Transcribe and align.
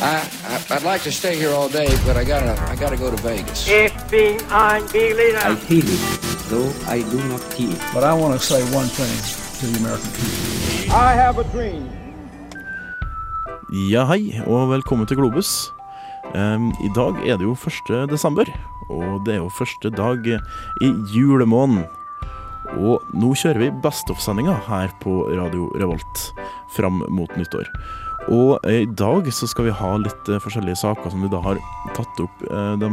I, 0.00 0.22
I 0.46 0.76
I'd 0.76 0.84
like 0.84 1.02
to 1.02 1.10
stay 1.10 1.36
here 1.36 1.50
all 1.50 1.68
day, 1.68 1.88
but 2.06 2.16
I 2.16 2.22
gotta 2.22 2.54
I 2.70 2.76
gotta 2.76 2.96
go 2.96 3.10
to 3.10 3.16
Vegas. 3.22 3.66
Bin 4.10 4.38
ein 4.50 4.82
Berliner. 4.92 5.42
I 5.42 5.56
feel 5.56 5.82
it, 5.82 6.00
though 6.48 6.70
I 6.86 7.02
do 7.10 7.18
not 7.28 7.40
feel 7.54 7.72
it. 7.72 7.80
But 7.92 8.04
I 8.04 8.14
want 8.14 8.38
to 8.38 8.46
say 8.46 8.62
one 8.72 8.86
thing 8.86 9.10
to 9.58 9.66
the 9.66 9.78
American 9.82 10.10
people. 10.12 10.94
I 10.94 11.14
have 11.14 11.38
a 11.38 11.44
dream. 11.52 11.88
Ja, 13.90 14.04
hei, 14.04 14.42
og 14.46 14.70
velkommen 14.70 15.06
til 15.06 15.16
Globus. 15.16 15.72
Um, 16.34 16.70
I 16.84 16.90
dag 16.94 17.26
er 17.26 17.36
det 17.36 17.44
jo 17.44 17.56
1. 17.90 18.10
desember, 18.10 18.44
og 18.88 19.26
det 19.26 19.34
er 19.34 19.38
jo 19.38 19.48
første 19.58 19.90
dag 19.90 20.26
i 20.80 20.92
julemåneden. 21.16 21.86
Og 22.80 23.02
nå 23.12 23.32
kjører 23.36 23.66
vi 23.66 23.74
Best 23.84 24.10
of-sendinga 24.12 24.54
her 24.68 24.92
på 25.02 25.26
Radio 25.32 25.68
Revolt 25.80 26.30
fram 26.72 27.02
mot 27.12 27.32
nyttår. 27.36 27.68
Og 28.30 28.58
eh, 28.68 28.84
i 28.84 28.90
dag 28.98 29.26
så 29.34 29.48
skal 29.50 29.66
vi 29.68 29.74
ha 29.76 29.92
litt 29.98 30.30
eh, 30.30 30.40
forskjellige 30.42 30.78
saker 30.84 31.10
som 31.10 31.24
vi 31.24 31.30
da 31.32 31.40
har 31.42 31.60
tatt 31.96 32.22
opp 32.22 32.44
eh, 32.46 32.74
de 32.80 32.90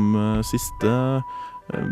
siste 0.48 0.96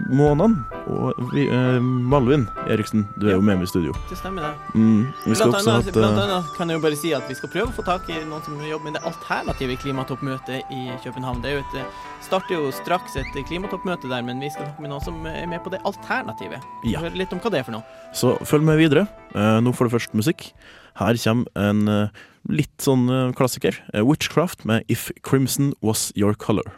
månedene. 0.09 0.63
Og 0.88 1.17
vi, 1.34 1.45
uh, 1.52 1.77
Malvin 1.81 2.48
Eriksen, 2.67 3.05
du 3.20 3.27
er 3.27 3.36
jo 3.36 3.44
med 3.44 3.59
meg 3.59 3.67
i 3.67 3.72
studio. 3.72 3.95
Det 4.09 4.17
stemmer, 4.20 4.48
det. 4.48 4.80
Mm, 4.80 5.02
Blant 5.26 5.58
annet, 5.59 5.90
at, 5.90 5.91
blant 5.95 6.17
eh, 6.17 6.23
annet 6.23 6.53
kan 6.58 6.72
jeg 6.72 6.80
jo 6.80 6.84
bare 6.86 7.00
si 7.00 7.12
at 7.17 7.27
vi 7.30 7.38
skal 7.38 7.52
prøve 7.53 7.73
å 7.73 7.76
få 7.76 7.86
tak 7.88 8.08
i 8.13 8.22
noen 8.22 8.45
som 8.45 8.62
jobber 8.63 8.90
med 8.90 8.98
det 8.98 9.03
alternative 9.08 9.77
klimatoppmøtet 9.84 10.73
i 10.73 10.81
København. 11.03 11.44
Det 11.44 11.58
et, 11.59 11.77
eh, 11.81 12.08
starter 12.26 12.58
jo 12.58 12.72
straks 12.76 13.20
et 13.20 13.38
klimatoppmøte 13.50 14.09
der, 14.12 14.26
men 14.26 14.41
vi 14.44 14.50
skal 14.53 14.70
snakke 14.70 14.86
med 14.86 14.94
noen 14.95 15.05
som 15.05 15.20
er 15.30 15.45
med 15.52 15.63
på 15.66 15.73
det 15.73 15.84
alternativet. 15.88 16.64
Ja. 16.88 17.03
Høre 17.05 17.20
litt 17.20 17.36
om 17.36 17.44
hva 17.44 17.53
det 17.53 17.62
er 17.62 17.67
for 17.67 17.78
noe. 17.78 18.02
Så 18.16 18.38
følg 18.48 18.66
med 18.67 18.81
videre. 18.81 19.08
Uh, 19.36 19.59
nå 19.62 19.75
får 19.75 19.88
du 19.88 19.98
først 19.98 20.17
musikk. 20.17 20.50
Her 20.98 21.20
kommer 21.22 21.45
en 21.62 21.86
uh, 21.91 22.25
litt 22.52 22.84
sånn 22.84 23.08
eh, 23.12 23.34
klassiker. 23.38 23.81
Eh, 23.94 24.05
Witchcraft 24.05 24.66
med 24.67 24.88
If 24.91 25.09
Crimson 25.23 25.73
Was 25.81 26.12
Your 26.16 26.34
Color. 26.34 26.72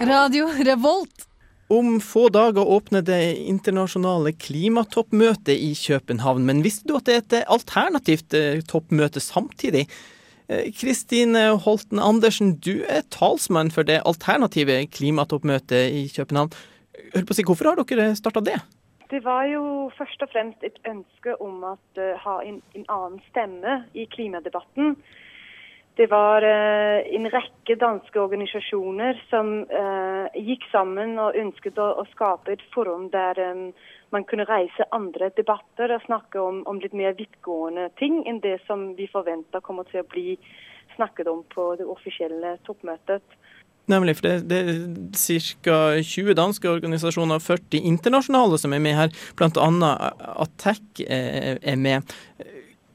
Radio 0.00 0.46
Revolt. 0.46 1.26
Om 1.68 2.00
få 2.00 2.28
dager 2.30 2.68
åpner 2.70 3.02
det 3.02 3.34
internasjonale 3.50 4.30
klimatoppmøtet 4.32 5.58
i 5.58 5.72
København. 5.74 6.44
Men 6.46 6.62
visste 6.62 6.86
du 6.86 6.94
at 6.94 7.08
det 7.08 7.16
er 7.16 7.24
et 7.24 7.34
eh, 7.40 7.50
alternativt 7.50 8.36
eh, 8.38 8.60
toppmøte 8.62 9.18
samtidig? 9.20 9.88
Eh, 10.46 10.70
Kristine 10.78 11.58
Holten 11.64 11.98
Andersen, 11.98 12.54
du 12.62 12.84
er 12.86 13.02
talsmann 13.10 13.74
for 13.74 13.82
det 13.82 13.98
alternative 14.06 14.84
klimatoppmøtet 14.86 15.90
i 15.90 16.06
København. 16.14 16.54
Hør 17.16 17.26
på 17.26 17.34
å 17.34 17.40
si, 17.40 17.48
Hvorfor 17.50 17.72
har 17.72 17.82
dere 17.82 18.12
starta 18.14 18.44
det? 18.46 18.60
Det 19.10 19.24
var 19.26 19.50
jo 19.50 19.90
først 19.98 20.22
og 20.22 20.30
fremst 20.30 20.62
et 20.62 20.78
ønske 20.86 21.34
om 21.42 21.64
å 21.66 21.74
ha 22.22 22.40
en, 22.46 22.62
en 22.78 22.86
annen 22.86 23.18
stemme 23.32 23.80
i 23.98 24.06
klimadebatten. 24.14 24.94
Det 25.98 26.06
var 26.06 26.44
eh, 26.46 27.14
en 27.16 27.26
rekke 27.26 27.74
danske 27.74 28.20
organisasjoner 28.22 29.16
som 29.32 29.48
uh, 29.66 30.28
gikk 30.38 30.62
sammen 30.70 31.16
og 31.18 31.34
ønsket 31.34 31.80
å, 31.82 31.88
å 31.98 32.04
skape 32.12 32.52
et 32.54 32.62
forum 32.70 33.08
der 33.10 33.40
um, 33.42 33.64
man 34.14 34.22
kunne 34.30 34.46
reise 34.46 34.86
andre 34.94 35.32
debatter 35.34 35.90
og 35.96 36.04
snakke 36.04 36.38
om, 36.38 36.60
om 36.70 36.78
litt 36.78 36.94
mer 36.94 37.16
vidtgående 37.18 37.88
ting 37.98 38.20
enn 38.30 38.38
det 38.44 38.60
som 38.68 38.92
vi 38.94 39.08
forventer 39.10 39.64
kommer 39.66 39.90
til 39.90 40.04
å 40.04 40.06
bli 40.12 40.36
snakket 40.94 41.32
om 41.32 41.42
på 41.50 41.66
det 41.80 41.88
offisielle 41.90 42.54
toppmøtet. 42.68 43.34
Nemlig, 43.90 44.20
for 44.20 44.28
det, 44.28 44.36
det 44.52 44.60
er 44.68 45.50
ca. 45.64 45.80
20 45.98 46.38
danske 46.38 46.70
organisasjoner 46.70 47.40
og 47.40 47.42
40 47.42 47.90
internasjonale 47.90 48.62
som 48.62 48.76
er 48.76 48.86
med 48.86 48.94
her, 49.00 49.10
annet 49.42 50.24
Attack 50.46 51.02
er 51.08 51.80
med. 51.80 52.14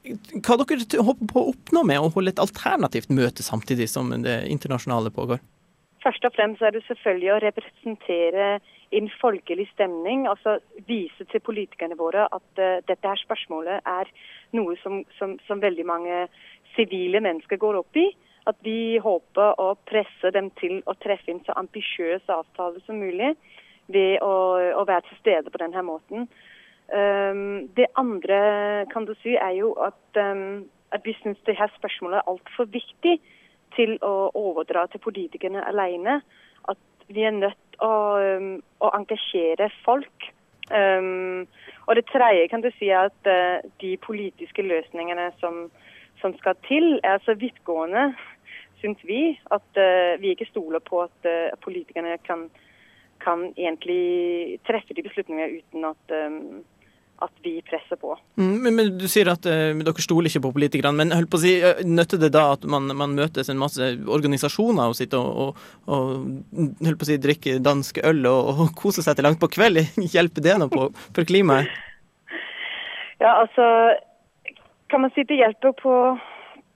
Hva 0.03 0.57
dere 0.59 1.03
håper 1.07 1.27
på 1.31 1.41
å 1.41 1.51
oppnå 1.53 1.83
med 1.87 2.01
å 2.03 2.11
holde 2.11 2.33
et 2.33 2.41
alternativt 2.43 3.11
møte 3.13 3.45
samtidig 3.45 3.87
som 3.91 4.11
det 4.25 4.41
internasjonale 4.51 5.13
pågår? 5.15 5.39
Først 6.03 6.25
og 6.27 6.33
fremst 6.35 6.61
er 6.61 6.73
det 6.75 6.83
selvfølgelig 6.83 7.31
å 7.31 7.41
representere 7.45 8.47
en 8.97 9.07
folkelig 9.21 9.69
stemning. 9.71 10.25
Altså 10.27 10.57
vise 10.89 11.23
til 11.31 11.43
politikerne 11.47 11.95
våre 11.99 12.27
at 12.27 12.59
uh, 12.59 12.81
dette 12.89 13.07
her 13.07 13.21
spørsmålet 13.23 13.87
er 13.87 14.11
noe 14.57 14.75
som, 14.83 15.01
som, 15.19 15.37
som 15.47 15.63
veldig 15.63 15.87
mange 15.87 16.25
sivile 16.75 17.23
mennesker 17.23 17.61
går 17.61 17.79
opp 17.79 17.99
i. 17.99 18.09
At 18.51 18.59
vi 18.67 18.99
håper 18.99 19.55
å 19.63 19.69
presse 19.87 20.33
dem 20.35 20.51
til 20.59 20.81
å 20.83 20.97
treffe 20.99 21.31
en 21.31 21.43
så 21.47 21.55
ambisiøs 21.61 22.27
avtale 22.27 22.83
som 22.83 22.99
mulig 22.99 23.31
ved 23.87 24.19
å, 24.23 24.33
å 24.75 24.83
være 24.87 25.07
til 25.07 25.21
stede 25.21 25.53
på 25.53 25.63
denne 25.63 25.83
måten. 25.87 26.27
Um, 26.93 27.69
det 27.73 27.87
andre 27.97 28.85
kan 28.93 29.05
du 29.05 29.15
si 29.23 29.33
er 29.33 29.55
jo 29.57 29.71
at, 29.81 30.19
um, 30.21 30.65
at 30.93 31.01
vi 31.05 31.15
syns 31.21 31.39
det 31.47 31.57
her 31.57 31.71
spørsmålet 31.77 32.19
er 32.19 32.29
altfor 32.29 32.67
viktig 32.69 33.15
til 33.73 33.95
å 34.05 34.29
overdra 34.37 34.85
til 34.91 35.01
politikerne 35.01 35.63
alene. 35.65 36.19
At 36.69 36.77
vi 37.09 37.25
er 37.25 37.33
nødt 37.33 37.79
å, 37.81 37.93
um, 38.21 38.59
å 38.77 38.91
engasjere 38.93 39.71
folk. 39.85 40.29
Og 40.73 41.97
det 41.97 42.05
tredje 42.07 42.47
kan 42.49 42.61
du 42.63 42.69
si 42.77 42.87
er 42.87 43.09
at 43.09 43.27
uh, 43.29 43.65
de 43.81 43.97
politiske 44.05 44.63
løsningene 44.63 45.31
som, 45.41 45.65
som 46.21 46.35
skal 46.39 46.55
til, 46.67 46.99
er 47.03 47.19
så 47.25 47.35
vidtgående, 47.35 48.13
syns 48.81 49.01
vi, 49.07 49.33
at 49.51 49.81
uh, 49.81 50.13
vi 50.21 50.31
ikke 50.31 50.47
stoler 50.51 50.79
på 50.79 51.01
at 51.03 51.27
uh, 51.27 51.51
politikerne 51.65 52.15
kan, 52.27 52.47
kan 53.23 53.49
egentlig 53.57 54.59
treffe 54.69 54.95
de 54.95 55.03
beslutningene 55.03 55.59
uten 55.59 55.89
at, 55.89 56.15
at 57.23 57.33
vi 57.45 57.55
presser 57.65 57.99
på. 57.99 58.15
Mm, 58.39 58.55
Men, 58.63 58.75
men 58.75 58.91
Du 58.99 59.07
sier 59.11 59.31
at 59.31 59.45
uh, 59.49 59.71
dere 59.79 60.05
stoler 60.05 60.29
ikke 60.29 60.43
på 60.45 60.53
politikerne, 60.57 60.95
men 60.99 61.15
holdt 61.15 61.31
på 61.31 61.39
å 61.39 61.43
si, 61.43 61.55
eh, 61.63 61.83
nytter 61.87 62.21
det 62.21 62.31
da 62.35 62.45
at 62.57 62.67
man, 62.69 62.91
man 62.99 63.15
møtes 63.17 63.49
en 63.49 63.61
masse 63.61 63.89
organisasjoner 64.17 64.91
og 64.91 64.97
sitter 64.99 65.19
og, 65.19 65.55
og, 65.87 65.93
og 65.93 66.85
holdt 66.85 67.01
på 67.01 67.07
å 67.07 67.11
si, 67.11 67.19
drikker 67.23 67.63
dansk 67.63 68.03
øl 68.03 68.23
og, 68.29 68.51
og 68.53 68.75
koser 68.79 69.05
seg 69.05 69.17
til 69.17 69.27
langt 69.29 69.41
på 69.41 69.51
kveld? 69.55 69.83
Hjelper 70.13 70.45
det 70.45 70.59
noe 70.61 70.73
på, 70.73 70.89
for 71.15 71.29
klimaet? 71.29 71.71
Ja, 73.23 73.39
altså 73.39 73.65
kan 74.91 75.01
man 75.01 75.13
si 75.15 75.23
det 75.25 75.39
hjelper 75.39 75.71
på, 75.79 75.95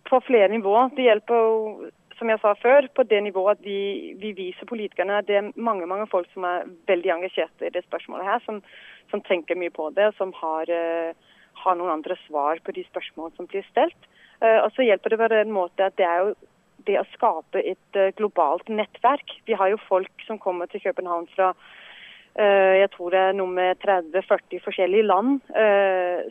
på 0.10 0.20
flere 0.26 0.48
nivåer. 0.50 0.90
Det 0.96 1.06
hjelper 1.06 1.92
som 2.18 2.30
jeg 2.32 2.42
sa 2.42 2.54
før, 2.58 2.88
på 2.96 3.06
det 3.06 3.20
nivået 3.24 3.58
at 3.58 3.66
vi, 3.66 4.14
vi 4.22 4.34
viser 4.38 4.70
politikerne 4.70 5.22
det 5.28 5.38
er 5.38 5.50
mange 5.56 5.88
mange 5.90 6.08
folk 6.10 6.30
som 6.34 6.46
er 6.50 6.68
veldig 6.90 7.14
engasjerte 7.14 7.68
i 7.68 7.74
det 7.74 7.86
spørsmålet 7.86 8.26
her, 8.26 8.44
som, 8.46 8.62
som 9.12 9.24
tenker 9.28 9.60
mye 9.60 9.74
på 9.74 9.90
det, 9.96 10.10
og 10.10 10.18
som 10.18 10.34
har, 10.42 10.70
uh, 10.70 11.40
har 11.64 11.80
noen 11.80 11.98
andre 12.00 12.18
svar 12.26 12.62
på 12.64 12.76
de 12.76 12.86
spørsmålene 12.90 13.38
som 13.38 13.50
blir 13.50 13.66
stelt. 13.70 14.10
Uh, 14.42 14.64
og 14.66 14.72
så 14.76 14.86
hjelper 14.86 15.14
det 15.14 15.22
på 15.22 15.32
den 15.34 15.54
måten 15.54 15.88
at 15.88 15.98
det 16.00 16.08
er 16.10 16.24
jo 16.26 16.38
det 16.88 17.00
å 17.02 17.10
skape 17.14 17.62
et 17.62 18.00
uh, 18.00 18.14
globalt 18.18 18.70
nettverk. 18.70 19.38
Vi 19.46 19.58
har 19.58 19.74
jo 19.74 19.86
folk 19.88 20.28
som 20.28 20.42
kommer 20.42 20.70
til 20.72 20.84
København 20.86 21.30
fra 21.36 21.54
jeg 22.38 22.92
tror 22.94 23.10
det 23.10 23.18
er 23.18 23.32
noe 23.34 23.50
med 23.50 23.80
30-40 23.82 24.60
forskjellige 24.62 25.08
land 25.10 25.40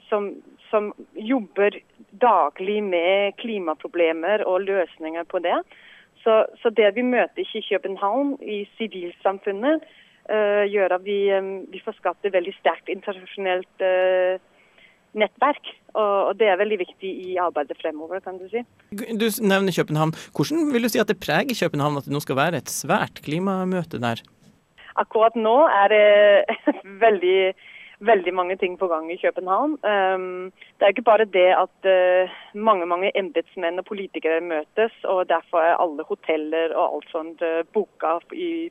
som, 0.07 0.29
som 0.71 0.93
jobber 1.15 1.79
daglig 2.23 2.81
med 2.85 3.37
klimaproblemer 3.43 4.45
og 4.47 4.65
løsninger 4.67 5.29
på 5.31 5.43
det. 5.45 5.59
Så, 6.25 6.45
så 6.63 6.73
det 6.75 6.95
vi 6.97 7.05
møter 7.07 7.45
ikke 7.45 7.61
i 7.61 7.69
København, 7.69 8.37
i 8.43 8.65
sivilsamfunnet, 8.79 9.85
uh, 10.33 10.65
gjør 10.67 10.97
at 10.99 11.05
vi, 11.07 11.19
um, 11.37 11.67
vi 11.71 11.83
får 11.85 11.99
skapt 12.01 12.27
et 12.27 12.35
veldig 12.35 12.55
sterkt 12.59 12.91
internasjonalt 12.91 13.85
uh, 13.85 14.41
nettverk. 15.17 15.71
Og, 15.95 16.17
og 16.29 16.33
det 16.41 16.49
er 16.51 16.59
veldig 16.61 16.79
viktig 16.83 17.13
i 17.29 17.37
arbeidet 17.41 17.79
fremover, 17.81 18.21
kan 18.25 18.41
du 18.41 18.49
si. 18.53 18.65
Du 18.93 19.27
nevner 19.41 19.77
København. 19.77 20.13
Hvordan 20.37 20.73
vil 20.75 20.89
du 20.89 20.93
si 20.93 21.01
at 21.03 21.13
det 21.13 21.21
preger 21.23 21.57
København 21.63 22.01
at 22.01 22.09
det 22.09 22.17
nå 22.17 22.21
skal 22.25 22.41
være 22.41 22.61
et 22.61 22.73
svært 22.73 23.23
klimamøte 23.25 24.03
der? 24.03 24.21
Akkurat 24.97 25.37
nå 25.37 25.57
er 25.69 25.93
det 25.93 26.05
veldig, 27.05 27.41
veldig 28.01 28.35
mange 28.35 28.57
ting 28.57 28.79
på 28.79 28.89
gang 28.89 29.13
i 29.13 29.19
København. 29.21 29.79
Um, 29.85 30.53
det 30.77 30.85
er 30.85 30.93
ikke 30.93 31.07
bare 31.07 31.25
det 31.25 31.49
at 31.57 31.89
uh, 31.89 32.35
mange 32.55 32.87
mange 32.87 33.13
embetsmenn 33.19 33.79
og 33.79 33.85
politikere 33.85 34.41
møtes, 34.41 34.93
og 35.05 35.29
derfor 35.29 35.59
er 35.59 35.81
alle 35.81 36.05
hoteller 36.09 36.75
og 36.75 36.97
alt 36.97 37.11
sånt 37.11 37.43
uh, 37.43 37.65
booka 37.73 38.19
i 38.33 38.69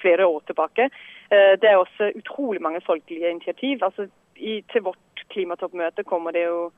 flere 0.00 0.26
år 0.26 0.42
tilbake. 0.46 0.90
Uh, 1.32 1.54
det 1.60 1.70
er 1.70 1.76
også 1.76 2.12
utrolig 2.16 2.62
mange 2.62 2.80
folkelige 2.86 3.30
initiativ. 3.30 3.78
Altså, 3.82 4.08
i, 4.36 4.64
til 4.72 4.82
vårt 4.82 5.26
klimatoppmøte 5.30 6.04
kommer 6.04 6.30
det 6.30 6.44
jo 6.46 6.70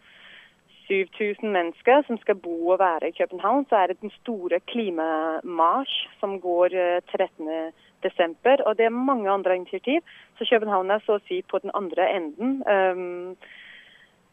7000 0.90 1.52
mennesker 1.52 2.02
som 2.06 2.18
skal 2.18 2.34
bo 2.34 2.68
og 2.74 2.78
være 2.78 3.08
i 3.08 3.16
København. 3.18 3.66
Så 3.68 3.76
er 3.76 3.86
det 3.86 4.00
den 4.00 4.12
store 4.20 4.60
klimamarsj 4.72 5.94
som 6.20 6.40
går 6.40 6.74
eh, 6.74 7.02
13. 7.12 7.72
desember. 8.02 8.62
Og 8.66 8.76
det 8.78 8.86
er 8.86 9.00
mange 9.10 9.30
andre 9.30 9.56
initiativ. 9.56 10.00
Så 10.38 10.46
København 10.50 10.90
er 10.90 11.02
så 11.06 11.18
å 11.18 11.24
si 11.28 11.42
på 11.42 11.58
den 11.62 11.74
andre 11.74 12.08
enden. 12.16 12.62
Um, 12.66 13.36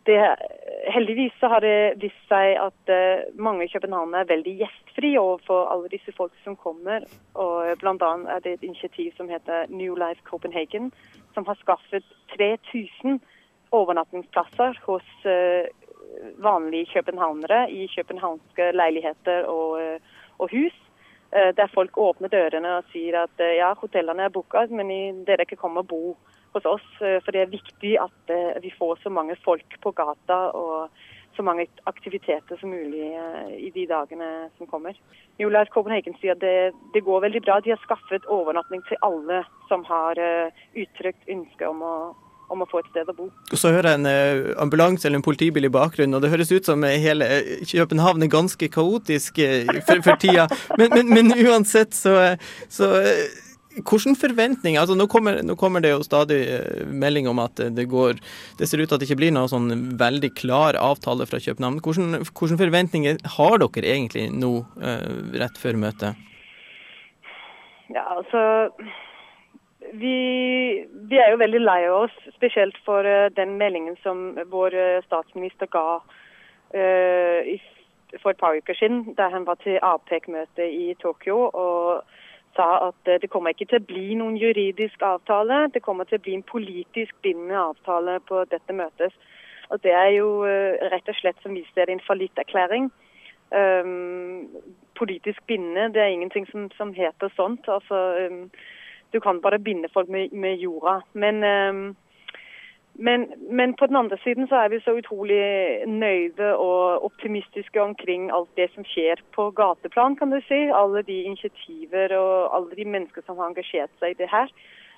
det, 0.07 0.35
heldigvis 0.87 1.33
så 1.39 1.49
har 1.51 1.59
det 1.59 1.99
vist 1.99 2.29
seg 2.29 2.55
at 2.61 2.91
eh, 2.91 3.25
mange 3.35 3.67
københavnere 3.67 4.23
er 4.23 4.29
veldig 4.29 4.53
gjestfri 4.61 5.09
overfor 5.19 5.67
alle 5.73 5.91
disse 5.91 6.13
folk 6.15 6.31
som 6.45 6.55
kommer. 6.55 7.03
Og 7.35 7.73
blant 7.81 8.05
annet 8.05 8.31
er 8.31 8.45
det 8.45 8.53
et 8.55 8.63
initiativ 8.69 9.11
som 9.17 9.27
heter 9.27 9.67
New 9.67 9.97
Life 9.99 10.23
Copenhagen, 10.23 10.93
som 11.35 11.45
har 11.49 11.59
skaffet 11.59 12.07
3000 12.37 13.19
overnattingsplasser 13.75 14.79
hos 14.87 15.27
eh, 15.27 15.67
vanlige 16.39 16.93
københavnere 16.93 17.65
i 17.71 17.89
københavnske 17.95 18.71
leiligheter 18.71 19.43
og, 19.51 19.81
eh, 19.81 19.99
og 20.39 20.49
hus. 20.55 20.75
Eh, 21.31 21.53
Der 21.55 21.67
folk 21.73 21.97
åpner 21.97 22.31
dørene 22.31 22.77
og 22.79 22.87
sier 22.93 23.23
at 23.25 23.43
eh, 23.43 23.57
ja, 23.59 23.73
hotellene 23.75 24.27
er 24.27 24.33
booka, 24.33 24.65
men 24.71 25.25
dere 25.27 25.45
kan 25.45 25.59
komme 25.59 25.83
og 25.83 25.87
bo 25.91 26.01
hos 26.55 26.65
oss. 26.65 26.87
eh, 27.01 27.19
For 27.25 27.35
det 27.35 27.41
er 27.43 27.51
viktig 27.51 27.97
at 27.99 28.35
vi 28.63 28.71
får 28.79 29.03
så 29.03 29.09
mange 29.11 29.35
folk 29.43 29.79
på 29.83 29.91
gata 29.91 30.51
og 30.55 30.89
så 31.35 31.43
mange 31.43 31.67
aktiviteter 31.85 32.57
som 32.57 32.71
mulig 32.73 33.11
i 33.61 33.69
de 33.69 33.83
dagene 33.85 34.49
som 34.57 34.65
kommer. 34.65 34.95
Julius 35.37 35.69
Copenhagen 35.69 36.15
sier 36.17 36.33
at 36.33 36.41
det, 36.41 36.73
det 36.95 37.03
går 37.05 37.21
veldig 37.27 37.41
bra. 37.45 37.59
De 37.61 37.69
har 37.75 37.83
skaffet 37.83 38.25
overnatting 38.25 38.81
til 38.87 38.97
alle 39.05 39.43
som 39.67 39.83
har 39.85 40.17
uttrykt 40.73 41.29
ønske 41.29 41.69
om 41.69 41.83
å, 41.85 41.93
om 42.53 42.63
å 42.63 42.67
få 42.69 42.81
et 42.81 42.91
sted 42.91 43.09
å 43.11 43.15
bo. 43.15 43.27
Så 43.53 43.71
hører 43.73 43.91
jeg 43.91 44.01
en 44.01 44.09
eh, 44.09 44.51
ambulanse 44.61 45.07
eller 45.07 45.19
en 45.19 45.25
politibil 45.25 45.67
i 45.67 45.73
bakgrunnen, 45.73 46.15
og 46.17 46.23
det 46.23 46.31
høres 46.33 46.53
ut 46.53 46.67
som 46.67 46.83
eh, 46.87 46.99
hele 47.03 47.27
eh, 47.39 47.65
København 47.67 48.23
er 48.23 48.31
ganske 48.31 48.69
kaotisk 48.71 49.41
for, 49.87 50.03
for 50.05 50.21
tida. 50.21 50.47
Men, 50.79 50.93
men, 50.95 51.11
men 51.13 51.35
uansett, 51.47 51.95
så, 51.97 52.15
så 52.71 52.93
hvilke 53.77 54.15
forventninger 54.17 54.81
altså 54.81 54.95
nå 54.97 55.05
kommer, 55.11 55.41
nå 55.45 55.53
kommer 55.59 55.83
det 55.83 55.91
jo 55.91 56.05
stadig 56.05 56.39
melding 56.89 57.27
om 57.29 57.37
at 57.43 57.59
det 57.77 57.85
går 57.91 58.17
Det 58.57 58.65
ser 58.65 58.81
ut 58.81 58.87
til 58.89 58.95
at 58.95 59.03
det 59.03 59.05
ikke 59.05 59.19
blir 59.19 59.35
noen 59.35 59.51
sånn 59.51 59.67
veldig 59.99 60.31
klar 60.33 60.79
avtale 60.81 61.27
fra 61.29 61.37
København. 61.43 61.77
Hvilke, 61.85 62.23
hvilke 62.25 62.57
forventninger 62.63 63.19
har 63.37 63.59
dere 63.61 63.91
egentlig 63.91 64.31
nå 64.33 64.53
rett 65.37 65.61
før 65.61 65.77
møtet? 65.83 66.23
Ja, 67.93 68.03
altså 68.17 68.41
vi, 69.93 70.85
vi 71.09 71.17
er 71.17 71.31
jo 71.31 71.39
veldig 71.41 71.61
lei 71.61 71.81
oss, 71.89 72.13
spesielt 72.35 72.77
for 72.85 73.07
eh, 73.07 73.31
den 73.35 73.57
meldingen 73.57 73.97
som 74.03 74.37
vår 74.51 74.75
eh, 74.75 75.03
statsminister 75.05 75.69
ga 75.71 75.99
eh, 76.73 77.55
i, 77.55 77.57
for 78.21 78.31
et 78.31 78.41
par 78.41 78.57
uker 78.57 78.77
siden, 78.77 79.13
da 79.17 79.29
han 79.33 79.47
var 79.47 79.59
til 79.63 79.79
APEC-møte 79.81 80.67
i 80.67 80.93
Tokyo 81.01 81.47
og 81.47 82.03
sa 82.57 82.67
at 82.89 83.09
det 83.21 83.29
kommer 83.29 83.53
ikke 83.53 83.67
til 83.69 83.81
å 83.81 83.87
bli 83.87 84.15
noen 84.17 84.37
juridisk 84.39 85.03
avtale, 85.05 85.67
det 85.73 85.83
kommer 85.85 86.07
til 86.09 86.17
å 86.17 86.25
bli 86.25 86.37
en 86.37 86.47
politisk 86.47 87.13
bindende 87.21 87.59
avtale 87.59 88.19
på 88.25 88.45
dette 88.49 88.73
møtet. 88.73 89.13
Og 89.69 89.83
Det 89.83 89.91
er 89.91 90.09
jo 90.15 90.47
rett 90.93 91.09
og 91.11 91.17
slett 91.19 91.37
som 91.43 91.53
vi 91.53 91.65
ser 91.73 91.85
det 91.85 91.97
en 91.97 92.07
fallitterklæring. 92.07 92.87
Um, 93.51 94.47
politisk 94.95 95.43
bindende, 95.47 95.93
det 95.93 96.01
er 96.01 96.07
ingenting 96.07 96.47
som, 96.51 96.71
som 96.77 96.93
heter 96.93 97.29
sånt. 97.35 97.67
Altså, 97.67 98.27
um, 98.31 98.49
du 99.13 99.19
kan 99.19 99.41
bare 99.41 99.59
binde 99.59 99.89
folk 99.93 100.09
med, 100.09 100.31
med 100.31 100.55
jorda. 100.61 101.01
Men, 101.13 101.43
um, 101.43 101.95
men, 102.93 103.27
men 103.51 103.73
på 103.73 103.87
den 103.87 103.95
andre 103.95 104.17
siden 104.23 104.47
så 104.47 104.55
er 104.55 104.69
vi 104.73 104.79
så 104.79 104.95
utrolig 104.97 105.41
nøyde 105.87 106.55
og 106.55 107.05
optimistiske 107.05 107.81
omkring 107.81 108.31
alt 108.31 108.49
det 108.57 108.69
som 108.73 108.85
skjer 108.85 109.21
på 109.35 109.51
gateplan, 109.51 110.15
kan 110.15 110.33
du 110.33 110.41
si. 110.47 110.65
Alle 110.81 111.03
de 111.07 111.21
initiativer 111.29 112.17
og 112.17 112.55
alle 112.55 112.75
de 112.75 112.85
mennesker 112.85 113.21
som 113.25 113.37
har 113.37 113.53
engasjert 113.53 113.93
seg 113.99 114.15
i 114.15 114.19
det 114.23 114.31
her. 114.31 114.51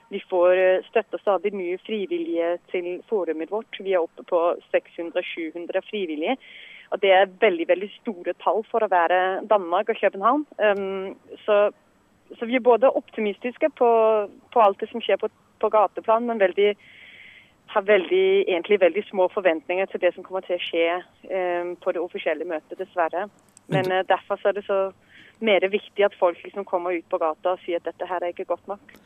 Vi 0.10 0.22
får 0.30 0.58
eh, 0.58 0.86
støtte 0.90 1.20
stadig 1.22 1.54
mye 1.54 1.78
frivillige 1.86 2.56
til 2.72 2.88
forumet 3.10 3.52
vårt. 3.52 3.78
Vi 3.80 3.94
er 3.94 4.02
oppe 4.02 4.26
på 4.26 4.40
600-700 4.74 5.84
frivillige. 5.90 6.38
Og 6.90 7.02
det 7.02 7.12
er 7.14 7.30
veldig 7.42 7.68
veldig 7.70 7.90
store 8.00 8.34
tall 8.42 8.64
for 8.72 8.82
å 8.82 8.90
være 8.90 9.46
Danmark 9.50 9.92
og 9.94 10.00
København. 10.02 10.46
Um, 10.58 11.14
så, 11.46 11.70
så 12.38 12.46
vi 12.46 12.56
er 12.56 12.66
både 12.66 12.92
optimistiske 12.92 13.70
på, 13.78 13.90
på 14.54 14.62
alt 14.62 14.80
det 14.82 14.90
som 14.92 15.02
skjer 15.02 15.18
på, 15.22 15.30
på 15.60 15.70
gateplan, 15.74 16.28
men 16.30 16.42
veldig, 16.42 16.74
har 17.74 17.86
veldig, 17.88 18.26
egentlig 18.48 18.80
veldig 18.82 19.04
små 19.10 19.28
forventninger 19.34 19.86
til 19.90 20.02
det 20.02 20.14
som 20.16 20.26
kommer 20.26 20.46
til 20.46 20.58
å 20.58 20.64
skje 20.64 20.88
eh, 21.00 21.74
på 21.82 21.94
det 21.96 22.02
offisielle 22.04 22.48
møtet, 22.50 22.78
dessverre. 22.80 23.28
Men 23.70 23.92
eh, 23.92 24.06
derfor 24.10 24.42
så 24.42 24.52
er 24.52 24.60
det 24.60 24.66
så 24.68 24.80
mer 25.40 25.68
viktig 25.72 26.06
at 26.06 26.18
folk 26.20 26.42
liksom 26.44 26.66
kommer 26.68 26.98
ut 26.98 27.08
på 27.10 27.22
gata 27.22 27.56
og 27.56 27.64
sier 27.64 27.80
at 27.80 27.88
dette 27.88 28.08
her 28.10 28.24
er 28.24 28.34
ikke 28.34 28.50
godt 28.50 28.68
nok. 28.68 28.98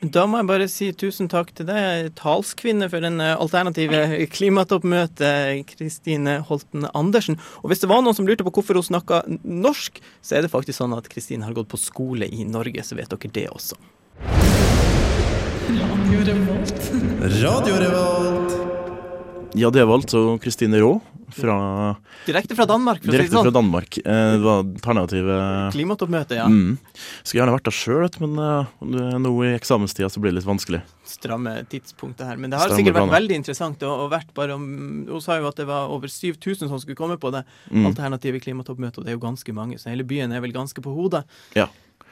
Da 0.00 0.22
må 0.24 0.38
jeg 0.40 0.48
bare 0.48 0.66
si 0.72 0.86
tusen 0.96 1.28
takk 1.28 1.50
til 1.52 1.66
deg, 1.68 2.06
talskvinne 2.16 2.86
for 2.88 3.04
den 3.04 3.20
alternative 3.20 3.98
klimatoppmøtet, 4.32 5.60
Kristine 5.68 6.38
Holten 6.48 6.86
Andersen. 6.96 7.36
Og 7.60 7.68
hvis 7.68 7.84
det 7.84 7.90
var 7.90 8.00
noen 8.00 8.16
som 8.16 8.24
lurte 8.24 8.46
på 8.46 8.54
hvorfor 8.56 8.80
hun 8.80 8.86
snakka 8.86 9.20
norsk, 9.44 10.00
så 10.24 10.38
er 10.38 10.46
det 10.46 10.52
faktisk 10.54 10.80
sånn 10.80 10.96
at 10.96 11.10
Kristine 11.12 11.44
har 11.44 11.52
gått 11.58 11.68
på 11.68 11.80
skole 11.80 12.30
i 12.32 12.48
Norge, 12.48 12.80
så 12.80 12.96
vet 12.96 13.12
dere 13.12 13.34
det 13.36 13.46
også. 13.52 13.76
Radio 15.68 16.24
Revolt. 16.30 16.90
Radio 17.44 17.84
Revolt. 17.84 18.59
Ja, 19.58 19.70
det 19.74 19.82
var 19.84 19.98
altså 19.98 20.38
Kristine 20.42 20.78
Raa 20.78 21.00
fra 21.34 21.54
Direkte 22.26 22.54
fra 22.58 22.66
Danmark, 22.66 23.00
for 23.02 23.10
å 23.10 23.10
si 23.10 23.16
det 23.16 23.18
Direkte 23.18 23.36
fra 23.36 23.42
sånn. 23.48 23.54
Danmark. 23.54 23.96
Eh, 23.98 24.30
Det 24.36 24.40
var 24.44 24.60
alternativet 24.62 25.72
Klimatoppmøte, 25.74 26.36
ja. 26.38 26.46
Mm. 26.50 26.76
Skulle 27.22 27.40
gjerne 27.42 27.54
vært 27.56 27.66
der 27.68 27.74
sjøl, 27.76 28.06
men 28.22 28.38
eh, 28.38 29.18
nå 29.22 29.32
i 29.46 29.50
eksamenstida 29.56 30.10
så 30.10 30.22
blir 30.22 30.30
det 30.34 30.40
litt 30.40 30.48
vanskelig. 30.48 30.80
Stramme 31.06 31.56
tidspunktet 31.70 32.26
her. 32.26 32.36
Men 32.38 32.50
det 32.50 32.58
har 32.58 32.66
Stramme 32.70 32.78
sikkert 32.82 32.94
vært 32.98 33.06
planer. 33.06 33.18
veldig 33.18 33.38
interessant. 33.42 33.82
Og, 33.86 34.04
og 34.06 34.10
vært 34.14 34.32
bare 34.38 34.54
om, 34.58 34.66
Hun 35.10 35.20
sa 35.22 35.38
jo 35.38 35.46
at 35.50 35.56
det 35.58 35.66
var 35.70 35.90
over 35.90 36.06
7000 36.10 36.68
som 36.70 36.78
skulle 36.82 36.98
komme 36.98 37.18
på 37.18 37.30
det 37.34 37.44
Mm. 37.70 37.86
alternative 37.90 38.40
klimatoppmøtet, 38.42 38.98
og 38.98 39.04
det 39.06 39.12
er 39.14 39.18
jo 39.18 39.22
ganske 39.26 39.54
mange. 39.54 39.78
Så 39.78 39.90
hele 39.90 40.02
byen 40.06 40.32
er 40.34 40.40
vel 40.42 40.52
ganske 40.54 40.82
på 40.82 40.94
hodet. 40.94 41.24
Ja. 41.54 41.66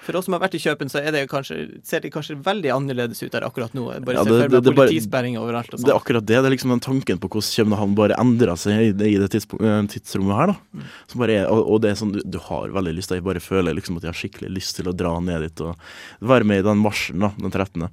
For 0.07 0.17
oss 0.17 0.25
som 0.29 0.33
har 0.37 0.41
vært 0.41 0.55
i 0.55 0.59
Kjøpen, 0.63 0.89
så 0.91 1.03
det 1.13 1.29
kanskje, 1.29 1.81
ser 1.85 2.01
det 2.01 2.13
kanskje 2.13 2.37
veldig 2.43 2.71
annerledes 2.75 3.23
ut 3.23 3.33
der 3.33 3.43
akkurat 3.43 3.73
nå. 3.75 3.85
Bare 4.05 4.15
Ja, 4.17 4.25
det- 4.25 4.51
for 4.51 4.61
det 4.61 4.75
bare- 4.75 4.89
politisperring 4.89 5.37
overalt 5.39 5.71
Det 5.71 5.81
er 5.81 5.85
sånn. 5.93 6.01
akkurat 6.01 6.25
det. 6.27 6.37
Det 6.43 6.47
er 6.47 6.51
liksom 6.57 6.71
den 6.71 6.81
tanken 6.81 7.19
på 7.19 7.29
hvordan 7.29 7.55
København 7.59 7.95
bare 7.95 8.15
endrer 8.19 8.57
seg 8.57 8.73
i 8.89 8.93
det, 8.93 9.07
i 9.07 9.19
det 9.19 9.31
tidspunkt- 9.31 9.63
eh, 9.65 9.83
tidsrommet 9.87 10.37
her. 10.37 10.47
da. 10.47 10.57
Mm. 10.75 11.29
Er, 11.29 11.47
og, 11.51 11.71
og 11.71 11.81
det 11.83 11.91
er 11.91 11.95
sånn, 12.05 12.13
du, 12.13 12.21
du 12.25 12.39
har 12.39 12.69
veldig 12.69 12.95
lyst. 12.97 13.11
Jeg 13.11 13.25
bare 13.25 13.41
føler 13.41 13.75
liksom 13.75 13.97
at 13.97 14.03
jeg 14.03 14.13
har 14.13 14.21
skikkelig 14.21 14.55
lyst 14.55 14.77
til 14.77 14.87
å 14.87 14.97
dra 14.97 15.19
ned 15.21 15.41
dit 15.43 15.61
og 15.61 15.77
være 16.23 16.45
med 16.45 16.59
i 16.61 16.63
den 16.69 16.79
marsjen 16.83 17.19
da, 17.21 17.31
den 17.39 17.51
13. 17.51 17.89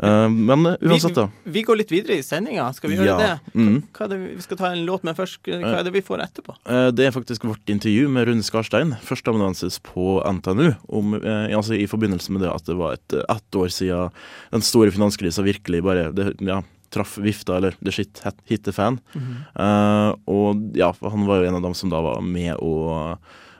Eh, 0.00 0.28
men 0.28 0.66
eh, 0.66 0.76
uansett, 0.82 1.14
da. 1.14 1.28
Vi, 1.44 1.52
vi 1.58 1.62
går 1.64 1.76
litt 1.78 1.90
videre 1.90 2.16
i 2.18 2.22
sendinga, 2.22 2.72
skal 2.74 2.90
vi 2.90 2.96
gjøre 2.96 3.06
Ja. 3.06 3.16
det? 3.18 3.52
Hva, 3.54 3.82
Hva 3.92 4.04
er 4.04 4.08
det 4.08 4.36
vi, 4.36 4.40
skal 4.42 4.56
ta 4.56 4.66
en 4.72 4.86
låt, 4.86 5.02
men 5.04 5.14
først, 5.14 5.38
hva 5.44 5.78
er 5.80 5.84
det 5.84 5.92
vi 5.92 6.00
får 6.02 6.22
etterpå? 6.22 6.54
Uh, 6.68 6.90
Det 6.92 7.06
er 7.06 7.10
faktisk 7.10 7.42
vårt 7.44 7.66
intervju 7.66 8.08
med 8.08 8.28
Rune 8.28 8.42
Skarstein, 8.42 8.96
førsteamanuensis 9.02 9.78
på 9.82 10.22
NTNU, 10.24 10.76
om, 10.88 11.14
eh, 11.14 11.47
altså 11.56 11.74
i 11.78 11.86
forbindelse 11.88 12.32
med 12.34 12.42
det 12.42 12.50
at 12.52 12.64
det 12.68 12.76
var 12.76 12.92
et, 12.98 13.14
ett 13.24 13.56
år 13.56 13.68
siden 13.72 14.10
den 14.52 14.62
store 14.66 14.90
finanskrisa 14.94 15.42
virkelig 15.46 15.82
bare 15.86 16.10
det, 16.12 16.34
ja, 16.44 16.60
traff 16.90 17.18
vifta, 17.20 17.56
eller 17.58 17.74
the 17.84 17.92
shit 17.92 18.20
hit- 18.48 18.64
the 18.64 18.72
fan. 18.72 18.98
Eh, 19.14 20.12
og 20.26 20.70
ja, 20.76 20.92
han 21.02 21.26
var 21.28 21.42
jo 21.42 21.48
en 21.50 21.58
av 21.60 21.62
dem 21.62 21.74
som 21.74 21.90
da 21.92 22.00
var 22.04 22.20
med 22.24 22.54
og 22.58 23.18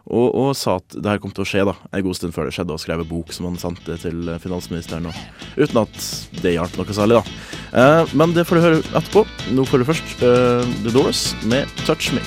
og, 0.09 0.33
og 0.40 0.54
sa 0.57 0.78
at 0.80 0.95
det 0.97 1.04
her 1.04 1.18
kom 1.21 1.35
til 1.37 1.45
å 1.45 1.49
skje 1.50 1.66
da, 1.68 1.75
en 1.92 2.04
god 2.07 2.16
stund 2.16 2.33
før 2.33 2.47
det 2.49 2.54
skjedde, 2.57 2.73
og 2.73 2.80
skrev 2.80 3.02
en 3.02 3.11
bok 3.11 3.28
som 3.37 3.45
han 3.45 3.59
sendte 3.61 3.99
til 4.00 4.30
finansministeren. 4.40 5.04
Og, 5.11 5.18
uten 5.61 5.83
at 5.83 5.99
det 6.40 6.54
hjalp 6.54 6.78
noe 6.80 6.97
særlig, 6.97 7.18
da. 7.21 7.35
Eh, 7.76 8.14
men 8.16 8.33
det 8.33 8.47
får 8.49 8.57
du 8.57 8.64
høre 8.64 8.78
etterpå. 8.97 9.26
Nå 9.52 9.66
får 9.68 9.85
du 9.85 9.88
først 9.90 10.25
eh, 10.25 10.64
The 10.87 10.95
Doors 10.97 11.26
med 11.45 11.68
'Touch 11.85 12.09
Me'. 12.16 12.25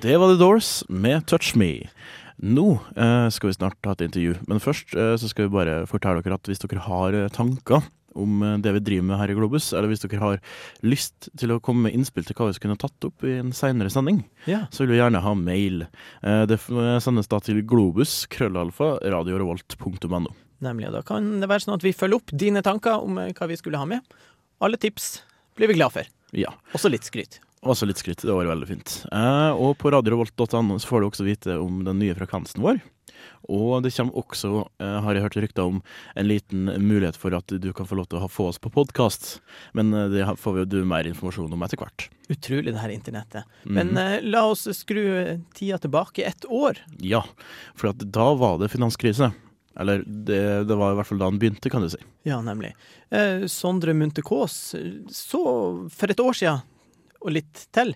Det 0.00 0.16
var 0.16 0.28
The 0.32 0.38
Doors 0.40 0.84
med 0.88 1.26
'Touch 1.26 1.54
Me'. 1.56 1.88
Nå 2.40 2.78
eh, 2.96 3.28
skal 3.28 3.50
vi 3.50 3.54
snart 3.58 3.76
ha 3.84 3.92
et 3.92 4.00
intervju, 4.06 4.36
men 4.48 4.60
først 4.62 4.94
eh, 4.96 5.16
så 5.20 5.28
skal 5.28 5.44
vi 5.48 5.52
bare 5.58 5.82
fortelle 5.90 6.22
dere 6.24 6.38
at 6.38 6.48
hvis 6.48 6.62
dere 6.62 6.80
har 6.86 7.12
eh, 7.18 7.26
tanker 7.28 7.82
om 8.16 8.40
eh, 8.42 8.54
det 8.64 8.72
vi 8.78 8.80
driver 8.86 9.04
med 9.10 9.18
her 9.20 9.32
i 9.34 9.36
Globus, 9.36 9.74
eller 9.76 9.90
hvis 9.92 10.00
dere 10.06 10.20
har 10.22 10.38
lyst 10.80 11.28
til 11.36 11.52
å 11.52 11.58
komme 11.60 11.84
med 11.88 11.98
innspill 11.98 12.24
til 12.24 12.38
hva 12.38 12.48
vi 12.48 12.56
skulle 12.56 12.78
tatt 12.80 13.04
opp 13.10 13.26
i 13.28 13.34
en 13.42 13.52
seinere 13.52 13.92
sending, 13.92 14.22
Ja. 14.48 14.62
så 14.72 14.86
vil 14.86 14.94
vi 14.94 15.02
gjerne 15.02 15.20
ha 15.20 15.34
mail. 15.36 15.84
Eh, 16.24 16.46
det 16.48 16.56
sendes 17.04 17.28
da 17.28 17.42
til 17.44 17.60
globus, 17.60 18.22
krøllalfa, 18.32 18.94
radiorevolt.no. 19.04 20.32
Nemlig. 20.64 20.90
Da 20.96 21.02
kan 21.04 21.28
det 21.44 21.48
være 21.48 21.66
sånn 21.66 21.76
at 21.76 21.84
vi 21.84 21.92
følger 21.92 22.22
opp 22.22 22.32
dine 22.32 22.64
tanker 22.64 23.04
om 23.04 23.20
eh, 23.20 23.34
hva 23.36 23.50
vi 23.52 23.60
skulle 23.60 23.76
ha 23.80 23.84
med. 23.84 24.00
Alle 24.64 24.80
tips 24.80 25.18
blir 25.60 25.68
vi 25.68 25.76
glad 25.76 25.92
for. 25.92 26.08
Ja. 26.32 26.54
Også 26.72 26.88
litt 26.88 27.04
skryt. 27.04 27.40
Også 27.60 27.84
litt 27.88 28.00
skryt. 28.00 28.22
Det 28.24 28.32
var 28.32 28.48
veldig 28.48 28.68
fint. 28.70 28.94
Eh, 29.12 29.50
og 29.52 29.74
på 29.80 29.90
radiorevolt.no 29.92 30.78
så 30.80 30.88
får 30.88 31.02
du 31.02 31.08
også 31.10 31.26
vite 31.26 31.58
om 31.60 31.82
den 31.84 32.00
nye 32.00 32.16
frekvensen 32.16 32.62
vår. 32.64 32.80
Og 33.52 33.82
det 33.84 33.92
kommer 33.92 34.16
også, 34.20 34.50
eh, 34.80 34.96
har 35.04 35.16
jeg 35.16 35.24
hørt 35.26 35.36
rykter 35.44 35.66
om, 35.68 35.82
en 36.16 36.28
liten 36.28 36.70
mulighet 36.80 37.18
for 37.20 37.34
at 37.36 37.46
du 37.52 37.72
kan 37.76 37.88
få 37.88 37.98
lov 37.98 38.08
til 38.08 38.20
å 38.20 38.30
få 38.30 38.48
oss 38.48 38.60
på 38.62 38.72
podkast. 38.72 39.40
Men 39.76 39.92
eh, 39.92 40.08
det 40.12 40.24
får 40.40 40.56
vi 40.56 40.62
jo 40.64 40.70
du 40.72 40.78
mer 40.88 41.08
informasjon 41.08 41.52
om 41.52 41.66
etter 41.66 41.80
hvert. 41.80 42.08
Utrolig, 42.30 42.72
det 42.72 42.80
her 42.80 42.94
internettet. 42.94 43.44
Mhm. 43.64 43.74
Men 43.76 43.92
eh, 44.00 44.16
la 44.24 44.46
oss 44.48 44.64
skru 44.78 45.02
eh, 45.18 45.36
tida 45.56 45.78
tilbake 45.82 46.24
ett 46.24 46.48
år. 46.48 46.80
Ja, 46.96 47.24
for 47.74 47.92
at 47.92 48.04
da 48.12 48.32
var 48.40 48.58
det 48.62 48.72
finanskrise. 48.72 49.32
Eller 49.80 50.02
det, 50.04 50.40
det 50.68 50.76
var 50.76 50.92
i 50.92 50.98
hvert 50.98 51.08
fall 51.08 51.20
da 51.20 51.28
den 51.30 51.38
begynte, 51.40 51.70
kan 51.72 51.84
du 51.84 51.90
si. 51.92 52.00
Ja, 52.28 52.40
nemlig. 52.44 52.72
Eh, 53.12 53.46
Sondre 53.48 53.94
Munthe 53.96 54.24
Kaas 54.26 54.74
så 55.14 55.42
for 55.92 56.12
et 56.12 56.20
år 56.20 56.36
siden, 56.36 56.64
og 57.20 57.36
litt 57.36 57.66
til, 57.74 57.94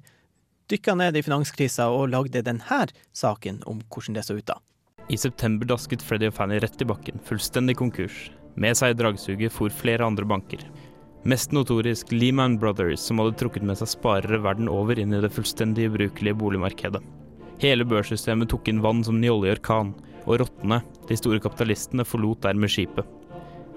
dykka 0.70 0.94
ned 0.96 1.16
i 1.16 1.24
finanskrisa 1.24 1.90
og 1.92 2.10
lagde 2.12 2.44
denne 2.44 2.84
saken 3.12 3.62
om 3.70 3.82
hvordan 3.88 4.16
det 4.16 4.24
så 4.26 4.36
ut 4.38 4.48
da. 4.48 4.60
I 5.12 5.18
september 5.20 5.68
dasket 5.68 6.02
Freddy 6.02 6.30
og 6.30 6.36
Fanny 6.38 6.60
rett 6.62 6.80
i 6.80 6.88
bakken, 6.88 7.20
fullstendig 7.28 7.76
konkurs. 7.76 8.30
Med 8.56 8.76
seg 8.78 8.94
i 8.94 8.96
dragsuget 8.96 9.52
for 9.52 9.68
flere 9.68 10.06
andre 10.06 10.24
banker. 10.24 10.62
Mest 11.28 11.52
notorisk 11.56 12.12
Lehman 12.12 12.56
Brothers, 12.60 13.00
som 13.00 13.20
hadde 13.20 13.36
trukket 13.40 13.64
med 13.66 13.76
seg 13.80 13.90
sparere 13.90 14.40
verden 14.44 14.70
over 14.70 14.98
inn 15.00 15.12
i 15.12 15.20
det 15.20 15.32
fullstendig 15.34 15.90
ubrukelige 15.90 16.36
boligmarkedet. 16.40 17.02
Hele 17.62 17.86
børssystemet 17.88 18.50
tok 18.52 18.68
inn 18.68 18.82
vann 18.84 19.04
som 19.04 19.20
den 19.20 19.28
i 19.28 19.32
og 20.24 20.40
rottene, 20.40 20.80
de 21.08 21.16
store 21.16 21.40
kapitalistene, 21.40 22.04
forlot 22.04 22.42
dermed 22.46 22.72
skipet. 22.72 23.04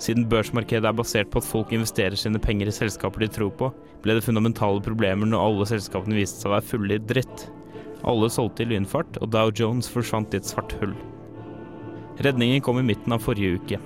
Siden 0.02 0.28
børsmarkedet 0.30 0.86
er 0.86 0.98
basert 0.98 1.30
på 1.34 1.42
at 1.42 1.48
folk 1.48 1.72
investerer 1.74 2.18
sine 2.20 2.42
penger 2.42 2.70
i 2.70 2.76
selskaper 2.76 3.24
de 3.24 3.32
tror 3.34 3.54
på, 3.58 3.72
ble 4.04 4.18
det 4.18 4.26
fundamentale 4.26 4.82
problemer 4.86 5.30
når 5.30 5.44
alle 5.44 5.70
selskapene 5.74 6.20
viste 6.20 6.44
seg 6.44 6.52
å 6.52 6.56
være 6.56 6.70
fulle 6.70 6.98
i 7.00 7.06
dritt. 7.12 7.48
Alle 8.08 8.30
solgte 8.30 8.64
i 8.64 8.70
lynfart, 8.70 9.18
og 9.22 9.32
Dow 9.34 9.50
Jones 9.58 9.90
forsvant 9.90 10.36
i 10.36 10.42
et 10.42 10.50
svart 10.50 10.76
hull. 10.82 10.94
Redningen 12.22 12.62
kom 12.66 12.78
i 12.82 12.86
midten 12.86 13.14
av 13.14 13.26
forrige 13.26 13.58
uke. 13.58 13.82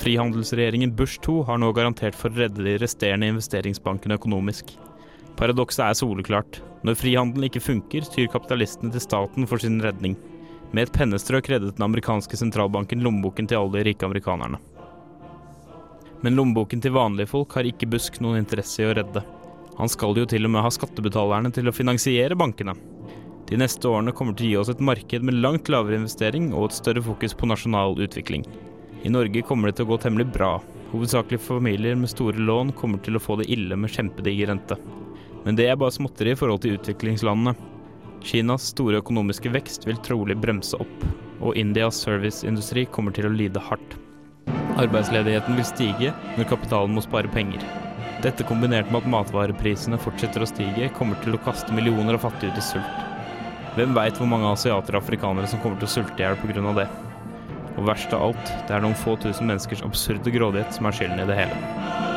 Frihandelsregjeringen 0.00 0.92
Bush 0.98 1.20
2 1.24 1.40
har 1.48 1.60
nå 1.60 1.70
garantert 1.76 2.16
for 2.18 2.32
å 2.32 2.42
redde 2.42 2.64
de 2.66 2.76
resterende 2.82 3.30
investeringsbankene 3.32 4.18
økonomisk. 4.18 4.74
Paradokset 5.38 5.84
er 5.86 5.98
soleklart. 5.98 6.60
Når 6.84 6.98
frihandelen 7.00 7.48
ikke 7.48 7.64
funker, 7.64 8.04
tyr 8.12 8.28
kapitalistene 8.32 8.92
til 8.92 9.02
staten 9.02 9.48
for 9.48 9.62
sin 9.62 9.80
redning. 9.82 10.18
Med 10.74 10.88
et 10.88 10.94
pennestrøk 10.96 11.48
reddet 11.52 11.78
den 11.78 11.86
amerikanske 11.86 12.36
sentralbanken 12.36 13.04
lommeboken 13.04 13.48
til 13.48 13.62
alle 13.62 13.78
de 13.78 13.88
rike 13.90 14.06
amerikanerne. 14.06 14.60
Men 16.24 16.38
lommeboken 16.38 16.80
til 16.80 16.94
vanlige 16.96 17.28
folk 17.28 17.52
har 17.58 17.68
ikke 17.68 17.90
Busk 17.92 18.16
noen 18.24 18.40
interesse 18.40 18.80
i 18.80 18.88
å 18.88 18.94
redde. 18.96 19.20
Han 19.76 19.90
skal 19.92 20.16
jo 20.16 20.24
til 20.30 20.46
og 20.46 20.54
med 20.54 20.64
ha 20.64 20.70
skattebetalerne 20.72 21.50
til 21.52 21.68
å 21.68 21.74
finansiere 21.74 22.38
bankene. 22.38 22.72
De 23.44 23.58
neste 23.60 23.90
årene 23.90 24.14
kommer 24.16 24.32
til 24.32 24.46
å 24.46 24.50
gi 24.50 24.60
oss 24.62 24.70
et 24.72 24.80
marked 24.80 25.26
med 25.26 25.36
langt 25.44 25.68
lavere 25.68 25.98
investering 26.00 26.52
og 26.54 26.70
et 26.70 26.78
større 26.78 27.02
fokus 27.04 27.34
på 27.36 27.48
nasjonal 27.50 27.98
utvikling. 28.06 28.46
I 29.04 29.12
Norge 29.12 29.42
kommer 29.44 29.68
det 29.68 29.76
til 29.76 29.84
å 29.84 29.90
gå 29.92 29.98
temmelig 30.00 30.30
bra. 30.32 30.54
Hovedsakelig 30.94 31.42
familier 31.44 31.98
med 32.00 32.08
store 32.08 32.40
lån 32.40 32.72
kommer 32.78 33.02
til 33.04 33.18
å 33.18 33.22
få 33.22 33.36
det 33.42 33.50
ille 33.52 33.76
med 33.76 33.92
kjempedigg 33.92 34.46
rente. 34.48 34.78
Men 35.44 35.58
det 35.58 35.68
er 35.68 35.76
bare 35.76 35.92
småtteri 35.92 36.32
i 36.32 36.38
forhold 36.40 36.62
til 36.64 36.78
utviklingslandene. 36.78 37.52
Kinas 38.24 38.70
store 38.72 39.02
økonomiske 39.02 39.52
vekst 39.52 39.84
vil 39.84 40.00
trolig 40.06 40.38
bremse 40.40 40.80
opp, 40.80 41.04
og 41.44 41.60
Indias 41.60 42.00
serviceindustri 42.06 42.86
kommer 42.88 43.12
til 43.12 43.28
å 43.28 43.34
lide 43.34 43.60
hardt. 43.60 43.98
Arbeidsledigheten 44.80 45.56
vil 45.58 45.66
stige 45.68 46.12
når 46.34 46.48
kapitalen 46.50 46.94
må 46.96 47.02
spare 47.04 47.30
penger. 47.30 47.62
Dette 48.24 48.46
kombinert 48.48 48.88
med 48.90 49.04
at 49.04 49.10
matvareprisene 49.12 49.98
fortsetter 50.00 50.42
å 50.42 50.48
stige, 50.48 50.88
kommer 50.96 51.18
til 51.22 51.36
å 51.36 51.42
kaste 51.44 51.74
millioner 51.76 52.16
av 52.16 52.24
fattige 52.24 52.54
ut 52.54 52.60
i 52.60 52.64
sult. 52.64 53.02
Hvem 53.74 53.94
veit 53.96 54.18
hvor 54.18 54.30
mange 54.30 54.48
asiater 54.54 54.96
og 54.96 55.02
afrikanere 55.02 55.50
som 55.50 55.62
kommer 55.62 55.80
til 55.80 55.90
å 55.90 55.94
sulte 55.96 56.22
i 56.22 56.26
hjel 56.26 56.38
pga. 56.40 56.74
det. 56.80 56.88
Og 57.74 57.86
verst 57.88 58.12
av 58.14 58.22
alt, 58.30 58.52
det 58.68 58.74
er 58.74 58.84
noen 58.84 58.94
få 58.94 59.16
tusen 59.18 59.50
menneskers 59.50 59.82
absurde 59.82 60.30
grådighet 60.30 60.74
som 60.74 60.86
er 60.86 60.94
skylden 60.94 61.24
i 61.24 61.30
det 61.30 61.40
hele. 61.42 62.13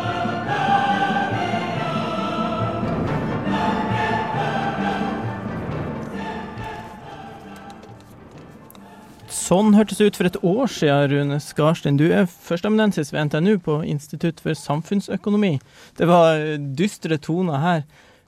Sånn 9.47 9.77
hørtes 9.77 10.01
det 10.01 10.09
ut 10.09 10.17
for 10.19 10.27
et 10.27 10.37
år 10.43 10.67
siden, 10.67 11.11
Rune 11.13 11.37
Skarstein. 11.39 11.95
Du 11.99 12.09
er 12.11 12.25
førsteamanuensis 12.27 13.13
ved 13.13 13.29
NTNU 13.29 13.53
på 13.63 13.77
Institutt 13.87 14.41
for 14.43 14.57
samfunnsøkonomi. 14.59 15.53
Det 15.95 16.07
var 16.09 16.41
dystre 16.75 17.15
toner 17.23 17.61
her. 17.63 17.85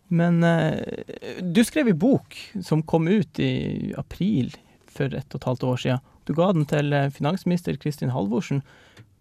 Men 0.07 0.39
eh, 0.47 1.41
du 1.43 1.59
skrev 1.67 1.89
en 1.91 1.97
bok 1.99 2.38
som 2.63 2.85
kom 2.88 3.09
ut 3.11 3.41
i 3.43 3.91
april 3.99 4.53
for 4.88 5.11
et 5.11 5.35
og 5.35 5.41
et 5.41 5.47
halvt 5.49 5.65
år 5.67 5.81
siden. 5.83 6.05
Du 6.29 6.31
ga 6.38 6.53
den 6.55 6.69
til 6.69 6.95
eh, 6.95 7.11
finansminister 7.11 7.75
Kristin 7.81 8.13
Halvorsen 8.15 8.61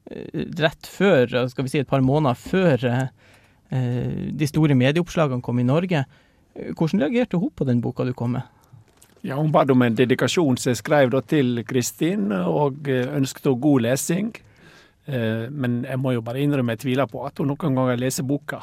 eh, 0.07 0.47
rett 0.61 0.87
før, 0.87 1.27
skal 1.51 1.67
vi 1.67 1.73
si 1.73 1.83
et 1.83 1.91
par 1.91 2.05
måneder 2.05 2.39
før 2.39 2.87
eh, 2.93 3.03
eh, 3.75 4.31
de 4.39 4.49
store 4.49 4.79
medieoppslagene 4.79 5.43
kom 5.43 5.59
i 5.59 5.67
Norge. 5.67 6.05
Hvordan 6.55 7.03
reagerte 7.03 7.43
hun 7.43 7.51
på 7.51 7.67
den 7.67 7.83
boka 7.83 8.07
du 8.07 8.15
kom 8.15 8.39
med? 8.39 8.47
Ja, 9.23 9.37
Hun 9.37 9.53
bad 9.53 9.71
om 9.71 9.83
en 9.83 9.97
dedikasjon, 9.99 10.57
så 10.57 10.71
jeg 10.71 10.77
skrev 10.83 11.11
da 11.11 11.21
til 11.21 11.65
Kristin 11.67 12.31
og 12.33 12.89
eh, 12.89 13.09
ønsket 13.19 13.49
henne 13.49 13.61
god 13.61 13.81
lesing. 13.87 14.31
Eh, 15.09 15.49
Men 15.51 15.85
jeg 15.85 15.99
må 15.99 16.13
jo 16.13 16.21
bare 16.23 16.41
innrømme 16.41 16.77
jeg 16.77 16.85
tviler 16.87 17.07
på 17.11 17.25
at 17.27 17.39
hun 17.39 17.51
noen 17.51 17.75
ganger 17.75 17.97
leser 17.99 18.23
boka. 18.29 18.61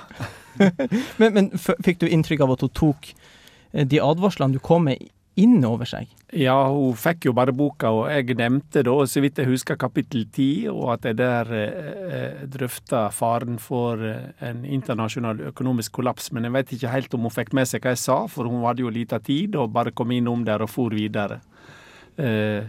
men 1.20 1.34
men 1.34 1.52
fikk 1.58 2.00
du 2.00 2.08
inntrykk 2.08 2.46
av 2.46 2.56
at 2.56 2.62
hun 2.62 2.70
tok 2.70 3.12
eh, 3.74 3.86
de 3.86 4.00
advarslene 4.00 4.56
du 4.56 4.60
kom 4.64 4.88
med, 4.88 5.02
inn 5.40 5.64
over 5.68 5.88
seg? 5.90 6.12
Ja, 6.36 6.56
hun 6.72 6.96
fikk 7.00 7.28
jo 7.30 7.34
bare 7.36 7.54
boka, 7.56 7.92
og 7.92 8.08
jeg 8.12 8.38
nevnte 8.40 8.84
da, 8.88 8.96
så 9.08 9.24
vidt 9.24 9.40
jeg 9.40 9.50
husker, 9.50 9.78
kapittel 9.80 10.26
ti, 10.36 10.68
og 10.72 10.94
at 10.96 11.08
jeg 11.10 11.20
der 11.20 11.52
eh, 11.60 12.44
drøfta 12.52 13.06
faren 13.16 13.60
for 13.62 14.02
eh, 14.04 14.32
en 14.48 14.64
internasjonal 14.66 15.46
økonomisk 15.52 15.96
kollaps. 16.00 16.32
Men 16.36 16.48
jeg 16.48 16.56
vet 16.58 16.76
ikke 16.78 16.96
helt 16.96 17.18
om 17.18 17.28
hun 17.28 17.36
fikk 17.36 17.54
med 17.56 17.70
seg 17.70 17.84
hva 17.84 17.96
jeg 17.96 18.04
sa, 18.04 18.20
for 18.32 18.52
hun 18.52 18.66
hadde 18.68 18.86
jo 18.86 18.94
lita 18.94 19.20
tid 19.24 19.56
og 19.60 19.74
bare 19.76 19.96
kom 19.96 20.16
innom 20.16 20.48
der 20.48 20.66
og 20.66 20.72
for 20.72 20.96
videre. 20.96 21.42
Eh, 22.18 22.26
eh, 22.26 22.64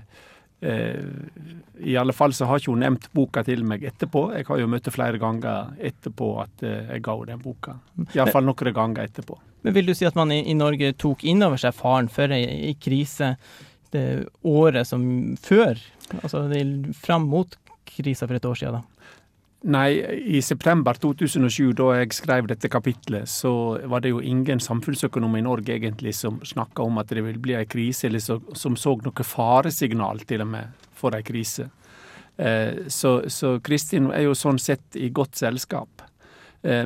I 0.61 1.97
alle 2.01 2.15
fall 2.17 2.33
så 2.33 2.47
har 2.49 2.61
ikke 2.61 2.73
hun 2.73 2.81
nevnt 2.81 3.11
boka 3.13 3.43
til 3.45 3.65
meg 3.69 3.85
etterpå. 3.85 4.31
Jeg 4.37 4.47
har 4.49 4.61
jo 4.63 4.71
møtt 4.73 4.89
flere 4.93 5.21
ganger 5.21 5.75
etterpå 5.85 6.31
at 6.43 6.65
eh, 6.65 6.89
jeg 6.95 7.05
ga 7.05 7.17
henne 7.19 7.35
den 7.35 7.43
boka. 7.43 7.77
Iallfall 8.17 8.47
noen 8.49 8.73
ganger 8.77 9.05
etterpå. 9.05 9.37
Men 9.67 9.77
vil 9.77 9.91
du 9.91 9.95
si 9.99 10.07
at 10.09 10.17
man 10.17 10.33
i, 10.33 10.41
i 10.49 10.57
Norge 10.57 10.95
tok 10.97 11.27
inn 11.29 11.45
over 11.45 11.61
seg 11.61 11.77
faren 11.77 12.09
ei, 12.33 12.43
ei 12.71 12.75
krise 12.81 13.35
det 13.93 14.27
året 14.47 14.89
som 14.89 15.37
før? 15.43 15.79
Altså 16.23 16.47
det, 16.49 16.65
fram 17.05 17.29
mot 17.29 17.59
krisa 17.87 18.27
for 18.27 18.39
et 18.39 18.49
år 18.49 18.59
siden, 18.59 18.81
da? 18.81 18.96
Nei, 19.65 19.97
i 20.37 20.43
september 20.43 20.95
2007, 21.01 21.73
da 21.79 21.87
jeg 21.97 22.13
skrev 22.15 22.47
dette 22.51 22.69
kapitlet, 22.69 23.29
så 23.29 23.51
var 23.89 24.03
det 24.05 24.13
jo 24.13 24.21
ingen 24.21 24.61
samfunnsøkonom 24.61 25.39
i 25.39 25.43
Norge 25.43 25.73
egentlig 25.75 26.13
som 26.15 26.37
snakka 26.45 26.85
om 26.85 27.01
at 27.01 27.09
det 27.11 27.25
ville 27.25 27.41
bli 27.43 27.57
ei 27.57 27.65
krise, 27.67 28.07
eller 28.07 28.21
så, 28.23 28.37
som 28.55 28.77
så 28.77 28.93
noe 29.01 29.27
faresignal 29.27 30.21
til 30.29 30.45
og 30.45 30.51
med 30.53 30.91
for 30.95 31.17
ei 31.17 31.25
krise. 31.27 31.71
Eh, 32.37 32.85
så, 32.93 33.23
så 33.33 33.57
Kristin 33.65 34.11
er 34.13 34.27
jo 34.27 34.37
sånn 34.37 34.61
sett 34.61 34.99
i 35.01 35.09
godt 35.09 35.41
selskap. 35.41 36.05
Eh, 36.63 36.85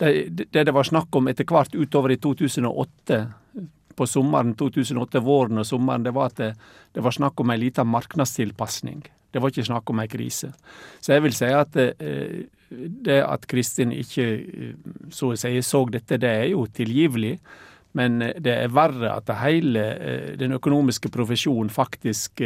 det, 0.00 0.12
det 0.48 0.64
det 0.64 0.74
var 0.74 0.88
snakk 0.88 1.14
om 1.20 1.28
etter 1.28 1.46
hvert 1.46 1.76
utover 1.76 2.16
i 2.16 2.18
2008, 2.24 3.20
på 3.98 4.06
sommeren 4.06 4.56
2008, 4.56 5.20
våren 5.20 5.60
og 5.60 5.66
sommeren, 5.66 6.08
det 6.08 6.16
var 6.16 6.32
at 6.32 6.40
det, 6.40 6.50
det 6.94 7.04
var 7.04 7.14
snakk 7.14 7.40
om 7.42 7.52
ei 7.52 7.60
lita 7.60 7.84
marknadstilpasning. 7.84 9.04
Det 9.38 9.44
var 9.44 9.52
ikke 9.54 9.68
snakk 9.68 9.90
om 9.92 10.00
ei 10.02 10.10
krise. 10.10 10.48
Så 10.98 11.14
jeg 11.14 11.22
vil 11.22 11.34
si 11.36 11.46
at 11.54 11.76
eh, 11.78 12.48
det 13.06 13.20
at 13.22 13.46
Kristin 13.46 13.94
ikke 13.94 14.24
eh, 14.34 14.72
så 15.14 15.30
å 15.30 15.38
si 15.38 15.52
så 15.62 15.84
dette, 15.94 16.18
det 16.18 16.32
er 16.40 16.48
jo 16.50 16.64
tilgivelig. 16.74 17.36
Men 17.94 18.18
eh, 18.26 18.34
det 18.42 18.56
er 18.64 18.72
verre 18.74 19.12
at 19.14 19.30
hele 19.44 19.84
den 20.40 20.56
økonomiske 20.58 21.12
profesjonen 21.14 21.70
faktisk 21.70 22.42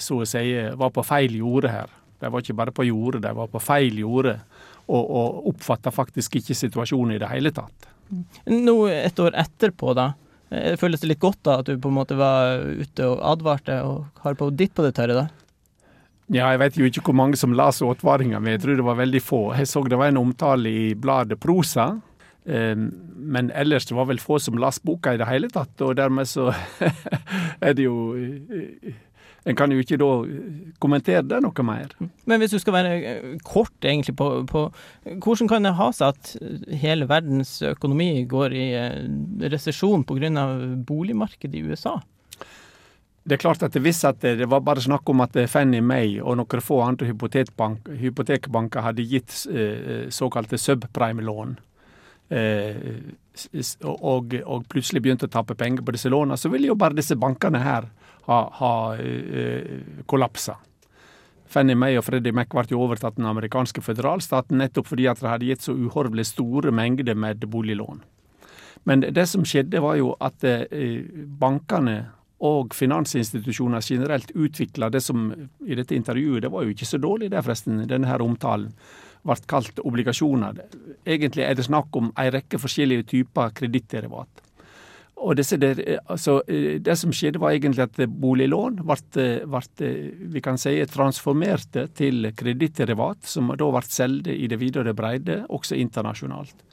så 0.00 0.22
å 0.22 0.28
si 0.28 0.46
var 0.80 0.94
på 0.96 1.04
feil 1.04 1.36
jorde 1.42 1.74
her. 1.74 1.92
De 2.20 2.32
var 2.32 2.40
ikke 2.40 2.56
bare 2.56 2.74
på 2.76 2.88
jordet, 2.88 3.20
de 3.26 3.34
var 3.36 3.52
på 3.52 3.60
feil 3.60 4.00
jorde. 4.00 4.38
Og, 4.88 5.04
og 5.04 5.52
oppfatta 5.52 5.92
faktisk 5.92 6.40
ikke 6.40 6.56
situasjonen 6.56 7.18
i 7.18 7.20
det 7.20 7.28
hele 7.30 7.52
tatt. 7.54 7.90
Nå 8.48 8.78
et 8.90 9.20
år 9.22 9.36
etterpå, 9.44 9.92
da. 9.94 10.14
Føles 10.80 11.04
det 11.04 11.12
litt 11.12 11.22
godt 11.22 11.44
da 11.46 11.60
at 11.60 11.68
du 11.68 11.76
på 11.78 11.92
en 11.92 11.98
måte 12.00 12.16
var 12.18 12.64
ute 12.64 13.06
og 13.06 13.20
advarte 13.36 13.76
og 13.86 14.24
har 14.24 14.40
på 14.40 14.48
ditt 14.50 14.74
på 14.74 14.82
det 14.88 14.96
tørre, 14.96 15.20
da? 15.20 15.49
Ja, 16.30 16.46
jeg 16.52 16.60
vet 16.62 16.76
jo 16.78 16.86
ikke 16.86 17.02
hvor 17.08 17.16
mange 17.18 17.38
som 17.38 17.56
las 17.58 17.80
advaringa, 17.82 18.38
men 18.38 18.54
jeg 18.54 18.62
tror 18.62 18.78
det 18.78 18.86
var 18.86 18.98
veldig 19.00 19.20
få. 19.24 19.40
Jeg 19.58 19.66
så 19.66 19.82
det 19.90 19.98
var 19.98 20.12
en 20.12 20.20
omtale 20.20 20.70
i 20.70 20.84
bladet 20.94 21.40
Prosa, 21.42 21.88
eh, 22.46 22.76
men 22.78 23.50
ellers 23.50 23.88
det 23.88 23.96
var 23.98 24.06
vel 24.06 24.22
få 24.22 24.38
som 24.38 24.58
leste 24.60 24.86
boka 24.86 25.16
i 25.16 25.18
det 25.18 25.26
hele 25.26 25.50
tatt. 25.50 25.74
Og 25.82 25.96
dermed 25.98 26.30
så 26.30 26.52
er 27.66 27.74
det 27.74 27.88
jo 27.88 28.14
eh, 28.16 28.98
En 29.48 29.56
kan 29.56 29.72
jo 29.72 29.80
ikke 29.80 29.96
da 29.96 30.06
kommentere 30.84 31.22
det 31.24 31.38
noe 31.40 31.64
mer. 31.64 31.94
Men 32.28 32.42
hvis 32.42 32.52
du 32.52 32.58
skal 32.60 32.74
være 32.76 32.94
eh, 33.00 33.28
kort 33.42 33.72
egentlig 33.82 34.12
på, 34.20 34.28
på 34.44 34.66
Hvordan 35.16 35.48
kan 35.48 35.64
det 35.64 35.72
ha 35.78 35.88
seg 35.96 36.12
at 36.12 36.76
hele 36.82 37.08
verdens 37.08 37.56
økonomi 37.64 38.26
går 38.28 38.54
i 38.54 38.66
eh, 38.76 39.00
resesjon 39.50 40.04
pga. 40.04 40.46
boligmarkedet 40.86 41.58
i 41.58 41.64
USA? 41.66 41.96
Det 43.22 43.36
er 43.36 43.42
klart 43.42 43.62
at 43.62 43.76
Hvis 43.76 44.04
at 44.08 44.20
det 44.20 44.48
var 44.48 44.62
bare 44.64 44.80
snakk 44.80 45.08
om 45.12 45.20
at 45.20 45.36
Fannie 45.50 45.84
Mae 45.84 46.20
og 46.22 46.38
noen 46.40 46.62
få 46.64 46.80
andre 46.82 47.10
hypotekbank, 47.10 47.90
hypotekbanker 48.00 48.86
hadde 48.86 49.04
gitt 49.04 49.34
eh, 49.52 50.08
såkalte 50.08 50.58
subprime-lån, 50.58 51.58
eh, 52.30 52.78
og, 53.84 54.34
og 54.44 54.64
plutselig 54.72 55.02
begynte 55.04 55.28
å 55.28 55.32
tape 55.32 55.54
penger 55.54 55.84
på 55.84 55.94
disse 55.94 56.10
lånene, 56.12 56.38
så 56.40 56.48
ville 56.48 56.72
jo 56.72 56.78
bare 56.80 56.96
disse 56.96 57.16
bankene 57.16 57.60
her 57.60 57.90
ha, 58.26 58.40
ha 58.56 58.74
eh, 58.96 60.02
kollapsa. 60.06 60.56
Fanny 61.50 61.74
May 61.74 61.98
og 61.98 62.06
Freddie 62.06 62.34
Mac 62.34 62.52
ble 62.54 62.62
jo 62.70 62.84
overtatt 62.84 63.16
den 63.18 63.26
amerikanske 63.26 63.82
føderalstaten 63.82 64.60
nettopp 64.62 64.86
fordi 64.92 65.08
at 65.10 65.20
de 65.20 65.26
hadde 65.26 65.48
gitt 65.48 65.66
så 65.66 65.74
uhorvelig 65.74 66.28
store 66.30 66.70
mengder 66.70 67.18
med 67.18 67.42
boliglån. 67.50 68.04
Men 68.88 69.02
det 69.02 69.26
som 69.28 69.42
skjedde, 69.44 69.82
var 69.82 69.98
jo 69.98 70.14
at 70.22 70.46
eh, 70.46 71.02
bankene 71.40 71.98
og 72.40 72.74
finansinstitusjoner 72.74 73.84
generelt 73.84 74.30
utvikla 74.32 74.88
det 74.90 75.02
som 75.04 75.28
i 75.66 75.76
dette 75.76 75.94
intervjuet 75.94 76.42
Det 76.42 76.50
var 76.52 76.64
jo 76.64 76.72
ikke 76.72 76.88
så 76.88 76.98
dårlig, 76.98 77.30
det 77.30 77.42
forresten, 77.44 77.82
denne 77.88 78.08
her 78.08 78.22
omtalen. 78.24 78.72
ble 79.22 79.36
kalt 79.46 79.78
obligasjoner. 79.84 80.62
Egentlig 81.04 81.44
er 81.44 81.54
det 81.54 81.66
snakk 81.66 81.96
om 81.96 82.08
en 82.16 82.30
rekke 82.32 82.58
forskjellige 82.58 83.04
typer 83.12 83.52
kredittderivat. 83.52 84.46
Og 85.20 85.36
disse 85.36 85.58
der, 85.60 85.82
altså, 86.08 86.38
det 86.48 86.96
som 86.96 87.12
skjedde, 87.12 87.42
var 87.42 87.52
egentlig 87.52 87.84
at 87.84 88.00
boliglån 88.08 88.80
ble, 88.88 89.26
ble 89.44 89.90
vi 90.32 90.40
kan 90.40 90.56
si, 90.56 90.78
transformerte 90.88 91.90
til 91.92 92.30
kredittderivat, 92.32 93.20
som 93.28 93.52
da 93.52 93.68
ble 93.68 93.84
solgt 93.84 94.32
i 94.32 94.48
det 94.48 94.60
vide 94.62 94.80
og 94.80 94.88
det 94.88 94.96
breide, 94.96 95.42
også 95.52 95.76
internasjonalt. 95.76 96.64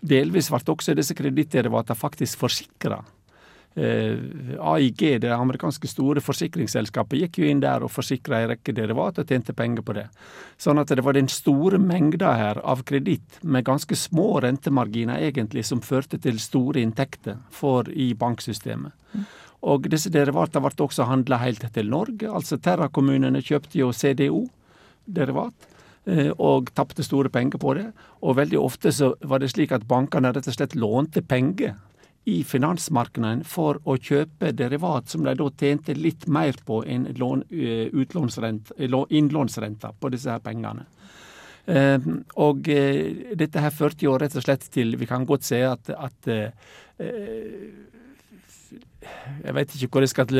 Delvis 0.00 0.48
ble 0.48 0.64
også 0.72 0.96
disse 0.96 1.16
kredittderivatene 1.18 2.00
faktisk 2.08 2.40
forsikra. 2.40 3.02
Eh, 3.74 4.18
AIG, 4.58 5.20
det 5.20 5.30
amerikanske 5.30 5.86
store 5.86 6.20
forsikringsselskapet, 6.20 7.20
gikk 7.22 7.38
jo 7.38 7.46
inn 7.46 7.60
der 7.62 7.84
og 7.86 7.92
forsikra 7.94 8.40
en 8.40 8.50
rekke 8.50 8.74
derivat 8.74 9.20
og 9.22 9.30
tjente 9.30 9.54
penger 9.54 9.84
på 9.86 9.94
det. 9.94 10.08
Sånn 10.58 10.80
at 10.82 10.90
det 10.90 11.04
var 11.06 11.14
den 11.14 11.30
store 11.30 11.78
mengda 11.78 12.32
her 12.34 12.58
av 12.66 12.82
kreditt 12.88 13.38
med 13.42 13.68
ganske 13.68 13.94
små 13.94 14.40
rentemarginer 14.42 15.22
egentlig 15.22 15.64
som 15.68 15.84
førte 15.86 16.18
til 16.18 16.40
store 16.42 16.82
inntekter 16.82 17.38
for 17.54 17.86
i 17.94 18.10
banksystemet. 18.18 18.92
Og 19.70 19.86
disse 19.92 20.10
derivatene 20.10 20.64
ble 20.64 20.86
også 20.86 21.06
handla 21.06 21.38
helt 21.38 21.62
til 21.72 21.90
Norge. 21.92 22.26
Altså 22.26 22.58
Terra-kommunene 22.58 23.42
kjøpte 23.44 23.78
jo 23.78 23.92
CDO-derivat 23.92 25.68
og 26.40 26.70
tapte 26.74 27.04
store 27.04 27.28
penger 27.28 27.60
på 27.60 27.74
det. 27.76 27.90
Og 28.24 28.38
veldig 28.40 28.58
ofte 28.58 28.90
så 28.90 29.12
var 29.20 29.38
det 29.38 29.52
slik 29.52 29.70
at 29.76 29.86
bankene 29.86 30.32
rett 30.32 30.48
og 30.48 30.56
slett 30.56 30.74
lånte 30.74 31.22
penger 31.22 31.76
i 32.30 32.44
finansmarkedet 32.46 33.46
for 33.48 33.80
å 33.88 33.96
kjøpe 33.98 34.52
derivat 34.56 35.08
som 35.10 35.24
de 35.26 35.34
da 35.38 35.50
tjente 35.50 35.94
litt 35.98 36.26
mer 36.30 36.54
på 36.66 36.84
enn 36.86 37.08
innlånsrenta 37.10 39.92
på 39.98 40.10
disse 40.14 40.30
her 40.30 40.42
pengene. 40.44 40.84
Og 42.40 42.70
dette 43.38 43.62
her 43.62 43.72
førte 43.74 44.06
jo 44.06 44.16
rett 44.18 44.34
og 44.34 44.42
slett 44.42 44.64
til 44.72 44.96
Vi 44.98 45.06
kan 45.06 45.26
godt 45.28 45.44
si 45.46 45.60
at, 45.62 45.90
at 45.92 46.28
jeg 49.44 49.56
vet 49.56 49.74
ikke 49.74 49.90
hvor 49.90 50.04
jeg 50.04 50.12
skal 50.12 50.32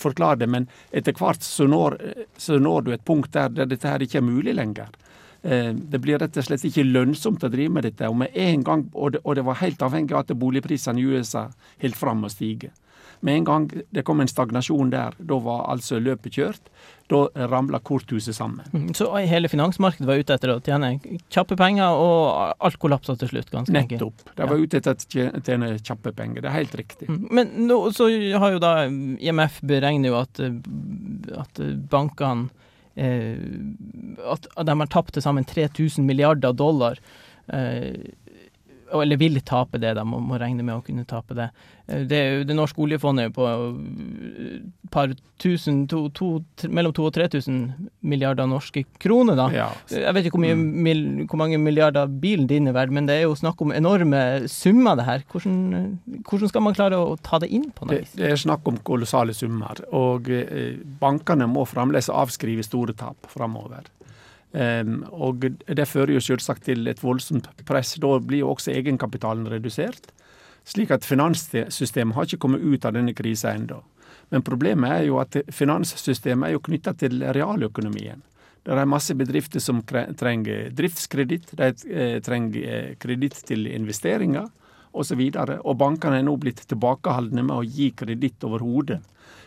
forklare 0.00 0.40
det, 0.42 0.48
men 0.50 0.66
etter 0.94 1.16
hvert 1.16 1.44
så 1.44 1.66
når, 1.70 1.96
så 2.38 2.58
når 2.60 2.86
du 2.86 2.92
et 2.94 3.06
punkt 3.06 3.32
der, 3.34 3.50
der 3.54 3.70
dette 3.70 3.90
her 3.90 4.02
ikke 4.04 4.20
er 4.20 4.26
mulig 4.26 4.54
lenger. 4.56 4.92
Det 5.42 6.00
blir 6.02 6.18
rett 6.20 6.36
og 6.36 6.44
slett 6.44 6.66
ikke 6.68 6.84
lønnsomt 6.84 7.44
å 7.46 7.48
drive 7.48 7.72
med 7.72 7.86
dette. 7.88 8.08
Og, 8.10 8.18
med 8.20 8.34
en 8.36 8.64
gang, 8.66 8.82
og, 8.92 9.14
det, 9.14 9.22
og 9.24 9.38
det 9.38 9.44
var 9.46 9.60
helt 9.62 9.82
avhengig 9.82 10.12
av 10.12 10.26
at 10.26 10.34
boligprisene 10.36 11.00
i 11.00 11.06
USA 11.16 11.46
holdt 11.80 11.96
fram 11.96 12.26
å 12.28 12.32
stige. 12.32 12.74
Med 13.20 13.36
en 13.36 13.44
gang 13.44 13.66
det 13.92 14.04
kom 14.08 14.20
en 14.22 14.28
stagnasjon 14.28 14.92
der, 14.92 15.16
da 15.18 15.36
var 15.44 15.66
altså 15.72 15.98
løpet 16.00 16.38
kjørt. 16.38 16.70
Da 17.10 17.24
ramla 17.50 17.80
korthuset 17.84 18.36
sammen. 18.36 18.92
Så 18.94 19.08
hele 19.18 19.50
finansmarkedet 19.50 20.06
var 20.08 20.20
ute 20.22 20.36
etter 20.38 20.52
å 20.54 20.60
tjene 20.64 20.92
kjappe 21.28 21.58
penger, 21.58 21.98
og 21.98 22.54
alt 22.62 22.78
kollapsa 22.80 23.16
til 23.18 23.32
slutt? 23.32 23.50
ganske 23.52 23.74
Nettopp. 23.74 24.22
De 24.38 24.46
var 24.46 24.62
ute 24.62 24.78
etter 24.78 24.94
å 24.94 25.42
tjene 25.42 25.72
kjappe 25.82 26.14
penger. 26.16 26.44
Det 26.44 26.52
er 26.52 26.56
helt 26.60 26.78
riktig. 26.78 27.10
Men 27.10 27.52
nå, 27.66 27.80
så 27.96 28.08
har 28.08 28.54
jo 28.54 28.62
da 28.62 28.72
IMF 28.86 29.58
beregner 29.66 30.14
jo 30.14 30.20
at, 30.22 30.40
at 31.44 31.62
bankene 31.90 32.48
eh, 32.48 32.59
At 33.00 34.48
de 34.66 34.76
har 34.82 34.90
tapt 34.92 35.14
til 35.16 35.24
sammen 35.24 35.46
3000 35.48 36.06
milliarder 36.06 36.52
dollar. 36.52 37.00
Eh, 38.90 39.02
eller 39.02 39.20
vil 39.20 39.40
tape 39.46 39.78
det, 39.78 39.94
de 39.98 40.04
må, 40.06 40.20
må 40.22 40.38
regne 40.40 40.64
med 40.66 40.76
å 40.76 40.84
kunne 40.84 41.06
tape 41.08 41.36
det. 41.38 41.50
Det, 41.86 42.20
det 42.46 42.54
norske 42.54 42.78
oljefondet 42.82 43.30
er 43.30 43.34
på 43.34 43.46
par 44.90 45.12
tusen, 45.42 45.84
to, 45.90 46.04
to, 46.14 46.28
mellom 46.68 46.92
2000 46.94 47.06
og 47.06 47.14
3000 47.16 47.90
milliarder 48.06 48.48
norske 48.50 48.84
kroner, 49.02 49.38
da. 49.38 49.46
Ja. 49.54 49.68
Jeg 49.90 50.14
vet 50.16 50.28
ikke 50.28 50.38
hvor, 50.38 50.44
mye, 50.44 50.56
mil, 50.58 51.02
hvor, 51.24 51.40
mange 51.40 51.58
milliarder 51.62 52.10
bilen 52.22 52.48
din 52.50 52.70
er 52.70 52.76
verdt, 52.76 52.94
men 52.94 53.08
det 53.08 53.18
er 53.18 53.26
jo 53.28 53.38
snakk 53.38 53.62
om 53.64 53.74
enorme 53.74 54.22
summer, 54.50 54.98
det 54.98 55.06
her. 55.08 55.24
Hvordan, 55.30 56.00
hvordan 56.28 56.52
skal 56.52 56.66
man 56.66 56.76
klare 56.76 57.00
å 57.00 57.16
ta 57.22 57.40
det 57.42 57.50
inn 57.54 57.70
på 57.74 57.88
noe 57.88 58.02
vis? 58.02 58.14
Det, 58.14 58.24
det 58.24 58.34
er 58.34 58.42
snakk 58.44 58.68
om 58.70 58.80
kolossale 58.86 59.34
summer, 59.36 59.82
og 59.96 60.30
eh, 60.34 60.76
bankene 61.00 61.48
må 61.50 61.66
fremdeles 61.68 62.10
avskrive 62.12 62.66
store 62.66 62.96
tap 62.98 63.30
framover. 63.30 63.88
Um, 64.50 65.04
og 65.14 65.44
det 65.46 65.86
fører 65.86 66.16
jo 66.16 66.22
selvsagt 66.24 66.64
til 66.66 66.88
et 66.90 67.02
voldsomt 67.02 67.46
press. 67.68 67.94
Da 68.02 68.16
blir 68.18 68.42
jo 68.42 68.54
også 68.54 68.74
egenkapitalen 68.74 69.46
redusert. 69.50 70.10
Slik 70.66 70.90
at 70.94 71.06
finanssystemet 71.06 72.16
har 72.16 72.26
ikke 72.26 72.42
kommet 72.42 72.64
ut 72.64 72.84
av 72.84 72.96
denne 72.96 73.14
krisa 73.16 73.54
ennå. 73.54 73.80
Men 74.30 74.44
problemet 74.46 74.90
er 74.90 75.06
jo 75.08 75.20
at 75.22 75.38
finanssystemet 75.54 76.48
er 76.48 76.56
jo 76.56 76.64
knytta 76.66 76.94
til 76.98 77.22
realøkonomien. 77.34 78.22
Det 78.60 78.76
er 78.76 78.88
masse 78.90 79.14
bedrifter 79.16 79.62
som 79.62 79.80
trenger 79.86 80.68
driftskreditt, 80.76 81.54
de 81.56 82.20
trenger 82.22 82.96
kreditt 83.00 83.38
til 83.48 83.64
investeringer 83.70 84.50
osv. 84.92 85.22
Og, 85.22 85.38
så 85.38 85.56
og 85.62 85.78
bankene 85.80 86.20
er 86.20 86.26
nå 86.26 86.36
blitt 86.42 86.66
tilbakeholdne 86.68 87.46
med 87.46 87.56
å 87.56 87.64
gi 87.64 87.88
kreditt 87.96 88.44
overhodet. 88.44 89.00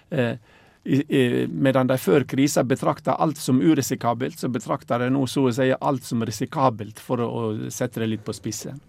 Eh, 0.10 0.36
medan 0.84 1.88
de 1.88 1.98
før 1.98 2.26
krisa 2.28 2.64
betrakta 2.68 3.16
alt 3.16 3.38
som 3.38 3.62
urisikabelt, 3.62 4.40
så 4.40 4.50
betrakter 4.52 5.00
de 5.00 5.10
nå 5.14 5.26
så 5.28 5.48
å 5.48 5.54
si 5.56 5.72
alt 5.74 6.04
som 6.04 6.24
risikabelt, 6.26 7.00
for 7.00 7.24
å 7.24 7.44
sette 7.72 8.04
det 8.04 8.10
litt 8.12 8.26
på 8.26 8.36
spissen. 8.36 8.82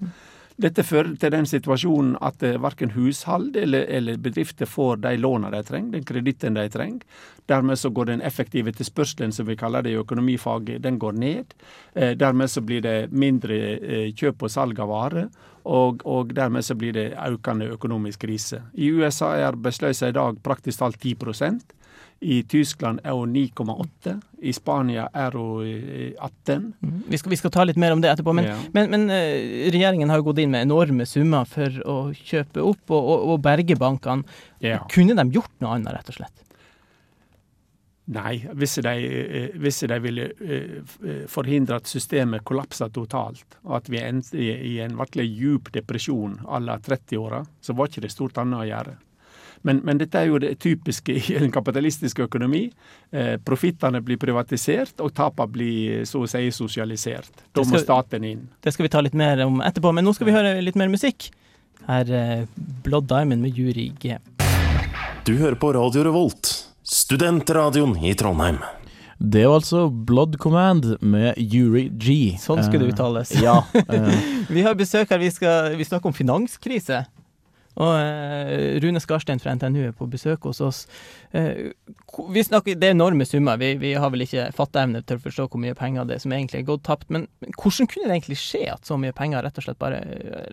Dette 0.55 0.85
fører 0.87 1.17
til 1.19 1.33
den 1.35 1.49
situasjonen 1.51 2.13
at 2.23 2.43
verken 2.63 2.93
hushold 2.95 3.57
eller, 3.59 3.89
eller, 3.91 4.19
bedrifter 4.23 4.69
får 4.71 5.01
de 5.03 5.17
lånene 5.19 5.51
de 5.51 5.63
trenger, 5.67 5.97
den 5.97 6.05
kreditten 6.07 6.55
de 6.55 6.69
trenger. 6.71 7.01
Dermed 7.51 7.79
så 7.79 7.91
går 7.91 8.13
den 8.13 8.23
effektive 8.23 8.73
tilspørselen, 8.73 9.33
som 9.35 9.49
vi 9.49 9.57
kaller 9.59 9.83
det 9.83 9.91
i 9.91 9.99
økonomifaget, 9.99 10.83
den 10.83 11.01
går 11.03 11.19
ned. 11.19 11.57
Dermed 11.95 12.51
så 12.51 12.63
blir 12.63 12.87
det 12.87 13.11
mindre 13.11 13.59
kjøp 14.15 14.47
og 14.47 14.55
salg 14.55 14.79
av 14.79 14.95
varer, 14.95 15.27
og, 15.65 16.05
og, 16.05 16.31
dermed 16.37 16.65
så 16.65 16.77
blir 16.79 16.93
det 16.93 17.09
økende 17.19 17.73
økonomisk 17.75 18.23
krise. 18.27 18.63
I 18.75 18.93
USA 18.93 19.33
er 19.35 19.49
arbeidsløsa 19.49 20.13
i 20.13 20.17
dag 20.17 20.39
praktisk 20.45 20.79
talt 20.79 21.01
10 21.01 21.17
i 22.21 22.43
Tyskland 22.49 23.01
er 23.05 23.17
hun 23.17 23.35
9,8. 23.37 24.15
I 24.45 24.53
Spania 24.53 25.09
er 25.13 25.35
hun 25.37 26.15
18. 26.19 26.71
Mm. 26.81 27.03
Vi, 27.09 27.19
skal, 27.19 27.35
vi, 27.35 27.41
skal, 27.41 27.53
ta 27.55 27.67
litt 27.67 27.81
mer 27.81 27.93
om 27.97 28.01
det 28.05 28.13
etterpå. 28.13 28.33
Men, 28.37 28.49
ja. 28.49 28.57
men, 28.77 28.91
men 28.93 29.05
uh, 29.13 29.69
regjeringen 29.75 30.13
har 30.13 30.21
jo 30.21 30.31
gått 30.31 30.41
inn 30.45 30.55
med 30.55 30.67
enorme 30.69 31.07
summer 31.09 31.49
for 31.49 31.83
å 31.85 31.99
kjøpe 32.17 32.65
opp 32.65 32.95
og, 32.95 33.03
og, 33.03 33.29
og 33.35 33.45
berge 33.45 33.77
bankene. 33.81 34.25
Ja. 34.65 34.81
Kunne 34.93 35.17
de 35.19 35.29
gjort 35.35 35.53
noe 35.61 35.77
annet, 35.77 35.95
rett 35.99 36.13
og 36.15 36.21
slett? 36.21 36.41
Nei, 38.15 38.35
hvis 38.53 38.75
de, 38.85 38.93
hvis 39.57 39.79
de 39.89 39.97
ville 40.05 40.27
forhindre 41.33 41.79
at 41.81 41.89
systemet 41.89 42.45
kollapsa 42.45 42.91
totalt, 42.93 43.57
og 43.65 43.79
at 43.79 43.89
vi 43.89 44.03
endte 44.03 44.37
i 44.37 44.75
en 44.85 44.99
virkelig 44.99 45.25
djup 45.31 45.71
depresjon 45.73 46.37
à 46.45 46.61
la 46.61 46.77
30-åra, 46.85 47.41
så 47.65 47.73
var 47.73 47.89
ikke 47.89 48.05
det 48.05 48.13
stort 48.13 48.43
annet 48.43 48.61
å 48.61 48.69
gjøre. 48.69 48.97
Men, 49.65 49.81
men, 49.81 49.97
dette 49.97 50.21
er 50.21 50.29
jo 50.29 50.39
det 50.43 50.51
typiske 50.61 51.15
i 51.17 51.39
en 51.39 51.53
kapitalistisk 51.53 52.19
økonomi. 52.27 52.67
Eh, 53.17 53.39
Profittene 53.41 54.03
blir 54.05 54.21
privatisert, 54.21 54.99
og 55.01 55.15
tapene 55.17 55.55
blir 55.55 56.05
så 56.09 56.27
å 56.27 56.29
si 56.29 56.51
sosialisert. 56.53 57.47
Da 57.57 57.65
må 57.65 57.81
staten 57.81 58.27
inn. 58.29 58.45
Det 58.61 58.75
skal 58.77 58.89
vi 58.89 58.93
ta 58.93 59.01
litt 59.05 59.17
mer 59.17 59.41
om 59.47 59.63
etterpå, 59.65 59.95
men 59.97 60.05
nå 60.05 60.13
skal 60.17 60.29
vi 60.29 60.37
høre 60.37 60.59
litt 60.61 60.77
mer 60.77 60.93
musikk. 60.93 61.31
Her 61.89 62.13
er 62.13 62.47
Blood 62.85 63.09
Diamond 63.09 63.45
med 63.45 63.57
Juri 63.57 63.91
G. 64.01 64.19
Du 65.25 65.33
hører 65.41 65.57
på 65.57 65.73
Radio 65.73 66.05
Revolt, 66.05 66.53
studentradioen 66.85 67.97
i 68.05 68.13
Trondheim. 68.21 68.61
Det 69.17 69.47
er 69.47 69.49
altså 69.49 69.87
Blood 69.89 70.37
Command 70.43 70.99
med 71.01 71.39
Yuri 71.41 71.87
G. 71.89 72.35
Sånn 72.41 72.61
skulle 72.67 72.85
det 72.85 72.99
uttales. 72.99 73.33
Uh, 73.33 73.45
ja, 73.47 73.59
uh. 73.65 74.25
vi 74.57 74.65
har 74.67 74.77
besøk 74.77 75.09
her. 75.09 75.23
Vi, 75.23 75.31
skal, 75.33 75.73
vi 75.79 75.89
snakker 75.89 76.13
om 76.13 76.17
finanskrise. 76.17 77.07
Og 77.83 77.91
eh, 77.99 78.77
Rune 78.83 79.03
Skarstein 79.03 79.43
fra 79.43 79.55
NTNU 79.57 79.81
er 79.89 79.97
på 79.97 80.07
besøk 80.11 80.47
hos 80.47 80.61
oss. 80.63 80.85
Eh, 81.35 81.73
vi 82.31 82.45
snakker, 82.47 82.79
det 82.79 82.91
er 82.91 82.95
enorme 82.95 83.27
summer. 83.27 83.59
Vi, 83.59 83.73
vi 83.83 83.95
har 83.99 84.13
vel 84.15 84.27
ikke 84.27 84.47
fatteevne 84.55 85.03
til 85.03 85.19
å 85.19 85.25
forstå 85.25 85.49
hvor 85.49 85.63
mye 85.63 85.77
penger 85.79 86.07
det 86.07 86.19
er 86.19 86.25
som 86.25 86.35
egentlig 86.37 86.63
er 86.63 86.71
gått 86.71 86.87
tapt. 86.87 87.11
Men 87.15 87.27
hvordan 87.59 87.91
kunne 87.91 88.11
det 88.11 88.19
egentlig 88.21 88.41
skje 88.43 88.69
at 88.77 88.87
så 88.87 88.99
mye 89.01 89.17
penger 89.17 89.43
rett 89.47 89.59
og 89.59 89.67
slett 89.67 89.81
bare 89.83 90.03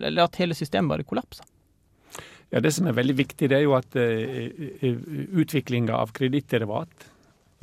Eller 0.00 0.24
at 0.24 0.38
hele 0.40 0.56
systemet 0.58 0.96
bare 0.96 1.06
kollapsa? 1.06 1.46
Ja, 2.52 2.60
Det 2.60 2.74
som 2.74 2.86
er 2.86 2.98
veldig 2.98 3.14
viktig, 3.16 3.48
det 3.48 3.56
er 3.56 3.62
jo 3.64 3.72
at 3.78 3.94
uh, 3.96 5.38
utviklinga 5.40 5.96
av 5.96 6.10
kredittderivat 6.12 7.06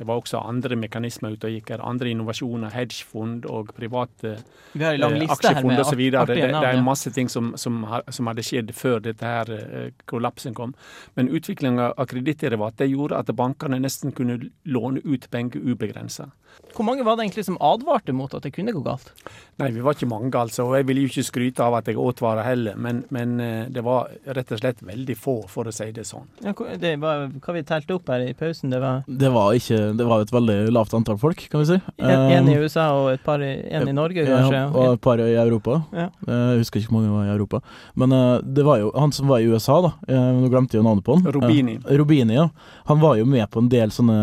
det 0.00 0.06
var 0.08 0.16
også 0.16 0.38
andre 0.40 0.78
mekanismer 0.80 1.34
ute 1.36 1.44
og 1.44 1.52
gikk 1.52 1.74
her. 1.74 1.82
Andre 1.84 2.08
innovasjoner, 2.08 2.72
hedgefond 2.72 3.44
og 3.44 3.74
private 3.76 4.30
eh, 4.72 4.94
aksjefond 5.26 5.76
osv. 5.82 6.00
Det, 6.14 6.38
det, 6.40 6.46
er 6.56 6.80
masse 6.80 7.12
ting 7.12 7.28
som, 7.28 7.50
som, 7.60 7.82
som, 8.08 8.30
hadde 8.32 8.46
skjedd 8.48 8.72
før 8.72 9.02
dette 9.04 9.28
her 9.28 9.52
eh, 9.58 9.90
kollapsen 10.08 10.56
kom. 10.56 10.72
Men 11.20 11.28
utviklinga 11.28 11.90
av 12.00 12.08
kredittderivat 12.08 12.80
gjorde 12.88 13.20
at 13.20 13.34
bankene 13.36 13.76
nesten 13.84 14.16
kunne 14.16 14.38
låne 14.64 15.04
ut 15.04 15.28
penger 15.28 15.68
ubegrensa. 15.68 16.30
Hvor 16.74 16.86
mange 16.86 17.04
var 17.04 17.16
det 17.16 17.24
egentlig 17.24 17.44
som 17.46 17.58
advarte 17.62 18.12
mot 18.14 18.32
at 18.34 18.44
det 18.46 18.52
kunne 18.54 18.72
gå 18.74 18.80
galt? 18.84 19.10
Nei, 19.58 19.70
vi 19.74 19.82
var 19.84 19.96
ikke 19.96 20.08
mange, 20.10 20.30
altså. 20.38 20.68
Og 20.68 20.76
jeg 20.78 20.86
vil 20.88 21.00
jo 21.02 21.08
ikke 21.10 21.24
skryte 21.26 21.64
av 21.66 21.76
at 21.80 21.88
jeg 21.90 21.98
åt 21.98 22.22
heller, 22.22 22.76
men, 22.76 23.02
men, 23.10 23.40
eh, 23.42 23.66
det 23.68 23.82
var 23.84 24.10
rett 24.24 24.52
og 24.54 24.60
slett 24.60 24.82
veldig 24.86 25.16
få, 25.18 25.36
for 25.50 25.66
å 25.66 25.74
si 25.74 25.90
det 25.92 26.06
sånn. 26.06 26.28
Ja, 26.44 26.54
det 26.78 26.94
var, 27.02 27.26
hva 27.42 27.54
vi 27.56 27.64
telte 27.66 27.96
opp 27.98 28.08
her 28.12 28.24
i 28.24 28.34
pausen, 28.38 28.70
det 28.70 28.80
var 28.80 29.02
Det 29.06 29.32
var 29.34 29.54
ikke 29.58 29.89
det 29.96 30.06
var 30.06 30.20
et 30.24 30.30
veldig 30.32 30.56
lavt 30.72 30.94
antall 30.94 31.18
folk, 31.20 31.42
kan 31.50 31.60
vi 31.62 31.66
si. 31.72 31.78
En, 31.98 32.10
en 32.36 32.48
i 32.50 32.56
Um, 32.56 32.62
USA 32.64 32.86
og 32.96 33.10
et 33.12 33.22
par 33.24 33.42
i, 33.42 33.50
en 33.70 33.88
i 33.88 33.92
Norge, 33.96 34.24
ja, 34.26 34.66
og 34.70 34.94
et 34.94 35.00
par 35.04 35.18
i 35.22 35.28
Europa. 35.34 35.80
Ja. 35.92 36.08
Eh, 36.26 36.50
Jeg 36.54 36.58
husker 36.64 36.80
ikke 36.80 36.90
hvor 36.92 37.00
mange 37.00 37.14
var 37.14 37.24
i 37.28 37.34
Europa. 37.34 37.60
Men 37.96 38.12
eh, 38.12 38.40
det 38.44 38.64
var 38.66 38.78
jo 38.82 38.90
han 38.96 39.12
som 39.12 39.28
var 39.30 39.40
i 39.40 39.48
USA, 39.50 39.80
da. 39.86 39.92
eh, 40.08 40.28
Nå 40.40 40.50
glemte 40.52 40.76
jeg 40.78 40.84
navnet 40.86 41.04
på 41.06 41.16
han. 41.18 41.26
Robini. 41.32 41.78
Robini, 41.86 42.34
ja. 42.38 42.48
Han 42.90 43.00
var 43.00 43.16
jo 43.20 43.24
med 43.26 43.48
på 43.50 43.60
en 43.64 43.68
del 43.72 43.90
sånne 43.94 44.18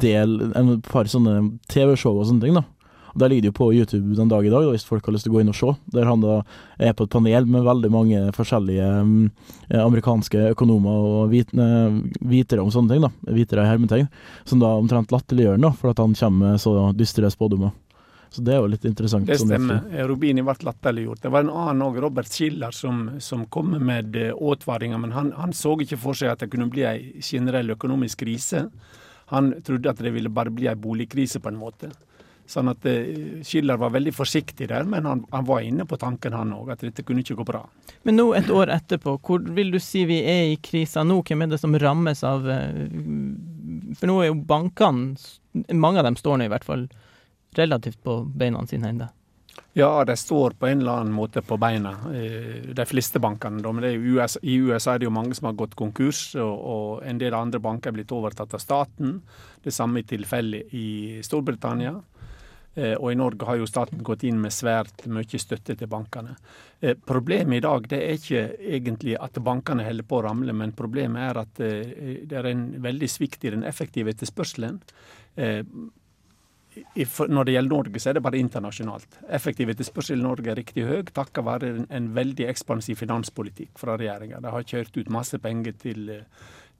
del, 0.00 0.36
En 0.56 0.80
par 0.82 1.04
sånne 1.10 1.58
TV-show 1.70 2.18
og 2.20 2.26
sånne 2.28 2.44
ting, 2.44 2.54
da. 2.58 2.64
Og 3.12 3.18
Der 3.20 3.28
ligger 3.28 3.42
det 3.42 3.52
jo 3.52 3.58
på 3.58 3.72
YouTube 3.74 4.16
den 4.16 4.30
dag 4.30 4.46
i 4.46 4.52
dag, 4.52 4.64
da, 4.64 4.70
hvis 4.74 4.86
folk 4.86 5.06
har 5.06 5.14
lyst 5.14 5.26
til 5.26 5.32
å 5.32 5.36
gå 5.38 5.42
inn 5.44 5.52
og 5.52 5.58
se. 5.58 5.74
Der 5.94 6.08
han 6.08 6.22
da 6.22 6.40
er 6.78 6.94
på 6.96 7.06
et 7.06 7.14
panel 7.14 7.46
med 7.50 7.66
veldig 7.66 7.90
mange 7.90 8.22
forskjellige 8.36 8.88
mm, 9.06 9.28
eh, 9.68 9.82
amerikanske 9.82 10.50
økonomer 10.54 11.10
og 11.10 11.36
eh, 11.36 12.00
vitere 12.32 12.64
om 12.64 12.72
sånne 12.72 12.94
ting, 12.94 13.06
da. 13.06 13.34
Vitere 13.34 13.66
i 13.66 13.72
hermetegn. 13.72 14.10
Som 14.44 14.62
da 14.62 14.72
omtrent 14.78 15.12
latterliggjør 15.14 15.58
ham, 15.58 15.78
for 15.78 15.92
at 15.92 16.02
han 16.02 16.16
kommer 16.18 16.54
med 16.54 16.62
så 16.62 16.74
dystre 16.96 17.30
spådommer. 17.32 17.74
Så 18.30 18.44
det 18.46 18.52
er 18.54 18.60
jo 18.62 18.70
litt 18.70 18.84
interessant. 18.86 19.26
Det 19.26 19.40
sånn 19.40 19.50
stemmer. 19.50 20.06
Robini 20.06 20.44
ble 20.46 20.54
latterliggjort. 20.62 21.24
Det 21.24 21.32
var 21.34 21.42
en 21.42 21.50
annen 21.50 21.82
òg, 21.82 21.98
Robert 22.04 22.30
Schiller, 22.30 22.70
som, 22.70 23.16
som 23.18 23.42
kom 23.50 23.74
med 23.74 24.14
eh, 24.14 24.30
advaringer. 24.30 25.02
Men 25.02 25.14
han, 25.16 25.32
han 25.34 25.54
så 25.56 25.74
ikke 25.82 25.98
for 25.98 26.18
seg 26.18 26.30
at 26.30 26.44
det 26.44 26.50
kunne 26.52 26.70
bli 26.70 26.86
ei 26.86 27.24
generell 27.26 27.74
økonomisk 27.74 28.22
krise. 28.22 28.68
Han 29.34 29.50
trodde 29.66 29.90
at 29.90 29.98
det 30.02 30.14
ville 30.14 30.30
bare 30.30 30.54
bli 30.54 30.70
ei 30.70 30.78
boligkrise, 30.78 31.42
på 31.42 31.50
en 31.50 31.58
måte. 31.58 31.90
Sånn 32.50 32.70
at 32.72 32.86
eh, 32.90 33.42
Schiller 33.46 33.78
var 33.78 33.92
veldig 33.94 34.12
forsiktig 34.14 34.66
der, 34.72 34.86
men 34.90 35.06
han, 35.06 35.22
han 35.30 35.46
var 35.46 35.62
inne 35.62 35.86
på 35.86 35.98
tanken 36.00 36.34
han 36.34 36.54
òg, 36.56 36.72
at 36.74 36.82
dette 36.82 37.04
kunne 37.06 37.22
ikke 37.22 37.38
gå 37.38 37.46
bra. 37.46 37.62
Men 38.08 38.18
nå, 38.18 38.30
et 38.34 38.50
år 38.50 38.72
etterpå, 38.74 39.16
hvor 39.22 39.44
vil 39.54 39.70
du 39.70 39.78
si 39.82 40.02
vi 40.08 40.18
er 40.26 40.50
i 40.50 40.58
krisa 40.62 41.04
nå? 41.06 41.20
Hvem 41.26 41.46
er 41.46 41.52
det 41.52 41.60
som 41.62 41.76
rammes 41.78 42.24
av 42.26 42.48
eh, 42.50 42.82
For 44.00 44.10
nå 44.10 44.18
er 44.22 44.30
jo 44.30 44.40
bankene 44.48 45.14
Mange 45.74 45.98
av 45.98 46.06
dem 46.06 46.18
står 46.18 46.38
nå 46.38 46.46
i 46.46 46.50
hvert 46.52 46.66
fall 46.66 46.84
relativt 47.58 47.98
på 48.06 48.20
beina 48.38 48.60
sine 48.70 48.92
ennå. 48.92 49.08
Ja, 49.72 50.04
de 50.04 50.16
står 50.16 50.54
på 50.58 50.66
en 50.66 50.80
eller 50.80 51.00
annen 51.00 51.14
måte 51.14 51.42
på 51.42 51.56
beina, 51.58 51.92
eh, 52.14 52.70
de 52.74 52.86
fleste 52.86 53.18
bankene. 53.22 53.62
Men 53.72 53.84
USA, 53.84 54.40
i 54.42 54.56
USA 54.58 54.94
er 54.94 54.98
det 54.98 55.06
jo 55.06 55.14
mange 55.14 55.34
som 55.34 55.46
har 55.46 55.58
gått 55.58 55.76
konkurs, 55.78 56.34
og, 56.34 56.54
og 56.74 57.02
en 57.06 57.18
del 57.18 57.34
andre 57.34 57.60
banker 57.62 57.90
er 57.90 57.98
blitt 57.98 58.14
overtatt 58.14 58.54
av 58.54 58.62
staten. 58.62 59.20
Det 59.62 59.74
samme 59.74 60.02
er 60.02 60.08
tilfellet 60.10 60.74
i 60.74 61.20
Storbritannia. 61.22 61.94
Eh, 62.74 62.94
Og 62.94 63.12
i 63.12 63.18
Norge 63.18 63.46
har 63.46 63.58
jo 63.58 63.66
staten 63.66 64.02
gått 64.06 64.22
inn 64.24 64.38
med 64.40 64.54
svært 64.54 65.06
mye 65.10 65.38
støtte 65.42 65.74
til 65.74 65.90
bankene. 65.90 66.36
Eh, 66.80 66.94
Problemet 66.94 67.58
i 67.58 67.64
dag 67.66 67.88
det 67.90 67.98
er 67.98 68.18
ikke 68.18 68.44
egentlig 68.76 69.16
at 69.18 69.40
bankene 69.42 69.84
holder 69.84 70.06
på 70.06 70.20
å 70.20 70.24
ramle, 70.28 70.54
men 70.54 70.72
problemet 70.72 71.30
er 71.30 71.40
at 71.42 71.60
eh, 71.66 72.20
det 72.24 72.38
er 72.38 72.52
en 72.52 72.68
veldig 72.82 73.08
svikt 73.10 73.44
i 73.44 73.56
den 73.56 73.66
effektive 73.66 74.14
etterspørselen. 74.14 74.78
Når 76.70 77.44
det 77.44 77.52
gjelder 77.54 77.74
Norge, 77.74 77.98
så 77.98 78.10
er 78.10 78.14
det 78.14 78.22
bare 78.22 78.38
internasjonalt. 78.38 79.18
Effektiv 79.28 79.72
etterspørsel 79.72 80.20
i 80.20 80.22
Norge 80.22 80.50
er 80.52 80.58
riktig 80.58 80.86
høy 80.86 81.02
takket 81.10 81.44
være 81.44 81.70
en, 81.90 82.08
veldig 82.14 82.46
ekspansiv 82.50 82.98
finanspolitikk 83.00 83.78
fra 83.78 83.96
regjeringa. 83.98 84.40
De 84.40 84.52
har 84.54 84.66
kjørt 84.66 84.96
ut 84.96 85.10
masse 85.10 85.38
penger 85.42 85.74
til, 85.82 86.10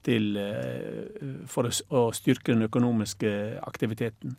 til, 0.07 0.39
for 1.51 1.67
å 1.67 2.05
styrke 2.15 2.53
den 2.53 2.67
økonomiske 2.69 3.33
aktiviteten. 3.67 4.37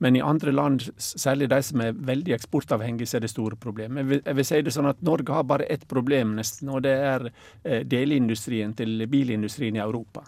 Men 0.00 0.16
i 0.16 0.22
andre 0.24 0.52
land, 0.52 0.86
særlig 0.96 1.50
de 1.52 1.60
som 1.62 1.80
er 1.84 1.92
veldig 1.92 2.32
eksportavhengige, 2.32 3.06
så 3.10 3.18
er 3.18 3.26
det 3.26 3.32
store 3.34 3.56
problemer. 3.60 4.00
Jeg 4.00 4.22
jeg 4.24 4.36
vil 4.38 4.46
si 4.48 4.60
det 4.64 4.72
sånn 4.72 4.88
at 4.88 5.02
Norge 5.04 5.34
har 5.36 5.44
bare 5.44 5.68
ett 5.68 5.86
problem, 5.88 6.36
nesten, 6.38 6.70
og 6.72 6.82
det 6.86 6.94
er 6.96 7.26
eh, 7.28 7.82
delindustrien 7.84 8.72
til 8.76 9.04
bilindustrien 9.06 9.76
i 9.76 9.84
Europa. 9.84 10.24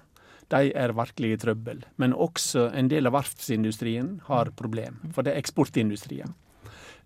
De 0.52 0.72
er 0.76 0.92
virkelig 0.92 1.32
i 1.32 1.40
trøbbel. 1.40 1.80
Men 1.96 2.12
også 2.12 2.68
en 2.76 2.90
del 2.92 3.08
av 3.08 3.16
verftsindustrien 3.16 4.18
har 4.28 4.52
problem, 4.56 5.00
for 5.14 5.24
det 5.24 5.32
er 5.32 5.40
eksportindustrien. 5.40 6.34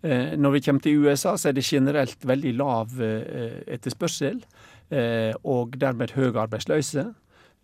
Eh, 0.02 0.34
Når 0.36 0.50
vi 0.50 0.60
kommer 0.60 0.82
til 0.82 1.06
USA, 1.06 1.36
så 1.36 1.48
er 1.48 1.52
det 1.52 1.64
generelt 1.64 2.26
veldig 2.26 2.54
lav 2.56 3.00
eh, 3.00 3.62
etterspørsel, 3.78 4.42
eh, 4.90 5.32
og 5.44 5.78
dermed 5.78 6.18
høy 6.18 6.34
arbeidsløse. 6.34 7.14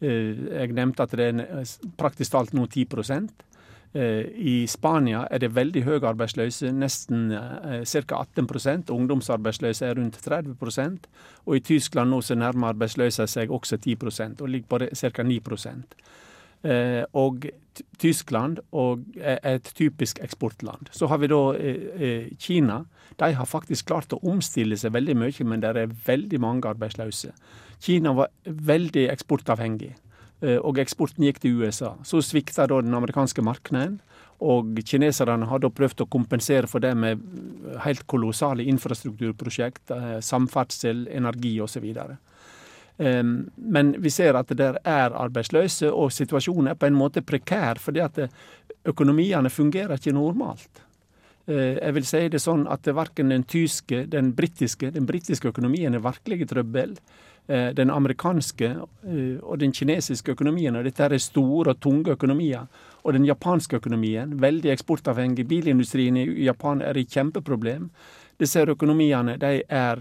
Eh, 0.01 0.63
Jeg 0.63 0.73
nevnte 0.73 1.03
at 1.03 1.11
det 1.11 1.35
er 1.35 1.67
praktisk 1.99 2.31
talt 2.31 2.55
nå 2.55 2.67
10 2.71 2.87
Eh, 2.87 3.52
I 3.95 4.67
Spania 4.67 5.27
er 5.31 5.43
det 5.43 5.51
veldig 5.53 5.83
høy 5.85 5.99
arbeidsløse, 6.01 6.71
nesten 6.73 7.27
eh, 7.37 7.83
ca. 7.85 8.23
18% 8.23 8.89
Ungdomsarbeidsløse 8.95 9.85
er 9.87 9.99
rundt 9.99 10.17
30% 10.25 11.11
Og 11.45 11.57
i 11.57 11.61
Tyskland 11.61 12.11
nå 12.11 12.23
så 12.25 12.35
nærmer 12.35 12.73
arbeidsløsa 12.73 13.27
seg 13.29 13.53
også 13.53 13.77
10% 13.77 14.41
og 14.41 14.49
ligger 14.49 14.69
på 14.69 14.89
ca. 14.97 15.23
9 15.23 15.41
Eh, 16.63 17.05
og 17.13 17.47
Tyskland 17.99 18.61
er 19.17 19.39
et 19.43 19.71
typisk 19.75 20.21
eksportland. 20.23 20.93
Så 20.93 21.07
har 21.07 21.19
vi 21.19 21.27
da 21.27 21.41
eh, 21.55 21.87
eh, 21.99 22.29
Kina. 22.39 22.85
De 23.19 23.33
har 23.35 23.47
faktisk 23.47 23.87
klart 23.87 24.13
å 24.13 24.21
omstille 24.23 24.77
seg 24.77 24.93
veldig 24.93 25.17
mye, 25.17 25.45
men 25.45 25.61
det 25.61 25.73
er 25.77 25.97
veldig 26.07 26.41
mange 26.41 26.69
arbeidsløse. 26.69 27.33
Kina 27.83 28.13
var 28.15 28.31
veldig 28.45 29.09
eksportavhengig, 29.11 29.91
eh, 29.91 30.02
og 30.43 30.79
eksporten 30.83 31.23
gikk 31.23 31.39
til 31.43 31.61
USA. 31.63 31.93
Så 32.03 32.19
svikta 32.25 32.67
da 32.67 32.81
den 32.83 32.95
amerikanske 32.99 33.45
markedet, 33.47 34.01
og 34.43 34.79
kineserne 34.87 35.47
har 35.47 35.63
da 35.63 35.71
prøvd 35.71 36.03
å 36.03 36.11
kompensere 36.11 36.67
for 36.71 36.83
det 36.83 36.93
med 36.99 37.23
helt 37.85 38.03
kolossale 38.11 38.67
infrastrukturprosjekt, 38.73 39.91
eh, 39.95 40.19
samferdsel, 40.21 41.07
energi 41.15 41.61
osv. 41.63 41.87
Men 43.57 43.95
vi 43.99 44.11
ser 44.11 44.37
at 44.37 44.51
det 44.55 44.69
er 44.85 45.15
arbeidsløse, 45.17 45.89
og 45.91 46.13
situasjonen 46.13 46.71
er 46.71 46.79
på 46.79 46.87
en 46.87 46.99
måte 46.99 47.23
prekær, 47.25 47.81
fordi 47.81 48.03
at 48.05 48.19
eh, 48.19 48.35
økonomiene 48.87 49.51
fungerer 49.51 49.97
ikke 49.97 50.13
normalt. 50.13 50.83
Eh, 51.47 51.79
Jeg 51.83 51.95
vil 51.95 52.07
si 52.07 52.29
det 52.29 52.41
sånn 52.43 52.67
at 52.71 52.87
verken 52.87 53.33
den 53.33 53.45
tyske, 53.45 54.07
den 54.11 54.33
britiske, 54.33 54.93
den 54.95 55.07
britiske 55.07 55.51
økonomien 55.51 55.95
er 55.95 56.05
virkelig 56.05 56.49
trøbbel. 56.49 56.97
Eh, 57.49 57.73
Den 57.75 57.91
amerikanske 57.91 58.69
eh, 58.71 59.39
og 59.43 59.59
den 59.59 59.73
kinesiske 59.73 60.33
økonomien, 60.33 60.77
og 60.77 60.85
dette 60.85 61.03
er 61.03 61.19
store 61.19 61.75
og 61.75 61.81
tunge 61.81 62.15
økonomier. 62.15 62.69
Og 63.05 63.13
den 63.13 63.27
japanske 63.27 63.77
økonomien, 63.77 64.39
veldig 64.39 64.71
eksportavhengig. 64.71 65.49
Bilindustrien 65.49 66.17
i 66.17 66.45
Japan 66.45 66.83
er 66.83 66.97
i 66.97 67.05
kjempeproblem. 67.05 67.91
Disse 68.39 68.63
økonomiene 68.63 69.37
de 69.39 69.63
er, 69.69 69.99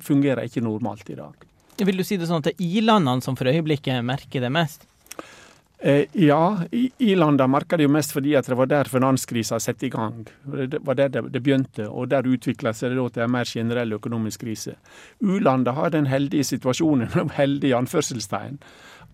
fungerer 0.00 0.48
ikke 0.48 0.62
normalt 0.64 1.10
i 1.10 1.14
dag. 1.14 1.36
Vil 1.76 1.96
du 1.96 2.04
si 2.04 2.16
det 2.16 2.28
sånn 2.28 2.40
at 2.40 2.48
det 2.48 2.54
er 2.56 2.64
i-landene 2.80 3.20
som 3.24 3.36
for 3.36 3.48
øyeblikket 3.48 4.04
merker 4.04 4.40
det 4.40 4.50
mest? 4.52 4.89
Eh, 5.82 6.04
ja, 6.12 6.60
i, 6.70 7.14
landet 7.14 7.48
merker 7.50 7.80
det 7.80 7.86
jo 7.86 7.92
mest 7.94 8.12
fordi 8.12 8.34
at 8.36 8.48
det 8.50 8.56
var 8.58 8.68
der 8.68 8.88
finanskrisa 8.92 9.56
satte 9.64 9.86
i 9.86 9.92
gang. 9.92 10.26
Det 10.44 10.82
var 10.84 10.98
der 10.98 11.08
det, 11.08 11.40
begynte, 11.40 11.86
og 11.88 12.10
der 12.12 12.28
utvikla 12.28 12.74
seg 12.76 12.92
det 12.92 13.06
til 13.14 13.24
en 13.24 13.32
mer 13.32 13.48
generell 13.48 13.96
økonomisk 13.96 14.44
krise. 14.44 14.76
U-landet 15.24 15.74
har 15.74 15.94
den 15.94 16.10
heldige 16.10 16.44
situasjonen, 16.44 17.08
heldig 17.40 17.72
anførselstegn, 17.78 18.60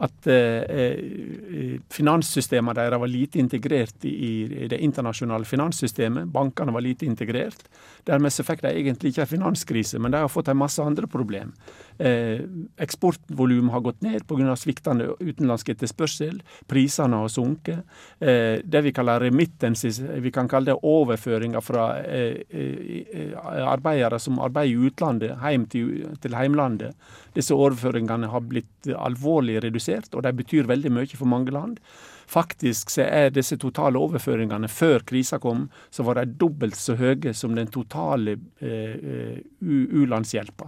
at 0.04 0.26
eh, 0.28 1.78
finanssystemene 1.92 2.37
finanssystemet 2.37 2.76
deres 2.76 3.00
var 3.00 3.11
lite 3.11 3.38
integrert 3.38 4.04
i, 4.04 4.66
det 4.68 4.78
internasjonale 4.78 5.44
finanssystemet. 5.44 6.28
Bankene 6.32 6.72
var 6.72 6.80
lite 6.80 7.06
integrert. 7.06 7.66
Dermed 8.06 8.32
så 8.32 8.44
fikk 8.44 8.62
de 8.62 8.72
egentlig 8.72 9.12
ikke 9.12 9.22
en 9.22 9.30
finanskrise, 9.30 9.98
men 9.98 10.12
de 10.12 10.20
har 10.22 10.28
fått 10.28 10.48
en 10.48 10.56
masse 10.59 10.82
andre 10.82 11.06
problem. 11.06 11.52
Eh, 11.98 12.40
Eksportvolumet 12.78 13.72
har 13.72 13.80
gått 13.80 14.02
ned 14.02 14.26
pga. 14.26 14.56
sviktende 14.56 15.14
utenlandsk 15.20 15.68
etterspørsel. 15.68 16.42
Prisene 16.66 17.16
har 17.16 17.28
sunket. 17.28 17.85
Eh, 18.20 18.61
det 18.64 18.82
vi 18.82 18.92
kaller 18.92 19.20
remittances, 19.20 20.00
vi 20.00 20.30
kan 20.30 20.48
kalle 20.48 20.72
det 20.72 20.80
overføringer 20.82 21.61
fra 21.61 21.98
eh, 22.04 22.42
eh, 22.50 23.32
arbeidere 23.66 24.18
som 24.18 24.38
arbeider 24.38 24.72
i 24.72 24.87
utlandet, 24.88 25.38
hjem 25.40 25.66
til, 25.66 26.16
til 26.20 26.35
heimlandet. 26.35 26.94
Disse 27.37 27.57
overføringene 27.57 28.31
har 28.33 28.44
blitt 28.49 28.88
alvorlig 28.96 29.61
redusert, 29.64 30.14
og 30.16 30.25
de 30.25 30.33
betyr 30.37 30.68
veldig 30.70 30.92
mye 30.96 31.18
for 31.18 31.29
mange 31.29 31.53
land. 31.53 31.81
Faktisk 32.27 32.91
så 32.91 33.05
er 33.07 33.31
disse 33.31 33.55
totale 33.62 34.01
overføringene 34.03 34.67
før 34.69 35.05
krisa 35.07 35.39
kom, 35.39 35.69
så 35.95 36.03
var 36.03 36.19
de 36.19 36.25
dobbelt 36.41 36.75
så 36.75 36.97
høye 36.99 37.33
som 37.39 37.55
den 37.55 37.69
totale 37.71 38.35
eh, 38.61 39.39
u- 39.62 39.87
u-landshjelpa 40.03 40.67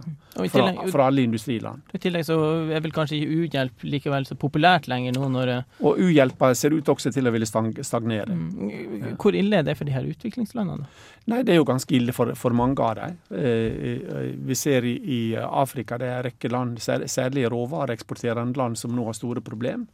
fra, 0.53 0.69
fra 0.91 1.07
alle 1.09 1.25
industriland. 1.27 1.81
I 1.93 1.99
tillegg 1.99 2.23
så 2.29 2.37
er 2.71 2.79
vel 2.85 2.93
kanskje 2.95 3.19
ikke 3.19 3.41
uhjelp 3.43 3.83
likevel 3.91 4.25
så 4.29 4.37
populært 4.39 4.87
lenger 4.87 5.17
nå 5.19 5.27
når 5.35 5.51
eh, 5.57 5.67
Og 5.83 5.99
u-hjelpa 5.99 6.53
ser 6.55 6.77
ut 6.77 6.87
også 6.95 7.11
til 7.15 7.27
å 7.27 7.35
ville 7.35 7.45
stagnere. 7.49 8.31
mm, 8.31 9.17
Hvor 9.19 9.35
ille 9.35 9.59
er 9.59 9.67
det 9.67 9.75
for 9.77 9.85
de 9.89 9.91
her 9.97 10.07
utviklingslandene? 10.07 10.87
Nei, 11.29 11.43
det 11.43 11.53
er 11.53 11.59
jo 11.59 11.67
ganske 11.67 11.93
ille 11.93 12.15
for, 12.15 12.31
for 12.39 12.55
mange 12.55 12.79
av 12.81 12.95
dem. 13.01 13.17
Eh, 13.35 13.93
eh, 13.93 14.33
vi 14.47 14.55
ser 14.57 14.87
i, 14.87 14.95
i 15.03 15.21
Afrika 15.43 15.99
det 15.99 16.07
er 16.07 16.21
en 16.23 16.27
rekke 16.31 16.49
land, 16.55 16.79
sær- 16.81 17.03
særlig 17.11 17.49
råvareeksporterende 17.51 18.57
land, 18.57 18.77
som 18.79 18.95
nå 18.95 19.05
har 19.11 19.17
store 19.17 19.43
problem. 19.45 19.87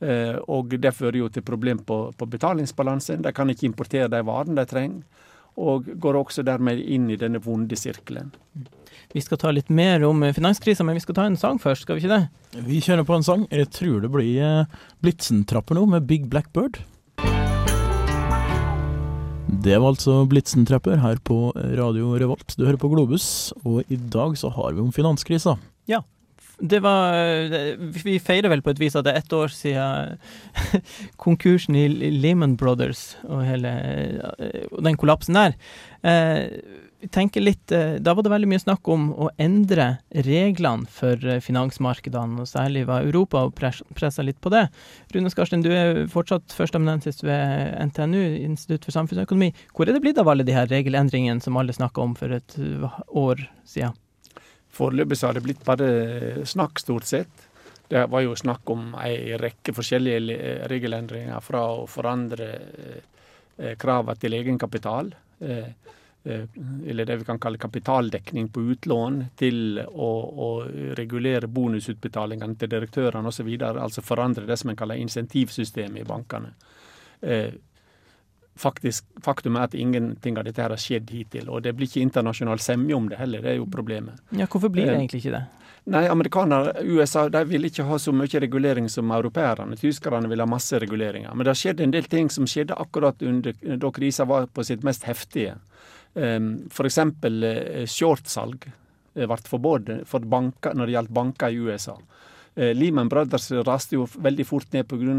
Eh, 0.00 0.36
og 0.50 0.74
det 0.80 0.94
fører 0.94 1.20
jo 1.22 1.28
til 1.32 1.44
problem 1.46 1.84
på, 1.86 1.98
på 2.16 2.28
betalingsbalansen. 2.30 3.22
De 3.22 3.32
kan 3.34 3.50
ikke 3.50 3.68
importere 3.68 4.10
de 4.10 4.22
varene 4.26 4.58
de 4.60 4.66
trenger. 4.70 5.04
og 5.54 5.86
går 5.86 6.16
også 6.18 6.42
dermed 6.42 6.80
inn 6.82 7.04
i 7.14 7.16
denne 7.16 7.38
vonde 7.38 7.76
sirkelen. 7.78 8.32
Vi 9.14 9.20
skal 9.22 9.38
ta 9.38 9.52
litt 9.54 9.68
mer 9.70 10.02
om 10.02 10.24
finanskrisa, 10.34 10.82
men 10.82 10.96
vi 10.98 11.02
skal 11.04 11.14
ta 11.14 11.26
en 11.28 11.36
sang 11.38 11.60
først, 11.62 11.84
skal 11.86 11.94
vi 11.94 12.02
ikke 12.02 12.16
det? 12.16 12.64
Vi 12.66 12.80
kjører 12.82 13.06
på 13.06 13.14
en 13.14 13.22
sang. 13.22 13.44
Jeg 13.54 13.70
tror 13.70 14.02
det 14.02 14.10
blir 14.10 14.66
Blitzentrapper 14.98 15.78
nå, 15.78 15.86
med 15.86 16.08
Big 16.10 16.26
Blackbird. 16.26 16.80
Det 19.46 19.76
var 19.78 19.92
altså 19.92 20.24
Blitzen-trapper 20.26 20.98
her 20.98 21.20
på 21.22 21.52
Radio 21.54 22.16
Revolt. 22.18 22.56
Du 22.58 22.64
hører 22.66 22.80
på 22.80 22.90
Globus, 22.90 23.52
og 23.62 23.86
i 23.92 23.96
dag 23.96 24.34
så 24.40 24.50
har 24.52 24.74
vi 24.74 24.82
om 24.82 24.90
finanskrisa. 24.92 25.54
Ja. 25.86 26.02
Det 26.58 26.78
var 26.84 27.16
Vi 28.04 28.18
feirer 28.22 28.52
vel 28.52 28.62
på 28.62 28.70
et 28.74 28.80
vis 28.82 28.94
at 28.94 29.06
det 29.06 29.14
er 29.14 29.22
ett 29.24 29.34
år 29.34 29.50
siden 29.50 30.18
konkursen 31.24 31.74
i 31.78 31.88
Lehman 32.14 32.56
Brothers 32.60 33.16
og 33.26 33.42
hele 33.46 33.74
den 34.78 34.98
kollapsen 35.00 35.38
der. 35.38 35.56
Jeg 36.04 37.10
tenker 37.12 37.42
litt, 37.42 37.66
Da 37.68 38.14
var 38.14 38.24
det 38.24 38.32
veldig 38.32 38.48
mye 38.48 38.62
snakk 38.62 38.88
om 38.88 39.10
å 39.12 39.28
endre 39.40 39.98
reglene 40.24 40.88
for 40.88 41.20
finansmarkedene, 41.44 42.44
og 42.44 42.48
særlig 42.48 42.86
var 42.88 43.04
Europa 43.04 43.42
og 43.44 43.52
pressa 43.58 44.24
litt 44.24 44.40
på 44.44 44.52
det. 44.54 44.66
Rune 45.12 45.32
Skarsten, 45.32 45.64
du 45.64 45.72
er 45.74 46.04
fortsatt 46.12 46.54
førsteamanuensis 46.56 47.20
ved 47.26 47.74
NTNU, 47.90 48.22
Institutt 48.46 48.88
for 48.88 48.96
samfunnsøkonomi. 48.96 49.50
Hvor 49.74 49.88
er 49.88 49.96
det 49.96 50.04
blitt 50.06 50.22
av 50.22 50.32
alle 50.32 50.46
de 50.48 50.56
her 50.56 50.70
regelendringene 50.70 51.44
som 51.44 51.60
alle 51.60 51.76
snakka 51.76 52.04
om 52.04 52.16
for 52.16 52.32
et 52.36 52.56
år 53.10 53.44
siden? 53.68 53.98
Foreløpig 54.74 55.18
så 55.18 55.28
har 55.28 55.38
det 55.38 55.44
blitt 55.44 55.64
bare 55.66 56.46
snakk, 56.48 56.80
stort 56.82 57.06
sett. 57.08 57.48
Det 57.88 58.06
var 58.10 58.24
jo 58.24 58.34
snakk 58.36 58.70
om 58.72 58.94
ei 59.04 59.36
rekke 59.38 59.74
forskjellige 59.76 60.68
regelendringer, 60.70 61.40
fra 61.44 61.66
å 61.76 61.84
forandre 61.90 62.48
kravene 63.78 64.18
til 64.18 64.34
egenkapital, 64.34 65.12
eller 66.24 67.04
det 67.06 67.16
vi 67.20 67.26
kan 67.28 67.38
kalle 67.38 67.60
kapitaldekning 67.60 68.48
på 68.48 68.64
utlån, 68.72 69.20
til 69.36 69.78
å, 69.84 70.08
å 70.46 70.48
regulere 70.98 71.50
bonusutbetalingene 71.52 72.56
til 72.58 72.72
direktørene 72.72 73.30
osv., 73.30 73.52
altså 73.68 74.02
forandre 74.02 74.48
det 74.48 74.56
som 74.58 74.72
en 74.72 74.80
kaller 74.80 75.02
insentivsystemet 75.04 76.02
i 76.02 76.08
bankene. 76.08 76.54
Faktisk, 78.56 79.04
faktum 79.22 79.56
er 79.58 79.66
at 79.66 79.74
ingenting 79.74 80.36
av 80.38 80.44
dette 80.46 80.62
her 80.62 80.70
har 80.70 80.78
skjedd 80.78 81.08
hittil, 81.10 81.48
og 81.50 81.64
det 81.64 81.72
blir 81.74 81.88
ikke 81.88 82.04
internasjonal 82.04 82.60
semje 82.62 82.94
om 82.94 83.08
det 83.10 83.18
heller. 83.18 83.42
Det 83.42 83.50
er 83.50 83.58
jo 83.58 83.66
problemet. 83.70 84.20
Ja, 84.30 84.46
Hvorfor 84.46 84.70
blir 84.70 84.86
det 84.86 84.94
egentlig 84.94 85.24
ikke 85.24 85.34
det? 85.34 85.44
Nei, 85.90 86.06
amerikanere, 86.08 86.78
USA, 86.86 87.26
de 87.28 87.42
vil 87.44 87.66
ikke 87.68 87.84
ha 87.84 87.98
så 88.00 88.12
mye 88.14 88.40
regulering 88.40 88.86
som 88.88 89.10
europeerne. 89.12 89.76
Tyskerne 89.76 90.30
vil 90.30 90.40
ha 90.40 90.46
masse 90.48 90.78
reguleringer. 90.80 91.34
Men 91.34 91.44
det 91.44 91.52
har 91.52 91.60
skjedd 91.60 91.82
en 91.84 91.92
del 91.92 92.06
ting 92.08 92.30
som 92.32 92.46
skjedde 92.48 92.78
akkurat 92.80 93.20
under, 93.26 93.52
da 93.52 93.90
krisa 93.92 94.24
var 94.24 94.46
på 94.46 94.64
sitt 94.64 94.86
mest 94.86 95.04
heftige. 95.04 95.58
F.eks. 96.14 96.98
shortsalg 97.90 98.68
ble 99.14 99.38
forbudt 99.50 99.90
for 100.08 100.24
banker, 100.24 100.72
når 100.72 100.86
det 100.86 100.96
gjaldt 100.96 101.14
banker 101.18 101.52
i 101.52 101.60
USA. 101.66 101.98
Lehman 102.54 103.08
Brothers 103.10 103.48
raste 103.66 103.96
jo 103.96 104.04
veldig 104.06 104.44
fort 104.46 104.68
ned 104.70 104.86
pga. 104.86 105.14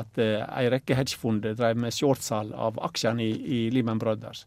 at 0.00 0.18
en 0.18 0.42
ei 0.48 0.64
rekke 0.72 0.96
hedgefond 0.98 1.44
drev 1.46 1.76
med 1.78 1.94
shortsalg 1.94 2.50
av 2.52 2.80
aksjene 2.82 3.22
i, 3.22 3.30
i, 3.30 3.60
Lehman 3.70 3.98
Brothers. 3.98 4.44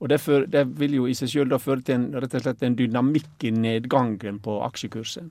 Og 0.00 0.10
det, 0.12 0.20
for, 0.20 0.44
det, 0.44 0.66
vil 0.76 0.98
jo 0.98 1.06
i 1.08 1.14
seg 1.16 1.30
selv 1.32 1.56
føre 1.62 1.80
til 1.80 1.96
en, 1.96 2.06
rett 2.20 2.34
og 2.36 2.44
slett 2.44 2.62
en 2.66 2.76
dynamikk 2.76 3.46
i 3.48 3.52
nedgangen 3.56 4.42
på 4.44 4.58
aksjekursen. 4.66 5.30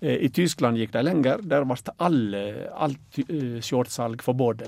Eh, 0.00 0.24
I 0.26 0.30
Tyskland 0.34 0.80
gikk 0.80 0.96
de 0.96 1.04
lenger. 1.04 1.44
Der 1.46 1.66
ble 1.68 1.78
alle, 2.02 2.42
alt 2.74 3.20
shortsalg 3.62 4.24
forbudt. 4.24 4.66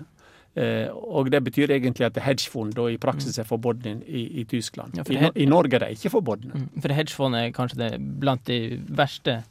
Eh, 0.57 0.89
og 0.89 1.29
det 1.29 1.43
betyr 1.45 1.75
egentlig 1.75 2.07
at 2.07 2.17
hedgefond 2.25 2.79
i 2.89 2.97
praksis 2.97 3.37
er 3.39 3.45
forbudt 3.45 3.85
i, 3.91 4.23
i, 4.41 4.45
Tyskland. 4.49 4.97
Ja, 4.97 5.05
I, 5.05 5.43
I, 5.43 5.45
Norge 5.45 5.77
er 5.77 5.85
de 5.85 5.99
ikke 5.99 6.15
forbudt. 6.15 6.47
Mm, 6.49 6.69
for 6.81 6.97
hedgefond 6.97 7.37
er 7.37 7.53
kanskje 7.53 7.83
det 7.83 7.91
blant 8.23 8.47
de 8.49 8.79
verste 8.89 9.43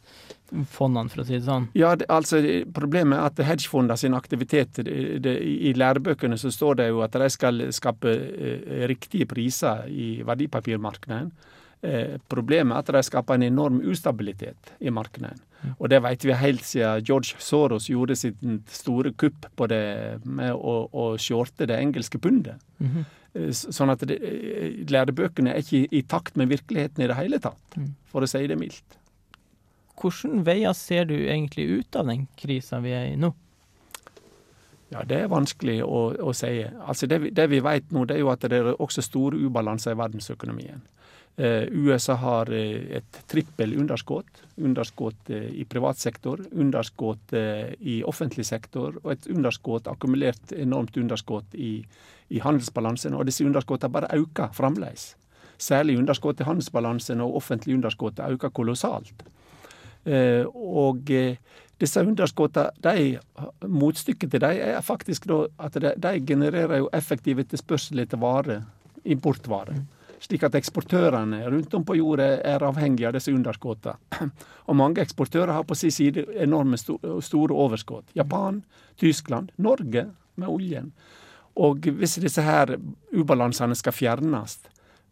fondene, 0.72 1.10
for 1.12 1.24
å 1.24 1.26
si 1.28 1.38
det 1.38 1.46
sånn? 1.48 1.68
Ja, 1.78 1.96
det, 1.98 2.08
altså 2.12 2.42
Problemet 2.76 3.18
er 3.18 3.30
at 3.30 3.42
hedgefondene 3.48 3.98
sin 4.00 4.18
aktivitet 4.18 4.82
det, 4.86 5.20
det, 5.26 5.36
I 5.42 5.74
lærebøkene 5.78 6.38
så 6.38 6.52
står 6.54 6.82
det 6.82 6.88
jo 6.92 7.02
at 7.06 7.18
de 7.18 7.30
skal 7.34 7.68
skape 7.76 8.14
eh, 8.14 8.86
riktige 8.92 9.28
priser 9.30 9.88
i 9.90 10.22
verdipapirmarkedet. 10.26 11.24
Eh, 11.86 12.16
problemet 12.32 12.76
er 12.76 12.84
at 12.84 12.94
de 12.96 13.04
skaper 13.06 13.38
en 13.38 13.48
enorm 13.50 13.82
ustabilitet 13.86 14.76
i 14.80 14.94
markedet. 14.94 15.36
Og 15.80 15.90
det 15.90 16.02
vet 16.06 16.26
vi 16.26 16.36
helt 16.38 16.66
siden 16.66 17.04
George 17.06 17.40
Soros 17.42 17.88
gjorde 17.90 18.18
sitt 18.20 18.42
store 18.70 19.16
kupp 19.18 19.48
på 19.58 19.68
det 19.72 20.20
med 20.24 20.54
å, 20.54 20.76
å 20.92 21.06
shorte 21.22 21.66
det 21.70 21.80
engelske 21.82 22.22
pundet. 22.22 22.62
Mm 22.80 22.92
-hmm. 22.92 23.52
Sånn 23.52 23.92
at 23.92 24.00
det, 24.08 24.16
eh, 24.24 24.86
lærebøkene 24.88 25.52
er 25.52 25.60
ikke 25.60 25.88
i 25.92 26.02
takt 26.02 26.38
med 26.38 26.48
virkeligheten 26.48 27.04
i 27.04 27.08
det 27.08 27.16
hele 27.16 27.40
tatt, 27.40 27.76
mm. 27.76 27.90
for 28.08 28.24
å 28.24 28.28
si 28.28 28.48
det 28.48 28.58
mildt. 28.58 28.98
Hvilke 29.96 30.44
veier 30.46 30.74
ser 30.76 31.08
du 31.10 31.16
egentlig 31.16 31.66
ut 31.80 31.96
av 31.96 32.10
den 32.12 32.28
krisa 32.38 32.82
vi 32.84 32.94
er 32.96 33.14
i 33.14 33.20
nå? 33.20 33.32
Ja, 34.94 35.04
Det 35.04 35.22
er 35.24 35.32
vanskelig 35.32 35.80
å, 35.84 36.02
å 36.22 36.34
si. 36.36 36.60
Altså 36.64 37.08
det, 37.10 37.32
det, 37.36 37.48
vi 37.50 37.62
vet 37.64 37.90
nå, 37.92 38.06
det 38.06 38.18
er 38.18 38.22
jo 38.22 38.30
at 38.32 38.46
det 38.46 38.60
er 38.60 38.76
også 38.76 39.04
store 39.04 39.40
ubalanser 39.42 39.96
i 39.96 40.00
verdensøkonomien. 40.00 40.84
Eh, 41.36 41.66
USA 41.74 42.16
har 42.22 42.52
eh, 42.54 43.00
et 43.00 43.18
trippel 43.28 43.74
underskudd. 43.82 44.30
Underskudd 44.62 45.34
eh, 45.34 45.50
i 45.52 45.66
privat 45.68 46.00
sektor, 46.00 46.40
underskudd 46.54 47.34
eh, 47.36 47.74
i 47.82 47.98
offentlig 48.08 48.46
sektor 48.48 49.02
og 49.02 49.12
et 49.18 49.28
underskudd, 49.28 49.90
akkumulert 49.92 50.54
enormt 50.56 50.96
underskudd 51.02 51.58
i, 51.60 51.80
i 52.30 52.40
handelsbalansen. 52.46 53.18
Og 53.18 53.28
disse 53.28 53.44
underskuddene 53.44 53.98
bare 53.98 54.14
øker 54.16 54.54
fremdeles. 54.56 55.16
Særlig 55.58 55.98
underskuddet 55.98 56.44
i 56.44 56.50
handelsbalansen 56.50 57.22
og 57.24 57.36
offentlig 57.42 57.76
underskudd 57.76 58.20
øker 58.20 58.50
kolossalt. 58.50 59.26
Eh, 60.06 60.46
og 60.46 61.10
eh, 61.12 61.38
disse 61.82 62.02
underskuddene, 62.06 63.20
motstykket 63.68 64.32
til 64.32 64.44
dem 64.44 64.62
er 64.70 64.86
faktisk 64.86 65.28
at 65.60 65.76
de, 65.76 66.14
genererer 66.28 66.78
jo 66.84 66.90
effektiv 66.94 67.42
etterspørsel 67.44 68.00
etter 68.06 68.22
varer, 68.22 68.64
importvarer. 69.04 69.82
Slik 70.24 70.46
at 70.48 70.56
eksportørene 70.56 71.42
rundt 71.52 71.74
om 71.76 71.84
på 71.86 71.98
jorda 72.00 72.30
er 72.48 72.64
avhengige 72.64 73.10
av 73.10 73.18
disse 73.18 73.34
underskuddene. 73.34 73.98
Og 74.70 74.78
mange 74.80 75.04
eksportører 75.04 75.52
har 75.54 75.68
på 75.68 75.76
sin 75.76 75.92
side 75.92 76.24
enorme 76.42 76.80
store 76.80 77.54
overskudd. 77.54 78.08
Japan, 78.16 78.64
Tyskland, 78.98 79.52
Norge 79.58 80.08
med 80.36 80.48
oljen. 80.48 80.94
Og 81.56 81.88
hvis 82.00 82.18
disse 82.24 82.44
her 82.44 82.78
ubalansene 83.16 83.76
skal 83.76 83.96
fjernes, 83.96 84.58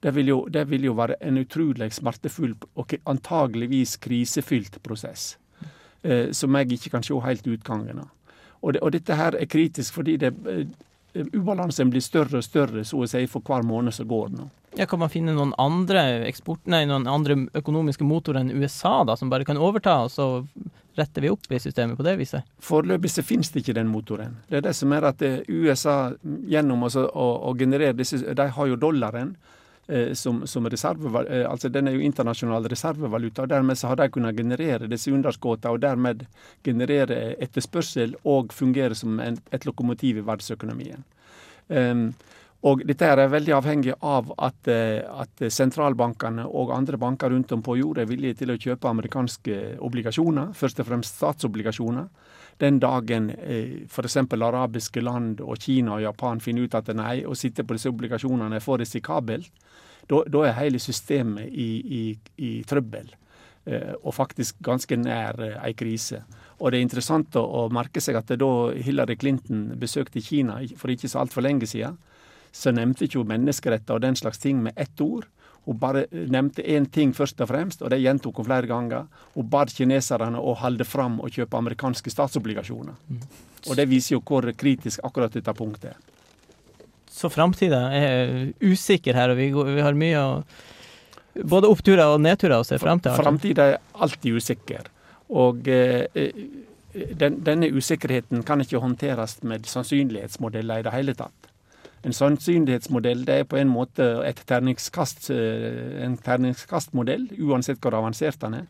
det 0.03 0.11
vil, 0.15 0.27
jo, 0.27 0.39
det 0.51 0.65
vil 0.67 0.89
jo 0.89 0.97
være 0.97 1.15
en 1.23 1.39
utrolig 1.39 1.87
smertefull 1.95 2.57
og 2.75 2.95
antageligvis 3.07 3.95
krisefylt 4.03 4.81
prosess. 4.83 5.37
Eh, 6.03 6.31
som 6.35 6.55
jeg 6.59 6.75
ikke 6.75 6.97
kan 6.97 7.05
se 7.05 7.15
helt 7.23 7.47
utgangen 7.47 8.01
av. 8.03 8.09
Og, 8.59 8.73
det, 8.73 8.81
og, 8.83 8.91
dette 8.91 9.15
her 9.15 9.37
er 9.39 9.47
kritisk 9.47 9.95
fordi 9.95 10.17
det, 10.19 10.33
eh, 10.51 10.65
ubalansen 11.31 11.91
blir 11.93 12.03
større 12.03 12.41
og 12.41 12.43
større 12.43 12.83
så 12.83 12.99
å 12.99 13.07
si 13.07 13.23
for 13.31 13.45
hver 13.47 13.63
måned 13.63 13.95
som 13.95 14.09
går 14.09 14.33
nå. 14.35 14.49
Ja, 14.75 14.85
Kan 14.89 14.99
man 14.99 15.11
finne 15.13 15.35
noen 15.37 15.53
andre 15.61 16.25
eksport, 16.27 16.65
nei, 16.67 16.83
noen 16.89 17.07
andre 17.07 17.37
økonomiske 17.55 18.03
motorer 18.03 18.41
enn 18.41 18.51
USA 18.51 19.03
da, 19.07 19.15
som 19.15 19.29
bare 19.29 19.45
kan 19.45 19.57
overta, 19.61 20.01
og 20.03 20.11
så 20.11 20.43
retter 20.97 21.21
vi 21.21 21.31
opp 21.31 21.47
i 21.49 21.59
systemet 21.61 21.97
på 21.97 22.03
det 22.03 22.17
viset? 22.19 22.43
Foreløpig 22.59 23.11
så 23.13 23.23
finnes 23.23 23.53
det 23.53 23.63
ikke 23.63 23.77
den 23.77 23.91
motoren. 23.93 24.39
Det 24.49 24.59
er 24.59 24.67
det 24.67 24.75
som 24.75 24.91
er 24.91 25.07
at 25.07 25.23
eh, 25.23 25.39
USA 25.47 26.13
gjennom 26.49 26.83
å, 26.89 26.91
å 27.13 27.55
generere 27.55 27.95
disse 27.95 28.19
De 28.19 28.49
har 28.57 28.67
jo 28.67 28.75
dollaren. 28.75 29.37
Eh, 29.87 30.13
som, 30.13 30.47
som 30.47 30.65
eh, 30.65 31.51
altså 31.51 31.69
Den 31.69 31.87
er 31.87 31.91
jo 31.91 31.99
internasjonal 31.99 32.69
reservevaluta. 32.71 33.41
og 33.41 33.49
Dermed 33.49 33.77
så 33.77 33.87
har 33.87 33.95
de 33.95 34.09
kunnet 34.09 34.37
generere 34.37 34.87
disse 34.87 35.11
underskuddene 35.11 35.73
og 35.73 35.81
dermed 35.81 36.25
generere 36.63 37.35
etterspørsel 37.43 38.15
og 38.23 38.53
fungere 38.53 38.95
som 38.95 39.19
en, 39.19 39.37
et 39.51 39.65
lokomotiv 39.65 40.17
i 40.17 40.25
verdensøkonomien. 40.25 41.03
Um, 41.67 42.13
og 42.63 42.79
dette 42.87 43.03
er 43.03 43.27
veldig 43.27 43.51
avhengig 43.57 43.93
av 43.99 44.29
at, 44.39 44.67
eh, 44.71 45.03
at, 45.03 45.41
sentralbankene 45.51 46.45
og 46.47 46.71
andre 46.71 46.97
banker 46.97 47.33
rundt 47.33 47.51
om 47.51 47.61
på 47.61 47.75
jord 47.75 47.99
er 47.99 48.07
villige 48.07 48.39
til 48.39 48.53
å 48.53 48.57
kjøpe 48.57 48.87
amerikanske 48.87 49.57
obligasjoner, 49.83 50.53
først 50.55 50.79
og 50.79 50.87
fremst 50.87 51.19
statsobligasjoner. 51.19 52.07
Den 52.63 52.79
dagen 52.79 53.33
eh, 53.35 53.83
f.eks. 53.89 54.17
arabiske 54.31 55.03
land 55.03 55.41
og 55.43 55.59
Kina 55.59 55.97
og 55.97 56.05
Japan 56.05 56.39
finner 56.39 56.63
ut 56.63 56.79
at 56.79 56.93
nei, 56.95 57.25
å 57.27 57.35
sitte 57.35 57.65
på 57.67 57.75
disse 57.75 57.91
obligasjonene 57.91 58.55
er 58.55 58.63
for 58.63 58.79
risikabelt, 58.79 59.51
da 60.09 60.45
er 60.45 60.57
hele 60.57 60.79
systemet 60.81 61.49
i, 61.49 61.69
i, 61.99 62.03
i 62.37 62.53
trøbbel. 62.67 63.11
Eh, 63.65 63.93
og 64.03 64.11
faktisk 64.11 64.57
ganske 64.59 64.97
nær 64.99 65.39
eh, 65.39 65.59
ei 65.63 65.71
krise. 65.79 66.23
Og 66.59 66.71
det 66.71 66.79
er 66.79 66.83
interessant 66.83 67.37
å, 67.39 67.43
å 67.43 67.61
merke 67.71 68.01
seg 68.03 68.17
at 68.19 68.33
da 68.35 68.49
Hillary 68.75 69.15
Clinton 69.15 69.69
besøkte 69.79 70.23
Kina 70.23 70.57
for 70.79 70.91
ikke 70.91 71.07
så 71.07 71.21
altfor 71.21 71.45
lenge 71.45 71.69
siden, 71.71 71.95
så 72.51 72.73
nevnte 72.75 73.07
ikke 73.07 73.21
hun 73.21 73.31
menneskeretter 73.31 73.95
og 73.95 74.03
den 74.03 74.19
slags 74.19 74.43
ting 74.43 74.59
med 74.65 74.75
ett 74.75 74.99
ord. 75.01 75.29
Hun 75.63 75.79
bare 75.79 76.03
nevnte 76.11 76.65
én 76.67 76.89
ting 76.91 77.13
først 77.15 77.39
og 77.39 77.47
fremst, 77.53 77.81
og 77.81 77.93
det 77.93 78.01
gjentok 78.03 78.41
hun 78.41 78.49
flere 78.49 78.67
ganger. 78.67 79.07
Hun 79.37 79.47
bad 79.49 79.71
kineserne 79.71 80.43
å 80.43 80.57
holde 80.59 80.83
fram 80.83 81.21
og 81.23 81.31
kjøpe 81.31 81.57
amerikanske 81.57 82.11
statsobligasjoner. 82.11 82.99
Mm. 83.07 83.21
Og 83.69 83.79
det 83.79 83.87
viser 83.87 84.17
jo 84.17 84.25
hvor 84.27 84.49
kritisk 84.59 84.99
akkurat 85.07 85.31
dette 85.31 85.55
punktet 85.55 85.93
er. 85.93 86.01
Så 87.13 87.29
framtida 87.29 87.85
er 87.93 88.53
usikker 88.63 89.17
her, 89.17 89.33
og 89.33 89.37
vi, 89.37 89.51
går, 89.53 89.69
vi 89.75 89.85
har 89.85 89.97
mye 89.97 90.21
å 90.21 90.37
Både 91.33 91.65
oppturer 91.65 92.11
og 92.13 92.19
nedturer 92.21 92.59
å 92.61 92.65
se 92.67 92.77
frem 92.77 92.99
til. 93.01 93.09
altså. 93.09 93.23
Framtida 93.23 93.63
er 93.71 93.79
alltid 94.05 94.35
usikker. 94.37 94.85
Og 95.33 95.65
eh, 95.65 96.03
eh, 96.13 96.43
den, 96.93 97.39
denne 97.41 97.71
usikkerheten 97.73 98.43
kan 98.45 98.61
ikke 98.61 98.77
håndteres 98.83 99.39
med 99.41 99.65
sannsynlighetsmodeller 99.65 100.83
i 100.83 100.85
det 100.85 100.93
hele 100.93 101.15
tatt. 101.17 101.49
En 102.03 102.13
sannsynlighetsmodell 102.13 103.23
det 103.25 103.39
er 103.39 103.47
på 103.47 103.57
en 103.57 103.71
måte 103.71 104.05
et 104.27 104.41
terningskast, 104.45 105.29
eh, 105.31 106.03
en 106.03 106.17
terningskastmodell, 106.19 107.29
uansett 107.39 107.79
hvor 107.81 107.95
avansert 107.95 108.41
den 108.43 108.59
er. 108.59 108.67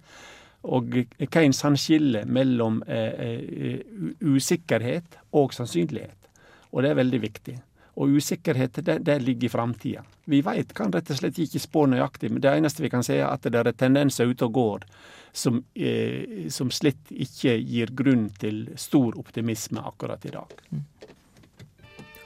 Og 0.63 0.93
hva 0.93 1.41
er 1.41 1.49
en 1.49 1.77
skiller 1.77 2.29
mellom 2.29 2.83
eh, 2.87 3.25
eh, 3.27 3.79
usikkerhet 4.21 5.17
og 5.35 5.51
sannsynlighet. 5.57 6.29
Og 6.71 6.83
det 6.83 6.93
er 6.93 7.01
veldig 7.01 7.21
viktig. 7.25 7.57
Og 7.93 8.17
usikkerhet, 8.17 8.79
det, 8.85 8.99
det 9.05 9.19
ligger 9.21 9.45
i 9.45 9.49
framtida. 9.53 10.03
Vi 10.25 10.41
veit, 10.41 10.73
kan 10.73 10.93
rett 10.93 11.11
og 11.13 11.19
slett 11.19 11.37
ikke 11.37 11.61
spå 11.61 11.85
nøyaktig, 11.91 12.31
men 12.31 12.41
det 12.41 12.55
eneste 12.57 12.81
vi 12.81 12.89
kan 12.89 13.03
si 13.05 13.19
er 13.19 13.27
at 13.27 13.45
det 13.45 13.59
er 13.59 13.71
tendenser 13.77 14.31
ute 14.31 14.47
og 14.47 14.55
går 14.55 14.87
som, 15.33 15.63
eh, 15.75 16.49
som 16.49 16.71
slett 16.71 17.11
ikke 17.11 17.57
gir 17.59 17.93
grunn 17.93 18.29
til 18.39 18.69
stor 18.77 19.17
optimisme 19.19 19.81
akkurat 19.81 20.25
i 20.25 20.33
dag. 20.33 20.57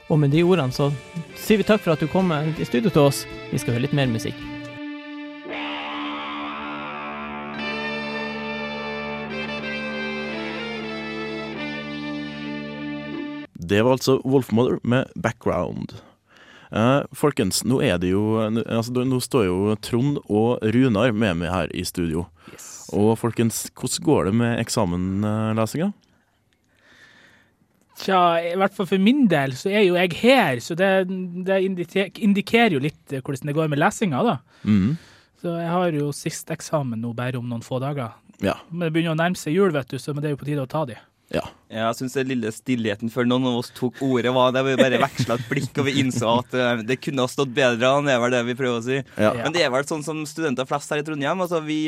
Og 0.08 0.18
med 0.18 0.32
de 0.32 0.44
ordene 0.44 0.72
så 0.72 0.88
sier 1.36 1.60
vi 1.60 1.68
takk 1.68 1.84
for 1.84 1.96
at 1.96 2.00
du 2.00 2.08
kom 2.08 2.32
i 2.32 2.64
studio 2.64 2.88
til 2.88 3.10
oss. 3.10 3.26
Vi 3.52 3.60
skal 3.60 3.76
høre 3.76 3.88
litt 3.88 3.96
mer 3.96 4.08
musikk. 4.08 4.57
Det 13.68 13.82
var 13.84 13.98
altså 13.98 14.18
Wolfmother 14.24 14.78
med 14.82 15.10
'Background'. 15.16 15.98
Eh, 16.72 17.02
folkens, 17.16 17.62
nå 17.64 17.80
er 17.84 17.96
det 18.00 18.10
jo 18.10 18.36
altså, 18.44 18.92
Nå 18.92 19.20
står 19.24 19.46
jo 19.46 19.76
Trond 19.80 20.18
og 20.28 20.60
Runar 20.60 21.14
med 21.16 21.40
meg 21.40 21.52
her 21.52 21.72
i 21.72 21.84
studio. 21.84 22.26
Og 22.92 23.16
folkens, 23.20 23.66
hvordan 23.72 24.04
går 24.04 24.28
det 24.28 24.34
med 24.34 24.60
eksamenlesinga? 24.60 25.92
Tja, 27.98 28.38
i 28.52 28.54
hvert 28.54 28.76
fall 28.76 28.86
for 28.86 29.02
min 29.02 29.24
del 29.30 29.56
så 29.58 29.72
er 29.72 29.82
jo 29.82 29.96
jeg 29.98 30.14
her, 30.20 30.60
så 30.62 30.76
det, 30.78 31.08
det 31.48 31.58
indikerer 31.66 32.76
jo 32.76 32.82
litt 32.84 33.12
eh, 33.12 33.24
hvordan 33.24 33.50
det 33.50 33.56
går 33.56 33.70
med 33.72 33.80
lesinga, 33.80 34.22
da. 34.22 34.36
Mm. 34.62 34.94
Så 35.42 35.54
jeg 35.58 35.70
har 35.72 35.96
jo 35.96 36.12
siste 36.14 36.54
eksamen 36.54 37.00
nå 37.02 37.12
bare 37.16 37.40
om 37.40 37.48
noen 37.48 37.64
få 37.64 37.80
dager. 37.82 38.14
Ja. 38.44 38.54
Men 38.70 38.86
det 38.86 38.94
begynner 38.94 39.16
å 39.16 39.18
nærme 39.18 39.38
seg 39.38 39.56
jul, 39.56 39.72
vet 39.74 39.90
du, 39.90 39.98
så 39.98 40.14
det 40.14 40.30
er 40.30 40.36
jo 40.36 40.40
på 40.40 40.46
tide 40.46 40.62
å 40.62 40.70
ta 40.70 40.84
de. 40.86 40.98
Ja. 41.28 41.42
Jeg 41.68 41.96
syns 41.98 42.14
den 42.16 42.30
lille 42.30 42.50
stillheten 42.56 43.10
før 43.12 43.26
noen 43.28 43.44
av 43.50 43.58
oss 43.60 43.68
tok 43.76 43.98
ordet, 44.04 44.30
var 44.32 44.54
der 44.56 44.64
vi 44.64 44.76
bare 44.80 45.00
veksla 45.02 45.36
et 45.36 45.48
blikk, 45.50 45.74
og 45.76 45.84
vi 45.84 45.98
innså 46.00 46.30
at 46.40 46.54
eh, 46.56 46.80
det 46.88 46.96
kunne 47.04 47.26
ha 47.26 47.28
stått 47.28 47.52
bedre 47.56 47.90
an. 47.90 48.08
Det 48.08 48.14
er 48.14 48.22
vel 48.22 48.32
det 48.32 48.40
vi 48.48 48.56
prøver 48.56 48.78
å 48.80 48.84
si. 48.86 49.00
Ja. 49.20 49.34
Men 49.36 49.52
det 49.52 49.66
er 49.66 49.72
vel 49.74 49.84
sånn 49.88 50.04
som 50.06 50.22
studenter 50.28 50.68
flest 50.68 50.88
her 50.94 51.02
i 51.02 51.04
Trondheim. 51.04 51.44
Altså, 51.44 51.60
vi, 51.66 51.82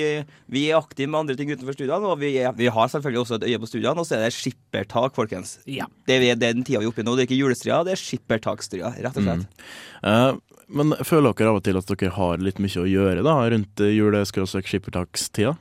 vi 0.53 0.67
er 0.69 0.77
aktive 0.77 1.09
med 1.09 1.23
andre 1.23 1.39
ting 1.39 1.55
utenfor 1.55 1.79
studiene, 1.79 2.13
og 2.13 2.21
vi, 2.21 2.35
er, 2.43 2.53
vi 2.59 2.69
har 2.69 2.93
selvfølgelig 2.93 3.23
også 3.23 3.39
et 3.41 3.49
øye 3.49 3.63
på 3.63 3.71
studiene. 3.73 3.97
Og 3.97 4.09
så 4.09 4.19
er 4.19 4.27
det 4.27 4.37
skippertak, 4.37 5.17
folkens. 5.17 5.57
Ja. 5.65 5.89
Det 6.05 6.19
er 6.19 6.27
det 6.29 6.51
er 6.51 6.61
den 6.61 6.67
tida 6.69 6.85
vi 6.85 6.91
er 6.91 6.93
oppe 6.93 7.01
i 7.01 7.09
nå. 7.09 7.17
Det 7.17 7.25
er 7.25 7.31
ikke 7.31 7.41
julestria, 7.41 7.81
det 7.89 7.97
er 7.97 8.05
skippertakstria, 8.05 8.93
rett 9.01 9.17
og 9.17 9.25
slett. 9.25 9.67
Eh, 10.05 10.31
men 10.71 10.93
føler 11.01 11.33
dere 11.33 11.55
av 11.55 11.63
og 11.63 11.65
til 11.67 11.81
at 11.81 11.89
dere 11.97 12.13
har 12.15 12.45
litt 12.45 12.61
mye 12.63 12.85
å 12.85 12.87
gjøre 12.87 13.25
da, 13.25 13.41
rundt 13.57 13.89
jule-skippertakstida? 13.89 15.57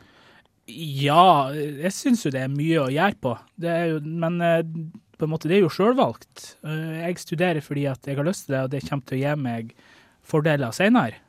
Ja, 0.70 1.50
jeg 1.54 1.92
syns 1.96 2.26
jo 2.26 2.32
det 2.34 2.42
er 2.46 2.52
mye 2.54 2.82
å 2.84 2.90
gjøre 2.94 3.18
på. 3.24 3.36
Det 3.60 3.76
jo, 3.92 4.00
men 4.06 4.40
eh, 4.46 4.62
på 5.20 5.26
en 5.28 5.32
måte, 5.34 5.50
det 5.52 5.58
er 5.58 5.66
jo 5.66 5.72
sjølvalgt. 5.74 6.54
Eh, 6.64 7.00
Jeg 7.10 7.18
studerer 7.20 7.62
fordi 7.66 7.88
at 7.92 8.06
jeg 8.08 8.16
har 8.20 8.28
lyst 8.28 8.46
til 8.48 8.56
det, 8.56 8.64
og 8.64 8.72
det 8.72 8.84
kommer 8.88 9.06
til 9.10 9.18
å 9.18 9.22
gi 9.24 9.36
meg 9.42 9.74
fordeler 10.30 10.72
senere. 10.76 11.20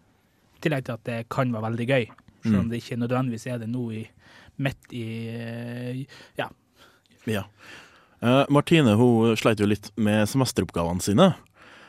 I 0.59 0.65
tillegg 0.67 0.85
til 0.87 0.95
at 0.99 1.05
det 1.09 1.19
kan 1.33 1.53
være 1.55 1.71
veldig 1.71 1.87
gøy, 1.89 2.07
selv 2.45 2.59
om 2.59 2.65
Mm. 2.67 2.71
det 2.71 2.79
ikke 2.83 2.97
nødvendigvis 3.01 3.47
er 3.53 3.59
det 3.59 3.69
nå 3.69 3.85
i, 3.93 4.03
midt 4.59 4.93
i 4.93 5.05
eh, 5.29 6.05
Ja. 6.39 6.49
Ja. 7.27 7.43
Uh, 8.23 8.45
Martine 8.53 8.95
hun 9.01 9.35
sleit 9.37 9.61
jo 9.61 9.67
litt 9.67 9.91
med 9.97 10.29
semesteroppgavene 10.29 11.01
sine. 11.01 11.31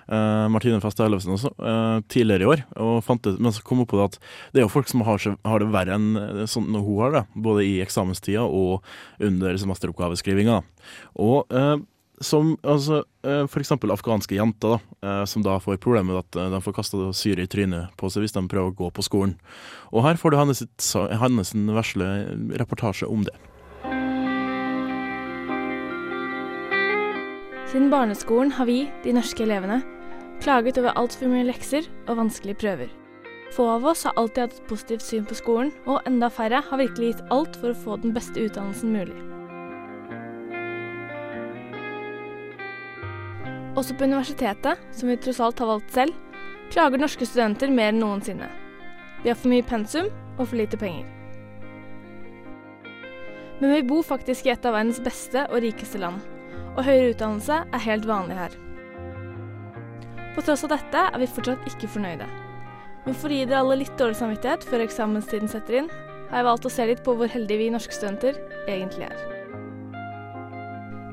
Eh, 0.08 0.48
Martine 0.52 0.82
Feste 0.84 1.06
Ellefsen 1.06 1.36
også, 1.36 1.52
uh, 1.62 2.00
tidligere 2.12 2.46
i 2.46 2.50
år. 2.50 2.64
Og 2.82 3.04
fant 3.06 3.26
ut, 3.28 3.40
men 3.40 3.54
så 3.54 3.64
kom 3.66 3.84
hun 3.84 3.90
på 3.90 4.00
det 4.00 4.10
at 4.10 4.18
det 4.52 4.62
er 4.62 4.68
jo 4.68 4.74
folk 4.74 4.90
som 4.92 5.06
har, 5.08 5.22
har 5.22 5.64
det 5.64 5.70
verre 5.74 5.98
enn 5.98 6.10
eh, 6.20 6.44
sånn 6.50 6.72
hun 6.74 7.00
har 7.00 7.16
det. 7.16 7.24
Både 7.36 7.66
i 7.68 7.80
eksamenstida 7.84 8.44
og 8.46 8.86
under 9.24 9.58
semesteroppgaveskrivinga. 9.62 10.62
Og 11.22 11.56
eh, 11.56 11.78
som 12.22 12.52
altså, 12.62 13.00
f.eks. 13.26 13.72
afghanske 13.74 14.36
jenter, 14.38 14.76
da, 15.02 15.24
som 15.26 15.42
da 15.42 15.56
får 15.58 15.80
problemet 15.82 16.20
at 16.20 16.38
de 16.54 16.60
får 16.62 16.76
kasta 16.78 17.08
syre 17.18 17.48
i 17.48 17.50
trynet 17.50 17.96
på 17.98 18.12
seg 18.14 18.22
hvis 18.22 18.36
de 18.36 18.44
prøver 18.46 18.70
å 18.70 18.78
gå 18.78 18.92
på 18.94 19.06
skolen. 19.08 19.34
Og 19.90 20.06
her 20.06 20.22
får 20.22 20.30
du 20.30 20.38
hennes, 20.38 20.62
hennes 21.18 21.54
vesle 21.80 22.12
reportasje 22.62 23.10
om 23.10 23.26
det. 23.26 23.34
Siden 27.72 27.88
barneskolen 27.90 28.50
har 28.52 28.66
vi, 28.68 28.90
de 29.04 29.14
norske 29.16 29.46
elevene, 29.46 29.78
klaget 30.44 30.76
over 30.82 30.98
altfor 31.00 31.30
mye 31.32 31.46
lekser 31.48 31.86
og 32.10 32.18
vanskelige 32.18 32.60
prøver. 32.60 32.90
Få 33.56 33.64
av 33.72 33.86
oss 33.88 34.02
har 34.04 34.18
alltid 34.20 34.42
hatt 34.44 34.58
et 34.58 34.66
positivt 34.68 35.06
syn 35.06 35.24
på 35.30 35.38
skolen, 35.40 35.70
og 35.88 36.02
enda 36.10 36.28
færre 36.28 36.60
har 36.68 36.82
virkelig 36.82 37.14
gitt 37.14 37.22
alt 37.32 37.56
for 37.62 37.72
å 37.72 37.78
få 37.86 37.96
den 38.04 38.12
beste 38.12 38.44
utdannelsen 38.44 38.92
mulig. 38.92 39.16
Også 43.80 43.96
på 43.96 44.04
universitetet, 44.04 44.84
som 44.92 45.08
vi 45.08 45.16
tross 45.24 45.40
alt 45.40 45.64
har 45.64 45.72
valgt 45.72 45.96
selv, 45.96 46.20
klager 46.76 47.00
norske 47.00 47.30
studenter 47.30 47.72
mer 47.72 47.94
enn 47.94 48.04
noensinne. 48.04 48.52
Vi 49.24 49.32
har 49.32 49.40
for 49.40 49.54
mye 49.54 49.64
pensum 49.64 50.12
og 50.36 50.44
for 50.44 50.60
lite 50.60 50.82
penger. 50.82 51.08
Men 53.64 53.78
vi 53.78 53.82
bor 53.88 54.04
faktisk 54.04 54.52
i 54.52 54.56
et 54.58 54.68
av 54.68 54.76
verdens 54.76 55.00
beste 55.08 55.48
og 55.48 55.64
rikeste 55.64 56.04
land 56.04 56.20
og 56.76 56.86
høyere 56.88 57.12
utdannelse 57.14 57.64
er 57.68 57.84
helt 57.86 58.08
vanlig 58.08 58.38
her. 58.40 58.56
På 60.36 60.44
tross 60.46 60.64
av 60.66 60.72
dette 60.72 61.04
er 61.10 61.20
vi 61.20 61.28
fortsatt 61.28 61.68
ikke 61.68 61.90
fornøyde. 61.92 62.28
Men 63.06 63.18
for 63.18 63.34
å 63.34 63.36
gi 63.36 63.48
dere 63.50 63.64
alle 63.64 63.82
litt 63.82 63.98
dårlig 64.00 64.20
samvittighet 64.20 64.66
før 64.70 64.86
eksamenstiden 64.86 65.52
setter 65.52 65.82
inn, 65.82 65.92
har 66.30 66.40
jeg 66.40 66.48
valgt 66.48 66.68
å 66.70 66.72
se 66.72 66.86
litt 66.88 67.02
på 67.04 67.16
hvor 67.18 67.32
heldige 67.32 67.60
vi 67.60 67.72
norske 67.74 67.96
studenter 67.96 68.38
egentlig 68.70 69.10
er. 69.10 69.28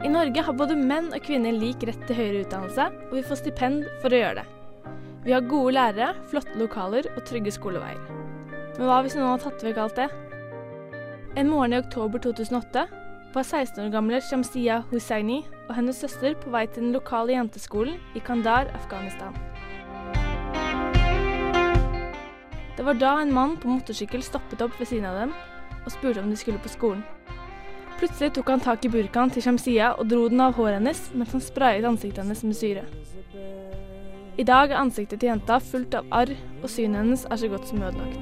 I 0.06 0.10
Norge 0.12 0.44
har 0.46 0.54
både 0.54 0.76
menn 0.78 1.08
og 1.10 1.24
kvinner 1.26 1.56
lik 1.56 1.82
rett 1.88 2.04
til 2.06 2.20
høyere 2.20 2.44
utdannelse, 2.44 2.84
og 3.08 3.16
vi 3.16 3.24
får 3.26 3.40
stipend 3.40 3.88
for 4.04 4.14
å 4.14 4.20
gjøre 4.20 4.44
det. 4.44 4.46
Vi 5.24 5.34
har 5.34 5.48
gode 5.50 5.74
lærere, 5.74 6.12
flotte 6.30 6.54
lokaler 6.60 7.08
og 7.16 7.24
trygge 7.26 7.50
skoleveier. 7.56 7.98
Men 8.78 8.86
hva 8.86 9.00
hvis 9.02 9.16
noen 9.18 9.32
har 9.32 9.42
tatt 9.42 9.64
vekk 9.66 9.82
alt 9.82 9.98
det? 9.98 10.06
En 11.34 11.50
morgen 11.50 11.74
i 11.74 11.80
oktober 11.82 12.22
2008 12.22 12.86
var 13.34 13.44
16 13.44 13.84
år 13.84 13.90
gamle 13.92 14.20
Shamsia 14.24 14.82
Hussaini 14.90 15.42
og 15.68 15.74
hennes 15.76 16.00
søster 16.00 16.34
på 16.40 16.50
vei 16.54 16.64
til 16.66 16.86
den 16.86 16.94
lokale 16.96 17.34
jenteskolen 17.34 17.98
i 18.16 18.22
Kandar, 18.24 18.70
Afghanistan. 18.78 19.36
Det 22.78 22.86
var 22.86 22.94
da 22.94 23.18
en 23.20 23.34
mann 23.34 23.56
på 23.60 23.68
motorsykkel 23.68 24.22
stoppet 24.22 24.62
opp 24.64 24.78
ved 24.80 24.88
siden 24.88 25.08
av 25.10 25.18
dem 25.18 25.34
og 25.84 25.92
spurte 25.92 26.22
om 26.22 26.30
de 26.30 26.36
skulle 26.40 26.62
på 26.62 26.72
skolen. 26.72 27.04
Plutselig 27.98 28.30
tok 28.36 28.52
han 28.54 28.62
tak 28.62 28.84
i 28.86 28.92
burkaen 28.92 29.32
til 29.34 29.42
Shamsia 29.42 29.92
og 29.98 30.06
dro 30.08 30.28
den 30.30 30.40
av 30.40 30.54
håret 30.54 30.78
hennes 30.78 31.00
mens 31.12 31.34
han 31.34 31.42
sprayet 31.42 31.88
ansiktet 31.88 32.22
hennes 32.22 32.44
med 32.46 32.56
syre. 32.56 32.86
I 34.38 34.44
dag 34.46 34.70
er 34.70 34.78
ansiktet 34.78 35.18
til 35.18 35.32
jenta 35.32 35.58
fullt 35.58 35.98
av 35.98 36.06
arr, 36.14 36.30
og 36.62 36.70
synet 36.70 37.02
hennes 37.02 37.26
er 37.26 37.40
så 37.42 37.50
godt 37.50 37.66
som 37.66 37.82
ødelagt. 37.82 38.18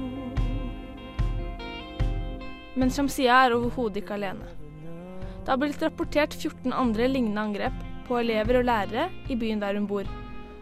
Men 2.73 2.89
Shamsia 2.89 3.43
er 3.45 3.53
overhodet 3.53 4.01
ikke 4.01 4.17
alene. 4.17 4.56
Det 5.47 5.53
har 5.53 5.59
blitt 5.61 5.79
rapportert 5.79 6.33
14 6.35 6.73
andre 6.75 7.05
lignende 7.07 7.39
angrep 7.39 7.75
på 8.03 8.17
elever 8.19 8.57
og 8.59 8.65
lærere 8.67 9.05
i 9.31 9.35
byen 9.39 9.61
der 9.61 9.77
hun 9.77 9.85
bor. 9.87 10.09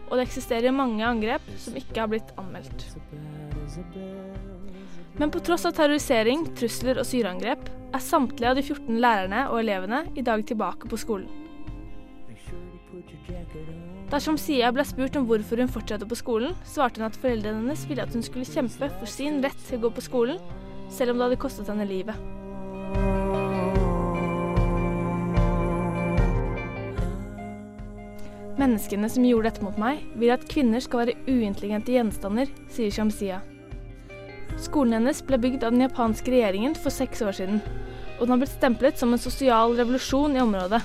Og 0.06 0.12
det 0.14 0.28
eksisterer 0.28 0.70
mange 0.70 1.02
angrep 1.02 1.42
som 1.58 1.74
ikke 1.74 2.04
har 2.04 2.12
blitt 2.12 2.30
anmeldt. 2.38 2.84
Men 5.18 5.32
på 5.34 5.42
tross 5.42 5.66
av 5.66 5.74
terrorisering, 5.74 6.46
trusler 6.54 7.02
og 7.02 7.08
syreangrep, 7.08 7.66
er 7.66 8.06
samtlige 8.06 8.52
av 8.52 8.60
de 8.60 8.62
14 8.62 9.02
lærerne 9.02 9.42
og 9.50 9.58
elevene 9.64 10.04
i 10.14 10.22
dag 10.22 10.46
tilbake 10.46 10.86
på 10.86 11.02
skolen. 11.02 11.26
Dersom 14.14 14.38
Sia 14.38 14.70
ble 14.70 14.86
spurt 14.86 15.18
om 15.18 15.26
hvorfor 15.26 15.58
hun 15.58 15.74
fortsatte 15.80 16.06
på 16.06 16.22
skolen, 16.22 16.54
svarte 16.62 17.02
hun 17.02 17.10
at 17.10 17.18
foreldrene 17.18 17.64
hennes 17.64 17.82
ville 17.90 18.06
at 18.06 18.14
hun 18.14 18.22
skulle 18.22 18.46
kjempe 18.46 18.94
for 19.00 19.10
sin 19.10 19.42
rett 19.42 19.66
til 19.66 19.80
å 19.80 19.88
gå 19.88 19.96
på 19.98 20.08
skolen, 20.12 20.38
selv 20.94 21.10
om 21.10 21.18
det 21.18 21.32
hadde 21.32 21.42
kostet 21.42 21.74
henne 21.74 21.90
livet. 21.90 22.45
Menneskene 28.56 29.08
som 29.12 29.24
gjorde 29.26 29.50
dette 29.50 29.64
mot 29.64 29.76
meg, 29.76 30.00
vil 30.16 30.32
at 30.32 30.46
kvinner 30.48 30.80
skal 30.80 31.02
være 31.02 31.18
uintelligente 31.28 31.92
gjenstander, 31.92 32.48
sier 32.72 32.92
Shamsia. 32.94 33.42
Skolen 34.56 34.96
hennes 34.96 35.18
ble 35.26 35.36
bygd 35.42 35.66
av 35.66 35.74
den 35.74 35.84
japanske 35.84 36.32
regjeringen 36.32 36.76
for 36.80 36.94
seks 36.94 37.20
år 37.20 37.36
siden, 37.36 37.58
og 38.16 38.22
den 38.24 38.32
har 38.32 38.40
blitt 38.40 38.54
stemplet 38.54 38.96
som 38.96 39.12
en 39.12 39.20
sosial 39.20 39.76
revolusjon 39.76 40.38
i 40.38 40.40
området. 40.40 40.80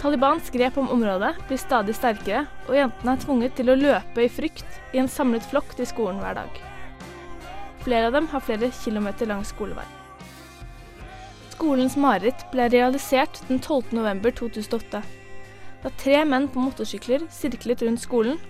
Talibans 0.00 0.48
grep 0.52 0.78
om 0.80 0.88
området 0.92 1.34
blir 1.48 1.60
stadig 1.60 1.96
sterkere, 1.96 2.46
og 2.68 2.76
jentene 2.76 3.14
er 3.14 3.22
tvunget 3.24 3.56
til 3.56 3.72
å 3.72 3.76
løpe 3.76 4.24
i 4.24 4.32
frykt 4.32 4.96
i 4.96 5.00
en 5.00 5.08
samlet 5.08 5.44
flokk 5.48 5.76
til 5.76 5.88
skolen 5.88 6.20
hver 6.24 6.40
dag. 6.40 6.62
Flere 7.84 8.08
av 8.08 8.16
dem 8.16 8.28
har 8.32 8.44
flere 8.44 8.72
kilometer 8.80 9.28
lang 9.28 9.44
skolevei. 9.48 10.03
Skolens 11.54 11.94
mareritt 11.94 12.40
ble 12.50 12.64
realisert 12.72 13.38
den 13.46 13.60
12. 13.62 13.92
november 13.94 14.32
2008, 14.34 15.02
da 15.84 15.92
tre 16.00 16.24
menn 16.26 16.48
på 16.50 16.58
motorsykler 16.58 17.28
sirklet 17.30 17.84
rundt 17.86 18.02
skolen 18.02 18.40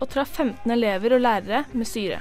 og 0.00 0.08
traff 0.10 0.32
15 0.40 0.74
elever 0.74 1.14
og 1.14 1.22
lærere 1.22 1.62
med 1.70 1.86
syre. 1.86 2.18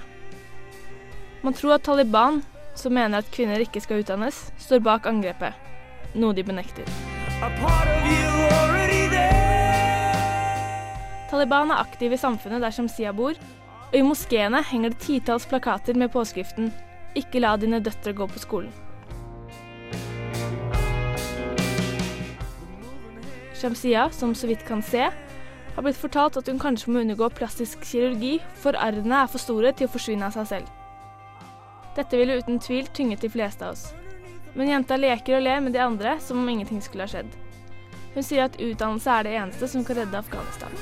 Man 1.41 1.57
tror 1.57 1.77
at 1.79 1.87
Taliban, 1.89 2.43
som 2.77 2.93
mener 2.93 3.23
at 3.23 3.33
kvinner 3.33 3.65
ikke 3.65 3.81
skal 3.81 4.05
utdannes, 4.05 4.45
står 4.61 4.85
bak 4.85 5.09
angrepet, 5.09 5.57
noe 6.13 6.37
de 6.37 6.45
benekter. 6.45 6.85
Taliban 11.31 11.73
er 11.73 11.81
aktiv 11.81 12.13
i 12.13 12.25
samfunnet 12.27 12.61
der 12.61 12.77
Shamsia 12.77 13.09
bor, 13.09 13.33
og 13.89 13.97
i 13.97 14.05
moskeene 14.05 14.61
henger 14.69 14.93
det 14.93 15.01
titalls 15.01 15.49
plakater 15.49 15.97
med 15.97 16.13
påskriften 16.13 16.69
'Ikke 17.15 17.41
la 17.41 17.57
dine 17.57 17.81
døtre 17.81 18.13
gå 18.13 18.27
på 18.29 18.37
skolen'. 18.37 18.86
Shamsia, 23.57 24.09
som 24.11 24.35
så 24.35 24.47
vidt 24.47 24.65
kan 24.67 24.81
se, 24.85 25.09
har 25.75 25.85
blitt 25.85 25.97
fortalt 25.97 26.37
at 26.37 26.47
hun 26.49 26.59
kanskje 26.61 26.91
må 26.93 27.01
undergå 27.03 27.29
plastisk 27.37 27.83
kirurgi, 27.85 28.37
for 28.61 28.77
arrene 28.77 29.23
er 29.23 29.31
for 29.31 29.41
store 29.41 29.73
til 29.77 29.89
å 29.89 29.93
forsvinne 29.93 30.25
av 30.25 30.37
seg 30.37 30.47
selv. 30.51 30.69
Dette 31.97 32.17
ville 32.17 32.37
uten 32.37 32.59
tvil 32.61 32.89
tynget 32.93 33.25
de 33.25 33.29
fleste 33.33 33.65
av 33.65 33.73
oss. 33.73 33.87
Men 34.57 34.69
jenta 34.69 34.97
leker 34.97 35.37
og 35.37 35.43
ler 35.45 35.61
med 35.65 35.73
de 35.73 35.81
andre 35.81 36.15
som 36.21 36.41
om 36.41 36.49
ingenting 36.49 36.81
skulle 36.81 37.05
ha 37.05 37.11
skjedd. 37.11 37.29
Hun 38.13 38.25
sier 38.25 38.47
at 38.47 38.57
utdannelse 38.61 39.13
er 39.13 39.25
det 39.27 39.35
eneste 39.37 39.69
som 39.69 39.85
kan 39.85 39.99
redde 39.99 40.17
Afghanistan. 40.17 40.73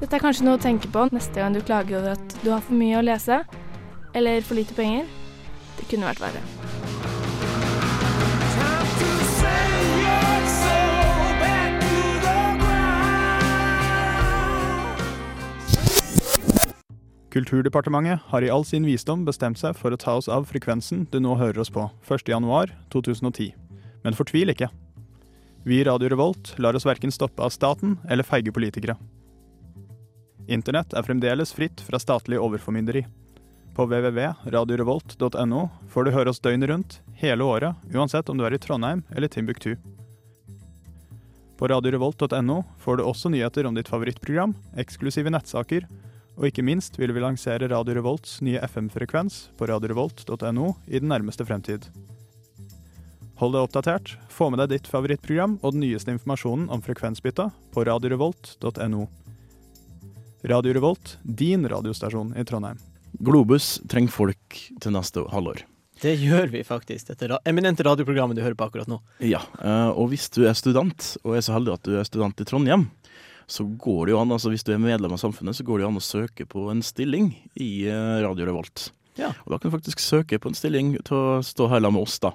Dette 0.00 0.18
er 0.18 0.22
kanskje 0.22 0.46
noe 0.46 0.58
å 0.58 0.62
tenke 0.62 0.90
på 0.90 1.06
neste 1.14 1.38
gang 1.38 1.54
du 1.54 1.62
klager 1.62 1.98
over 1.98 2.14
at 2.18 2.34
du 2.42 2.50
har 2.52 2.62
for 2.62 2.78
mye 2.78 2.98
å 2.98 3.06
lese, 3.06 3.44
eller 4.14 4.40
for 4.46 4.54
lite 4.58 4.74
penger. 4.74 5.06
Det 5.78 5.88
kunne 5.90 6.08
vært 6.08 6.22
verre. 6.22 6.42
Kulturdepartementet 17.34 18.20
har 18.30 18.44
i 18.46 18.50
all 18.54 18.62
sin 18.62 18.84
visdom 18.86 19.24
bestemt 19.26 19.58
seg 19.58 19.74
for 19.74 19.90
å 19.90 19.98
ta 19.98 20.12
oss 20.20 20.28
av 20.30 20.46
frekvensen 20.46 21.08
du 21.10 21.18
nå 21.18 21.34
hører 21.40 21.64
oss 21.64 21.72
på, 21.74 21.88
1.1.2010. 22.06 23.48
Men 24.04 24.14
fortvil 24.14 24.54
ikke. 24.54 24.68
Vi 25.66 25.80
i 25.80 25.84
Radio 25.88 26.12
Revolt 26.12 26.52
lar 26.62 26.78
oss 26.78 26.86
verken 26.86 27.10
stoppe 27.10 27.42
av 27.42 27.50
staten 27.50 27.96
eller 28.06 28.22
feige 28.22 28.54
politikere. 28.54 28.94
Internett 30.46 30.94
er 30.94 31.02
fremdeles 31.02 31.54
fritt 31.56 31.82
fra 31.82 31.98
statlig 31.98 32.38
overformynderi. 32.38 33.02
På 33.74 33.88
www.radiorevolt.no 33.90 35.62
får 35.90 36.04
du 36.04 36.10
høre 36.14 36.30
oss 36.30 36.38
døgnet 36.40 36.70
rundt, 36.70 37.00
hele 37.18 37.42
året, 37.42 37.74
uansett 37.90 38.28
om 38.30 38.38
du 38.38 38.44
er 38.46 38.54
i 38.54 38.60
Trondheim 38.62 39.02
eller 39.10 39.28
Timbuktu. 39.28 39.74
På 41.58 41.68
radiorevolt.no 41.70 42.62
får 42.78 42.96
du 42.96 43.02
også 43.02 43.32
nyheter 43.34 43.66
om 43.66 43.74
ditt 43.74 43.90
favorittprogram, 43.90 44.54
eksklusive 44.78 45.30
nettsaker, 45.34 45.88
og 46.38 46.48
ikke 46.48 46.64
minst 46.66 46.98
vil 46.98 47.14
vi 47.14 47.22
lansere 47.22 47.68
Radio 47.70 47.98
Revolts 47.98 48.40
nye 48.42 48.62
FM-frekvens 48.62 49.48
på 49.58 49.66
radiorevolt.no 49.70 50.70
i 50.86 50.98
den 51.02 51.10
nærmeste 51.10 51.46
fremtid. 51.46 51.90
Hold 53.42 53.56
deg 53.56 53.66
oppdatert, 53.66 54.14
få 54.30 54.50
med 54.50 54.62
deg 54.62 54.76
ditt 54.76 54.90
favorittprogram 54.90 55.58
og 55.62 55.74
den 55.74 55.82
nyeste 55.82 56.14
informasjonen 56.14 56.70
om 56.70 56.82
frekvensbytta 56.82 57.50
på 57.74 57.86
radiorevolt.no. 57.90 59.06
Radio 60.44 60.74
Revolt, 60.76 61.18
din 61.22 61.66
radiostasjon 61.66 62.34
i 62.38 62.44
Trondheim. 62.46 62.93
Globus 63.24 63.78
trenger 63.90 64.12
folk 64.14 64.58
til 64.80 64.94
neste 64.94 65.24
halvår. 65.32 65.62
Det 66.02 66.16
gjør 66.20 66.50
vi 66.52 66.60
faktisk, 66.66 67.06
dette 67.12 67.28
ra 67.30 67.38
eminente 67.48 67.84
radioprogrammet 67.86 68.36
du 68.36 68.42
hører 68.42 68.56
på 68.58 68.66
akkurat 68.66 68.90
nå. 68.90 68.98
Ja, 69.24 69.40
eh, 69.62 69.90
og 69.94 70.10
hvis 70.10 70.26
du 70.34 70.42
er 70.48 70.56
student, 70.58 71.14
og 71.24 71.36
er 71.38 71.44
så 71.46 71.54
heldig 71.56 71.76
at 71.78 71.86
du 71.86 71.94
er 71.96 72.04
student 72.08 72.42
i 72.42 72.46
Trondheim, 72.48 72.88
så 73.46 73.64
går 73.64 74.06
det 74.08 74.14
jo 74.14 74.18
an, 74.22 74.32
altså 74.34 74.50
hvis 74.52 74.64
du 74.66 74.72
er 74.74 74.80
medlem 74.82 75.12
av 75.14 75.20
samfunnet, 75.20 75.56
så 75.56 75.64
går 75.68 75.78
det 75.80 75.84
jo 75.86 75.88
an 75.92 76.00
å 76.00 76.04
søke 76.04 76.46
på 76.48 76.66
en 76.72 76.82
stilling 76.84 77.30
i 77.60 77.86
eh, 77.86 78.20
Radio 78.24 78.46
Revolt. 78.50 78.90
Ja. 79.16 79.28
Og 79.46 79.52
da 79.54 79.58
kan 79.62 79.70
du 79.70 79.76
faktisk 79.76 80.00
søke 80.02 80.40
på 80.42 80.50
en 80.50 80.56
stilling 80.58 80.96
til 81.06 81.14
å 81.16 81.42
stå 81.46 81.68
her 81.70 81.78
sammen 81.84 82.00
med 82.00 82.08
oss, 82.08 82.18
da. 82.18 82.32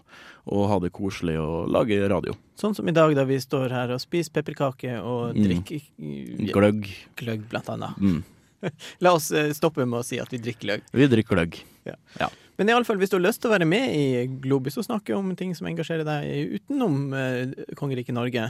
Og 0.50 0.70
ha 0.72 0.78
det 0.80 0.94
koselig 0.96 1.36
og 1.42 1.68
lage 1.76 1.98
radio. 2.10 2.34
Sånn 2.58 2.74
som 2.78 2.88
i 2.88 2.94
dag, 2.96 3.12
da 3.18 3.26
vi 3.28 3.36
står 3.44 3.74
her 3.76 3.92
og 3.92 4.00
spiser 4.02 4.32
pepperkaker 4.40 5.02
og 5.04 5.36
Mm. 5.36 5.44
drikker 5.44 6.54
Gløgg. 6.56 6.88
Gløgg, 7.20 7.44
blant 7.52 7.68
annet. 7.70 7.98
Mm. 8.00 8.24
La 9.04 9.14
oss 9.16 9.32
eh, 9.32 9.52
stoppe 9.56 9.86
med 9.86 10.02
å 10.02 10.06
si 10.06 10.20
at 10.22 10.32
vi 10.34 10.42
drikker 10.44 10.74
løgg. 10.74 10.88
Vi 10.96 11.10
drikker 11.12 11.40
løgg. 11.40 11.60
Ja. 11.88 11.96
Ja. 12.20 12.30
Men 12.60 12.74
fall, 12.84 13.00
hvis 13.00 13.12
du 13.12 13.16
har 13.16 13.24
lyst 13.24 13.40
til 13.40 13.48
å 13.48 13.54
være 13.54 13.68
med 13.70 13.94
i 13.96 14.26
Globus 14.44 14.76
og 14.82 14.88
snakke 14.90 15.16
om 15.16 15.32
ting 15.40 15.54
som 15.56 15.70
engasjerer 15.70 16.04
deg 16.04 16.58
utenom 16.60 17.14
eh, 17.16 17.54
kongeriket 17.80 18.18
Norge 18.18 18.50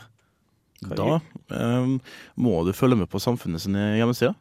Da 0.82 1.10
eh, 1.54 1.92
må 2.34 2.56
du 2.66 2.74
følge 2.74 2.98
med 2.98 3.12
på 3.12 3.22
Samfunnet 3.22 3.62
sine 3.62 3.92
hjemmesider. 4.00 4.34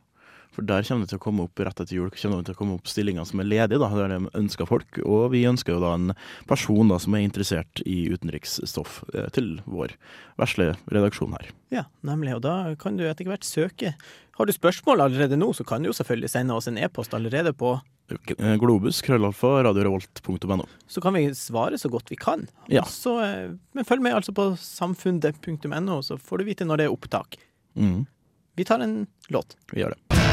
For 0.59 0.67
der 0.67 0.83
kommer 0.83 1.07
det 1.07 1.13
til 1.13 1.21
å 1.21 1.23
komme 1.23 1.45
opp 1.47 1.61
rett 1.63 1.79
etter 1.79 1.95
jul 1.95 2.09
kommer 2.11 2.41
det 2.41 2.49
til 2.49 2.57
å 2.57 2.59
komme 2.59 2.75
opp 2.75 2.89
stillinger 2.91 3.27
som 3.29 3.39
er 3.39 3.47
ledige, 3.47 3.79
da, 3.79 3.93
der 3.95 4.11
de 4.17 4.33
ønsker 4.41 4.67
folk. 4.67 4.99
Og 5.07 5.29
vi 5.31 5.45
ønsker 5.47 5.77
jo 5.77 5.83
da 5.85 5.93
en 5.95 6.17
person 6.51 6.91
da 6.91 6.99
som 6.99 7.15
er 7.15 7.23
interessert 7.23 7.83
i 7.87 8.09
utenriksstoff 8.11 9.05
eh, 9.15 9.29
til 9.37 9.61
vår 9.71 9.95
vesle 10.43 10.73
redaksjon 10.91 11.37
her. 11.39 11.53
Ja, 11.71 11.85
nemlig. 12.03 12.35
Og 12.41 12.43
da 12.43 12.57
kan 12.81 12.99
du 12.99 13.05
etter 13.07 13.31
hvert 13.31 13.47
søke. 13.47 13.95
Har 14.35 14.51
du 14.51 14.55
spørsmål 14.57 15.07
allerede 15.07 15.39
nå, 15.39 15.53
så 15.55 15.63
kan 15.69 15.87
du 15.87 15.93
jo 15.93 15.95
selvfølgelig 15.95 16.35
sende 16.35 16.59
oss 16.59 16.67
en 16.67 16.83
e-post 16.83 17.15
allerede 17.15 17.55
på 17.55 17.77
Eh, 18.09 18.55
Globus, 18.57 19.03
krøllalfa, 19.03 19.63
radiorevolt.no. 19.63 20.67
Så 20.87 21.01
kan 21.05 21.15
vi 21.15 21.27
svare 21.35 21.79
så 21.79 21.89
godt 21.93 22.11
vi 22.11 22.17
kan. 22.17 22.47
Ja. 22.67 22.83
Også, 22.83 23.19
eh, 23.21 23.51
men 23.73 23.85
følg 23.85 24.03
med 24.03 24.17
altså 24.17 24.33
på 24.33 24.51
samfunnet.no, 24.57 26.01
så 26.03 26.17
får 26.17 26.41
du 26.41 26.49
vite 26.49 26.65
når 26.65 26.81
det 26.81 26.89
er 26.89 26.97
opptak. 26.97 27.37
Mm. 27.77 28.07
Vi 28.57 28.65
tar 28.65 28.81
en 28.81 29.07
låt. 29.29 29.57
Vi 29.73 29.85
gjør 29.85 29.95
det. 29.95 30.28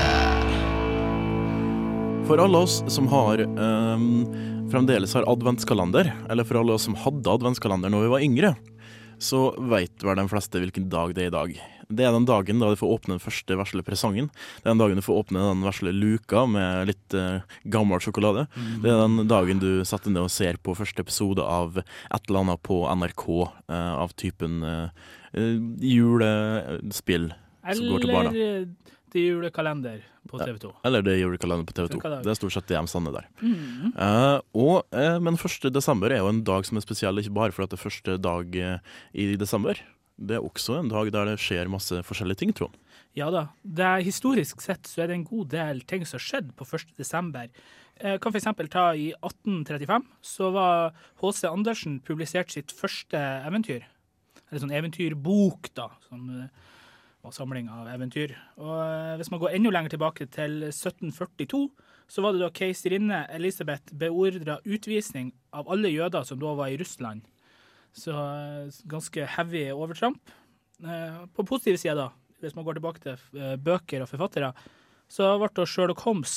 For 2.25 2.41
alle 2.41 2.57
oss 2.57 2.79
som 2.87 3.05
har 3.07 3.41
um, 3.45 4.25
fremdeles 4.71 5.13
har 5.13 5.27
adventskalender, 5.29 6.07
eller 6.29 6.43
for 6.43 6.57
alle 6.57 6.73
oss 6.73 6.87
som 6.87 6.95
hadde 6.97 7.29
adventskalender 7.29 7.91
når 7.93 8.01
vi 8.01 8.11
var 8.13 8.23
yngre, 8.25 8.49
så 9.21 9.51
veit 9.69 10.01
vel 10.03 10.17
de 10.17 10.25
fleste 10.31 10.59
hvilken 10.59 10.87
dag 10.89 11.13
det 11.13 11.27
er 11.27 11.29
i 11.29 11.35
dag. 11.35 11.51
Det 11.85 12.07
er 12.07 12.15
den 12.15 12.25
dagen 12.25 12.63
da 12.63 12.71
du 12.73 12.79
får 12.79 12.95
åpne 12.95 13.15
den 13.15 13.21
første 13.21 13.57
vesle 13.59 13.85
presangen. 13.85 14.31
Det 14.57 14.65
er 14.65 14.73
den 14.73 14.81
dagen 14.81 14.97
du 14.97 15.05
får 15.05 15.19
åpne 15.21 15.43
den 15.51 15.61
vesle 15.67 15.93
luka 15.93 16.47
med 16.49 16.89
litt 16.89 17.17
uh, 17.17 17.45
gammel 17.69 18.01
sjokolade. 18.01 18.47
Det 18.81 18.89
er 18.89 19.03
den 19.03 19.29
dagen 19.29 19.61
du 19.61 19.69
setter 19.85 20.09
ned 20.15 20.25
og 20.25 20.33
ser 20.33 20.57
på 20.57 20.73
første 20.77 21.05
episode 21.05 21.45
av 21.45 21.77
et 21.77 22.17
eller 22.25 22.41
annet 22.41 22.63
på 22.65 22.81
NRK 22.89 23.27
uh, 23.37 23.93
av 24.01 24.17
typen 24.17 24.65
eh, 24.65 25.05
julespill 25.93 27.29
barna. 27.61 28.33
Eller 28.33 28.67
til 29.15 29.29
julekalender 29.31 30.03
på 30.27 30.39
TV 30.41 30.59
2. 30.59 30.71
Eller 30.87 31.03
det 31.05 31.15
er 31.15 31.21
julekalender 31.23 31.67
på 31.67 31.75
TV 31.77 31.89
2. 31.95 32.01
Det 32.25 32.31
er 32.31 32.37
stort 32.37 32.55
sett 32.55 32.69
det 32.69 32.77
de 32.77 32.91
sender 32.91 33.15
der. 33.15 33.27
Mm. 33.39 33.93
Uh, 33.95 34.39
og, 34.51 34.77
uh, 34.91 35.17
men 35.23 35.39
1. 35.39 35.69
desember 35.73 36.11
er 36.11 36.23
jo 36.23 36.31
en 36.31 36.43
dag 36.47 36.67
som 36.67 36.79
er 36.79 36.85
spesiell, 36.85 37.21
ikke 37.21 37.35
bare 37.37 37.55
fordi 37.55 37.71
det 37.71 37.79
er 37.79 37.85
første 37.85 38.17
dag 38.21 38.57
eh, 38.59 38.97
i 39.13 39.29
desember. 39.39 39.79
Det 40.15 40.37
er 40.37 40.43
også 40.43 40.79
en 40.79 40.91
dag 40.91 41.11
der 41.11 41.31
det 41.31 41.39
skjer 41.43 41.71
masse 41.71 42.01
forskjellige 42.07 42.43
ting, 42.43 42.53
Trond. 42.55 42.75
Ja 43.15 43.29
da. 43.31 43.47
Det 43.63 43.83
er, 43.87 44.03
historisk 44.03 44.63
sett 44.63 44.87
så 44.87 45.03
er 45.03 45.11
det 45.11 45.19
en 45.19 45.27
god 45.27 45.49
del 45.53 45.81
ting 45.87 46.03
som 46.03 46.19
har 46.19 46.25
skjedd 46.25 46.53
på 46.59 46.67
1. 46.67 46.95
desember. 46.99 47.49
Jeg 47.95 48.19
kan 48.23 48.35
f.eks. 48.35 48.47
ta 48.71 48.89
i 48.91 49.09
1835, 49.23 50.07
så 50.19 50.51
var 50.51 50.95
H.C. 51.21 51.45
Andersen 51.47 52.01
publisert 52.03 52.51
sitt 52.51 52.75
første 52.75 53.19
eventyr. 53.47 53.85
Eller 54.49 54.63
sånn 54.63 54.75
eventyrbok, 54.75 55.71
da. 55.79 55.89
Som 56.09 56.27
var 57.25 57.33
samling 57.35 57.69
av 57.71 57.87
eventyr. 57.89 58.35
Og 58.61 58.73
eh, 58.79 59.15
hvis 59.19 59.31
man 59.33 59.41
går 59.41 59.55
enda 59.57 59.71
lenger 59.73 59.95
tilbake 59.95 60.27
til 60.33 60.67
1742, 60.69 61.61
så 62.11 62.21
var 62.21 62.35
det 62.35 62.43
da 62.43 62.51
keiserinne 62.53 63.23
Elisabeth 63.33 63.95
beordra 63.97 64.59
utvisning 64.63 65.31
av 65.55 65.69
alle 65.73 65.89
jøder 65.93 66.27
som 66.27 66.39
da 66.41 66.53
var 66.57 66.71
i 66.71 66.77
Russland. 66.81 67.25
Så 67.95 68.13
eh, 68.13 68.79
ganske 68.91 69.27
heavy 69.37 69.67
overtramp. 69.73 70.33
Eh, 70.83 71.19
På 71.33 71.47
positive 71.47 71.81
sider 71.81 72.03
da, 72.03 72.09
hvis 72.43 72.55
man 72.57 72.67
går 72.67 72.79
tilbake 72.79 73.03
til 73.03 73.59
bøker 73.63 74.05
og 74.05 74.11
forfattere, 74.11 74.53
så 75.09 75.35
ble 75.39 75.51
da 75.53 75.67
Sherlock 75.69 76.01
Holmes 76.01 76.33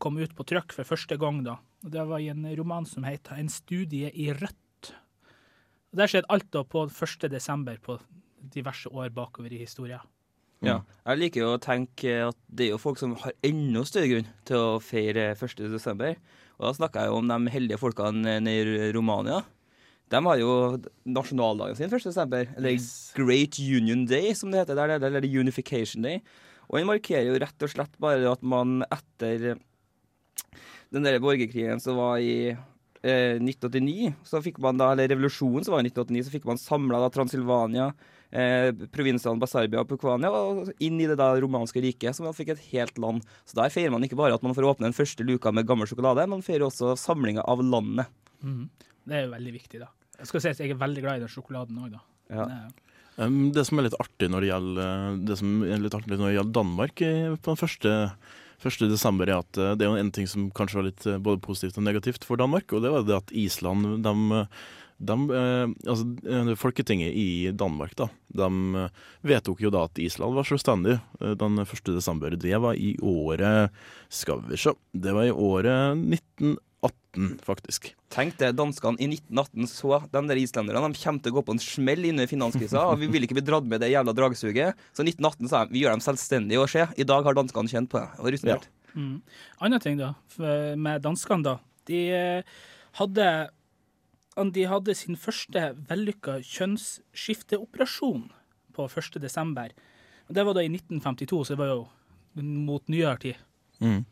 kom 0.00 0.16
ut 0.16 0.32
på 0.36 0.44
trykk 0.48 0.72
for 0.72 0.88
første 0.88 1.18
gang. 1.20 1.42
da. 1.44 1.58
Og 1.84 1.92
Det 1.92 2.06
var 2.08 2.20
i 2.20 2.30
en 2.32 2.46
roman 2.56 2.86
som 2.88 3.04
heter 3.04 3.36
'En 3.36 3.48
studie 3.48 4.10
i 4.10 4.32
rødt'. 4.32 4.92
Og 5.92 5.96
Der 5.96 6.06
skjedde 6.06 6.30
alt 6.30 6.50
da 6.50 6.62
på 6.62 6.88
1. 6.88 7.28
desember 7.30 7.76
på 7.76 7.98
diverse 8.40 8.90
år 8.90 9.12
bakover 9.14 9.52
i 9.52 9.60
historien. 9.62 10.02
Ja. 10.60 10.82
Jeg 11.08 11.20
liker 11.22 11.40
jo 11.40 11.54
å 11.54 11.62
tenke 11.62 12.16
at 12.26 12.36
det 12.52 12.66
er 12.66 12.74
jo 12.74 12.82
folk 12.82 13.00
som 13.00 13.14
har 13.22 13.32
enda 13.46 13.82
større 13.88 14.10
grunn 14.10 14.28
til 14.48 14.60
å 14.60 14.82
feire 14.84 15.30
1. 15.32 15.62
desember. 15.72 16.18
Og 16.60 16.66
da 16.68 16.74
snakker 16.76 17.06
jeg 17.06 17.12
jo 17.12 17.20
om 17.22 17.30
de 17.30 17.54
heldige 17.54 17.80
folkene 17.80 18.36
nede 18.44 18.76
i 18.90 18.92
Romania. 18.92 19.40
De 20.10 20.20
har 20.26 20.40
jo 20.40 20.52
nasjonaldagen 21.06 21.78
sin 21.78 21.88
1. 21.88 22.04
desember, 22.10 22.48
eller 22.58 22.76
Great 23.16 23.60
Union 23.62 24.04
Day, 24.10 24.34
som 24.36 24.50
det 24.52 24.64
heter 24.64 24.76
der, 24.76 24.98
eller 24.98 25.24
Unification 25.24 26.04
Day. 26.04 26.20
Og 26.68 26.80
den 26.80 26.90
markerer 26.90 27.30
jo 27.30 27.38
rett 27.40 27.64
og 27.64 27.72
slett 27.72 27.94
bare 28.02 28.28
at 28.30 28.42
man 28.46 28.82
etter 28.90 29.54
den 30.90 31.06
der 31.06 31.20
borgerkrigen 31.22 31.80
som 31.82 31.98
var 31.98 32.18
i 32.18 32.50
eh, 32.50 33.38
1989, 33.38 34.12
så 34.26 34.42
fikk 34.42 34.58
man 34.62 34.78
da, 34.80 34.90
eller 34.92 35.10
revolusjonen 35.14 35.66
som 35.66 35.76
var 35.76 35.84
i 35.84 35.90
1989, 35.90 36.26
så 36.26 36.34
fikk 36.34 36.48
man 36.50 36.60
samla 36.60 37.04
Transylvania, 37.14 37.92
eh, 38.30 38.70
provinsene 38.94 39.40
Basarbia 39.40 39.82
og 39.82 39.90
Pukwania 39.90 40.30
og 40.30 40.70
inn 40.82 41.00
i 41.00 41.08
det 41.10 41.18
da 41.20 41.32
romanske 41.40 41.82
riket, 41.84 42.16
som 42.16 42.28
man 42.28 42.36
fikk 42.36 42.54
et 42.54 42.66
helt 42.72 43.00
land. 43.02 43.24
Så 43.48 43.58
der 43.58 43.72
feirer 43.72 43.94
man 43.94 44.04
ikke 44.06 44.18
bare 44.20 44.36
at 44.36 44.44
man 44.46 44.56
får 44.56 44.68
åpne 44.72 44.90
den 44.90 44.96
første 44.96 45.26
luka 45.26 45.52
med 45.54 45.68
gammel 45.68 45.90
sjokolade, 45.90 46.28
man 46.30 46.44
feirer 46.46 46.68
også 46.68 46.94
samlinga 47.00 47.46
av 47.48 47.64
landet. 47.64 48.10
Mm. 48.44 48.68
Det 49.06 49.16
er 49.16 49.26
jo 49.26 49.34
veldig 49.34 49.56
viktig, 49.56 49.82
da. 49.82 49.90
Jeg 50.20 50.28
skal 50.28 50.42
si 50.44 50.52
at 50.52 50.60
jeg 50.60 50.74
er 50.74 50.80
veldig 50.80 51.02
glad 51.04 51.18
i 51.18 51.24
den 51.24 51.32
sjokoladen 51.32 51.80
òg, 51.80 51.96
da. 51.96 52.02
Ja. 52.30 52.46
Eh, 53.16 53.38
det 53.54 53.64
som 53.68 53.80
er 53.80 53.88
litt 53.88 53.98
artig 54.00 54.30
når 54.30 54.44
det 54.44 54.52
gjelder, 54.52 55.16
det 55.28 55.40
som 55.40 55.64
er 55.66 55.82
litt 55.82 55.96
artig 55.96 56.14
når 56.16 56.28
det 56.28 56.36
gjelder 56.36 56.58
Danmark 56.60 57.02
eh, 57.06 57.32
på 57.36 57.54
den 57.54 57.60
første, 57.60 57.94
første 58.62 58.90
desember, 58.90 59.30
er 59.30 59.42
at 59.42 59.60
eh, 59.60 59.72
det 59.80 59.88
er 59.88 60.00
en 60.00 60.12
ting 60.14 60.28
som 60.30 60.50
kanskje 60.56 60.80
var 60.80 60.88
litt 60.90 61.08
eh, 61.08 61.20
både 61.20 61.42
positivt 61.44 61.80
og 61.80 61.88
negativt 61.88 62.28
for 62.28 62.40
Danmark, 62.40 62.72
og 62.72 62.84
det 62.84 62.92
var 62.94 63.08
det 63.08 63.18
at 63.18 63.34
Island 63.36 64.04
de, 64.04 64.44
de, 65.00 65.16
eh, 65.32 65.66
altså, 65.88 66.04
eh, 66.28 66.54
Folketinget 66.60 67.14
i 67.16 67.50
Danmark 67.56 67.94
da, 67.96 68.10
de 68.36 68.48
eh, 68.76 69.04
vedtok 69.24 69.62
jo 69.64 69.72
da 69.72 69.86
at 69.88 70.00
Island 70.02 70.36
var 70.36 70.48
selvstendig 70.48 70.98
den 71.40 71.60
1. 71.62 71.92
desember. 71.94 72.36
Det 72.36 72.56
var 72.60 72.76
i 72.76 72.94
året 73.00 73.72
Skal 74.12 74.42
vi 74.48 74.58
se 74.60 74.74
Det 74.92 75.14
var 75.16 75.24
i 75.24 75.32
året 75.32 75.96
1918, 75.96 77.38
faktisk. 77.44 77.94
Tenk 78.12 78.36
det, 78.40 78.52
danskene 78.58 79.00
i 79.00 79.08
1918 79.08 79.70
så 79.70 80.02
de 80.12 80.22
der 80.28 80.40
islenderne 80.40 80.82
de 80.92 81.00
kommer 81.00 81.24
til 81.24 81.32
å 81.32 81.38
gå 81.38 81.44
på 81.46 81.54
en 81.56 81.62
smell 81.62 82.04
under 82.10 82.28
finanskrisa, 82.28 82.82
og 82.90 83.00
vi 83.00 83.08
vil 83.10 83.24
ikke 83.24 83.38
bli 83.38 83.46
dratt 83.46 83.68
med 83.68 83.80
det 83.80 83.92
jævla 83.92 84.14
dragsuget. 84.16 84.76
Så 84.92 85.06
1918 85.06 85.48
sa 85.48 85.64
de 85.64 85.76
vi 85.76 85.84
gjør 85.84 85.96
dem 85.96 86.04
selvstendige 86.04 86.60
og 86.60 86.68
se. 86.72 86.84
I 86.96 87.08
dag 87.08 87.24
har 87.24 87.38
danskene 87.38 87.72
kjent 87.72 87.92
på 87.92 88.02
det. 88.02 88.10
Og 88.20 88.34
rutinert. 88.34 88.68
Mm. 88.92 89.16
Andre 89.62 89.80
ting, 89.80 90.00
da, 90.00 90.12
med 90.76 91.00
danskene, 91.06 91.46
da. 91.46 91.56
De 91.88 92.02
hadde 92.98 93.26
de 94.36 94.66
hadde 94.70 94.94
sin 94.94 95.18
første 95.18 95.72
vellykka 95.88 96.38
kjønnsskifteoperasjon 96.46 98.28
på 98.76 98.86
1. 98.86 99.18
desember. 99.22 99.72
Det 100.30 100.44
var 100.46 100.54
da 100.54 100.62
i 100.62 100.70
1952, 100.70 101.44
så 101.44 101.54
det 101.54 101.60
var 101.60 101.72
jo 101.74 101.88
mot 102.40 102.86
nyere 102.88 103.18
tid. 103.20 103.40
Mm. 103.82 104.04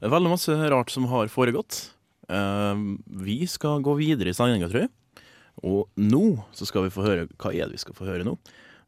Veldig 0.00 0.32
masse 0.32 0.54
rart 0.72 0.92
som 0.92 1.08
har 1.10 1.32
foregått. 1.32 1.80
Eh, 2.28 2.76
vi 3.24 3.38
skal 3.48 3.82
gå 3.84 3.94
videre 3.98 4.32
i 4.32 4.36
sendinga, 4.36 4.68
tror 4.70 4.86
jeg. 4.86 4.92
Og 5.66 5.88
nå 6.00 6.24
så 6.56 6.68
skal 6.68 6.86
vi 6.86 6.92
få 6.94 7.02
høre 7.04 7.26
Hva 7.34 7.50
er 7.52 7.66
det 7.68 7.74
vi 7.74 7.82
skal 7.82 7.96
få 7.98 8.06
høre 8.08 8.24
nå? 8.24 8.36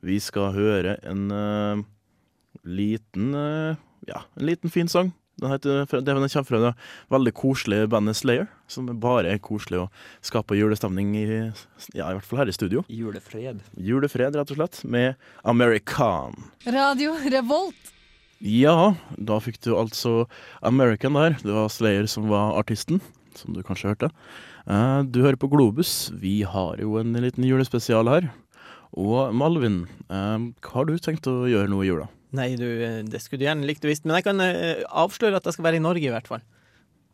Vi 0.01 0.17
skal 0.23 0.55
høre 0.55 0.95
en 1.05 1.27
eh, 1.37 1.83
liten 2.65 3.35
eh, 3.37 3.81
Ja, 4.09 4.25
en 4.39 4.47
liten 4.49 4.73
fin 4.73 4.89
sang. 4.89 5.13
Den, 5.43 5.51
heter, 5.51 5.83
den 6.07 6.23
kommer 6.23 6.47
fra 6.49 6.61
det 6.63 6.73
veldig 7.11 7.33
koselige 7.35 7.89
bandet 7.91 8.15
Slayer, 8.21 8.47
som 8.71 8.87
bare 9.03 9.33
er 9.35 9.41
koselig 9.43 9.81
og 9.83 10.03
skaper 10.25 10.55
julestemning 10.61 11.11
i, 11.19 11.25
ja, 11.99 12.07
i 12.09 12.15
hvert 12.15 12.29
fall 12.29 12.45
her 12.45 12.53
i 12.53 12.55
studio. 12.55 12.85
Julefred. 12.89 13.59
Julefred, 13.77 14.39
rett 14.39 14.53
og 14.55 14.61
slett, 14.61 14.79
med 14.87 15.19
American. 15.43 16.39
Radio 16.67 17.17
Revolt. 17.27 17.91
Ja, 18.43 18.95
da 19.19 19.37
fikk 19.43 19.61
du 19.63 19.75
altså 19.79 20.25
American 20.67 21.15
der. 21.19 21.37
Det 21.43 21.53
var 21.55 21.69
Slayer 21.71 22.09
som 22.11 22.31
var 22.31 22.57
artisten, 22.59 22.99
som 23.39 23.55
du 23.55 23.61
kanskje 23.67 23.93
hørte. 23.93 24.09
Eh, 24.67 25.03
Du 25.11 25.21
hører 25.23 25.39
på 25.39 25.51
Globus. 25.51 26.11
Vi 26.19 26.43
har 26.43 26.79
jo 26.83 26.97
en 26.99 27.13
liten 27.23 27.47
julespesial 27.47 28.11
her. 28.11 28.31
Og 28.99 29.31
Malvin, 29.35 29.85
eh, 30.11 30.39
hva 30.63 30.75
har 30.75 30.85
du 30.91 30.99
tenkt 30.99 31.27
å 31.31 31.47
gjøre 31.51 31.71
nå 31.71 31.83
i 31.83 31.89
jula? 31.91 32.09
Nei, 32.37 32.55
du, 32.57 32.67
det 33.13 33.21
skulle 33.21 33.43
du 33.43 33.47
gjerne 33.47 33.69
likt 33.69 33.85
å 33.85 33.91
visst, 33.91 34.07
men 34.09 34.17
jeg 34.17 34.27
kan 34.31 34.41
eh, 34.41 34.83
avsløre 34.89 35.37
at 35.39 35.49
jeg 35.49 35.59
skal 35.59 35.69
være 35.69 35.81
i 35.81 35.85
Norge, 35.85 36.09
i 36.09 36.13
hvert 36.13 36.31
fall. 36.31 36.45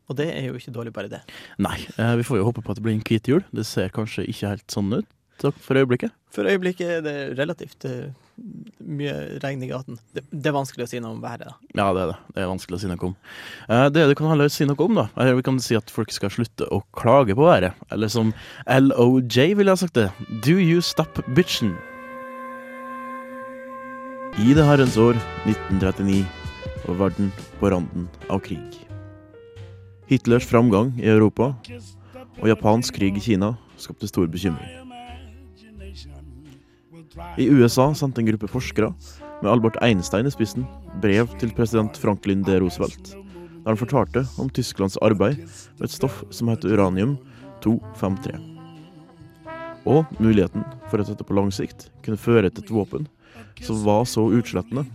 Og 0.08 0.16
det 0.16 0.30
er 0.32 0.46
jo 0.46 0.56
ikke 0.56 0.72
dårlig, 0.72 0.94
bare 0.94 1.10
det. 1.12 1.20
Nei, 1.60 1.76
eh, 1.98 2.14
vi 2.20 2.26
får 2.26 2.40
jo 2.40 2.46
håpe 2.46 2.62
på 2.64 2.72
at 2.72 2.78
det 2.78 2.86
blir 2.86 2.96
en 2.96 3.04
hvit 3.04 3.28
jul. 3.28 3.42
Det 3.54 3.66
ser 3.68 3.90
kanskje 3.94 4.28
ikke 4.30 4.54
helt 4.54 4.70
sånn 4.72 4.94
ut 4.94 5.14
for 5.38 5.78
øyeblikket. 5.78 6.14
For 6.34 6.48
øyeblikket 6.50 6.96
er 6.96 7.02
det 7.04 7.16
relativt 7.38 7.84
eh, 7.86 8.08
mye 8.82 9.12
regn 9.42 9.66
i 9.66 9.68
gaten. 9.70 9.98
Det, 10.14 10.24
det 10.30 10.50
er 10.50 10.56
vanskelig 10.56 10.86
å 10.86 10.90
si 10.90 11.02
noe 11.02 11.14
om 11.14 11.20
været, 11.22 11.50
da. 11.50 11.74
Ja, 11.74 11.90
det 11.94 12.04
er 12.04 12.14
det. 12.14 12.16
Det 12.34 12.42
er 12.42 12.50
vanskelig 12.54 12.78
å 12.78 12.82
si 12.82 12.90
noe 12.90 13.10
om. 13.10 13.18
Det 13.94 14.06
du 14.10 14.16
kan 14.18 14.32
heller 14.32 14.50
si 14.54 14.66
noe 14.70 14.86
om, 14.86 14.98
da, 15.02 15.08
er 15.18 15.38
vi 15.38 15.46
kan 15.46 15.62
si 15.62 15.78
at 15.78 15.94
folk 15.94 16.14
skal 16.14 16.34
slutte 16.34 16.70
å 16.74 16.80
klage 16.98 17.38
på 17.38 17.46
været. 17.46 17.78
Eller 17.94 18.10
som 18.14 18.34
LOJ 18.66 19.52
ville 19.58 19.74
ha 19.74 19.78
sagt 19.78 19.98
det. 19.98 20.10
Do 20.46 20.58
you 20.58 20.82
stop 20.82 21.22
bitchen? 21.34 21.76
I 24.38 24.52
det 24.54 24.62
herrens 24.62 24.94
år 25.02 25.16
1939 25.50 26.20
var 26.84 26.94
verden 27.00 27.32
på 27.58 27.70
randen 27.72 28.04
av 28.30 28.38
krig. 28.46 28.76
Hitlers 30.06 30.46
framgang 30.46 30.92
i 30.94 31.08
Europa 31.10 31.48
og 32.38 32.46
japansk 32.46 33.00
krig 33.00 33.18
i 33.18 33.24
Kina 33.24 33.48
skapte 33.82 34.06
stor 34.06 34.30
bekymring. 34.30 34.70
I 37.34 37.48
USA 37.50 37.88
sendte 37.98 38.22
en 38.22 38.30
gruppe 38.30 38.52
forskere 38.52 38.92
med 39.42 39.50
Albert 39.50 39.80
Einstein 39.82 40.30
i 40.30 40.34
spissen 40.36 40.68
brev 41.02 41.34
til 41.42 41.50
president 41.58 41.98
Franklin 41.98 42.46
D. 42.46 42.60
Roosevelt, 42.62 43.10
der 43.10 43.72
han 43.72 43.82
fortalte 43.82 44.22
om 44.38 44.54
Tysklands 44.54 45.00
arbeid 45.02 45.42
med 45.42 45.88
et 45.90 45.98
stoff 45.98 46.22
som 46.30 46.54
heter 46.54 46.78
uranium-253. 46.78 48.38
Og 49.82 50.06
muligheten 50.22 50.62
for 50.86 51.02
at 51.02 51.10
dette 51.10 51.26
på 51.26 51.34
lang 51.34 51.50
sikt 51.50 51.90
kunne 52.06 52.22
føre 52.22 52.54
til 52.54 52.62
et 52.62 52.76
våpen 52.78 53.10
som 53.64 53.82
var 53.84 54.04
så 54.08 54.26
utslettende 54.34 54.86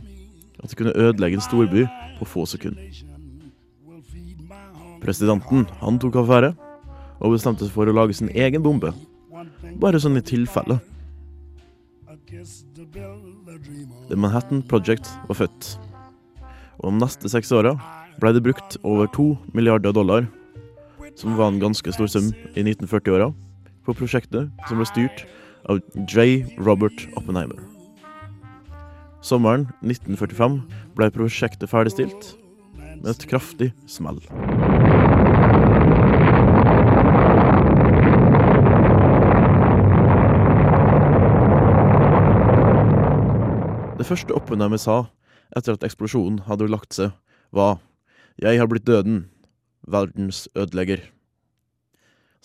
at 0.63 0.69
det 0.71 0.77
kunne 0.79 0.95
ødelegge 0.95 1.39
en 1.39 1.43
storby 1.43 1.85
på 2.19 2.27
få 2.29 2.45
sekunder. 2.47 2.87
Presidenten 5.03 5.65
han 5.81 5.99
tok 5.99 6.21
affære 6.21 6.53
og 7.19 7.33
bestemte 7.35 7.65
seg 7.65 7.73
for 7.75 7.89
å 7.89 7.95
lage 7.95 8.15
sin 8.15 8.31
egen 8.31 8.63
bombe, 8.63 8.93
bare 9.79 9.99
sånn 9.99 10.19
i 10.19 10.23
tilfelle. 10.23 10.79
The 14.09 14.15
Manhattan 14.17 14.63
Project 14.67 15.09
var 15.27 15.43
født. 15.43 15.73
Og 16.81 16.91
de 16.91 17.01
neste 17.03 17.29
seks 17.31 17.51
åra 17.55 17.75
ble 18.21 18.33
det 18.35 18.43
brukt 18.45 18.77
over 18.83 19.11
to 19.13 19.33
milliarder 19.53 19.93
dollar, 19.95 20.27
som 21.19 21.37
var 21.37 21.51
en 21.51 21.61
ganske 21.61 21.93
stor 21.93 22.09
sum 22.09 22.31
i 22.55 22.63
1940-åra, 22.63 23.31
på 23.83 23.95
prosjektet 23.99 24.49
som 24.69 24.79
ble 24.79 24.87
styrt 24.87 25.25
av 25.69 25.83
J. 26.07 26.45
Robert 26.57 27.05
Oppenheimer. 27.19 27.72
Sommeren 29.23 29.69
1945 29.79 30.57
ble 30.97 31.07
prosjektet 31.15 31.71
ferdigstilt 31.71 32.33
med 32.75 33.07
et 33.13 33.23
kraftig 33.31 33.69
smell. 33.87 34.19
Det 43.95 44.09
første 44.09 44.35
Oppenheimer 44.35 44.81
sa 44.81 45.05
etter 45.55 45.77
at 45.77 45.87
eksplosjonen 45.87 46.43
hadde 46.49 46.67
lagt 46.67 46.91
seg, 46.97 47.15
var 47.55 47.79
Jeg 48.41 48.59
har 48.59 48.67
blitt 48.67 48.89
døden, 48.89 49.29
verdens 49.87 50.49
ødelegger. 50.51 50.99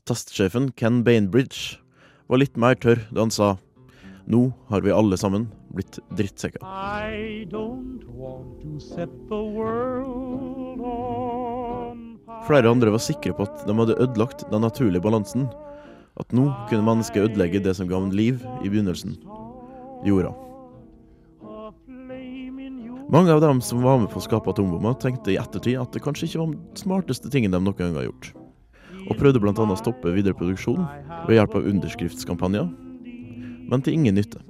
Testsjefen 0.06 0.70
Ken 0.78 1.02
Bainbridge 1.02 1.80
var 2.30 2.38
litt 2.38 2.54
mer 2.54 2.78
tørr 2.78 3.02
da 3.10 3.24
han 3.24 3.34
sa 3.34 3.56
Nå 4.28 4.42
har 4.68 4.80
vi 4.84 4.92
alle 4.92 5.16
sammen 5.16 5.46
blitt 5.72 5.98
drittsekker. 6.12 6.60
Flere 12.48 12.68
andre 12.68 12.92
var 12.92 13.00
sikre 13.00 13.32
på 13.32 13.46
at 13.46 13.62
de 13.64 13.76
hadde 13.78 13.96
ødelagt 13.96 14.44
den 14.52 14.64
naturlige 14.66 15.04
balansen. 15.04 15.46
At 16.20 16.34
nå 16.36 16.50
kunne 16.68 16.84
mennesket 16.84 17.30
ødelegge 17.30 17.62
det 17.64 17.72
som 17.78 17.88
ga 17.88 17.96
ham 17.96 18.10
liv 18.12 18.42
i 18.60 18.68
begynnelsen 18.68 19.16
jorda. 20.04 20.34
Mange 23.08 23.32
av 23.32 23.40
dem 23.40 23.62
som 23.64 23.80
var 23.80 23.96
med 24.02 24.10
på 24.12 24.20
å 24.20 24.26
skape 24.26 24.52
atombomber, 24.52 24.98
tenkte 25.00 25.32
i 25.32 25.38
ettertid 25.40 25.78
at 25.80 25.94
det 25.96 26.02
kanskje 26.04 26.28
ikke 26.28 26.42
var 26.42 26.50
den 26.52 26.76
smarteste 26.76 27.32
tingen 27.32 27.54
de 27.56 27.62
noen 27.62 27.78
gang 27.78 27.96
har 27.96 28.10
gjort. 28.10 28.34
Og 29.08 29.16
prøvde 29.16 29.40
bl.a. 29.40 29.54
å 29.56 29.80
stoppe 29.80 30.12
videre 30.12 30.36
produksjon 30.36 30.84
ved 31.24 31.38
hjelp 31.38 31.56
av 31.56 31.70
underskriftskampanjer, 31.72 32.68
men 33.68 33.82
til 33.82 33.92
ingen 33.92 34.14
nytte. 34.14 34.40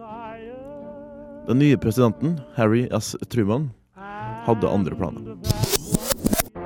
Den 1.48 1.58
nye 1.58 1.76
presidenten, 1.76 2.40
Harry 2.56 2.86
S. 3.00 3.16
Truman, 3.32 3.70
hadde 4.46 4.68
andre 4.68 4.96
planer. 4.96 5.36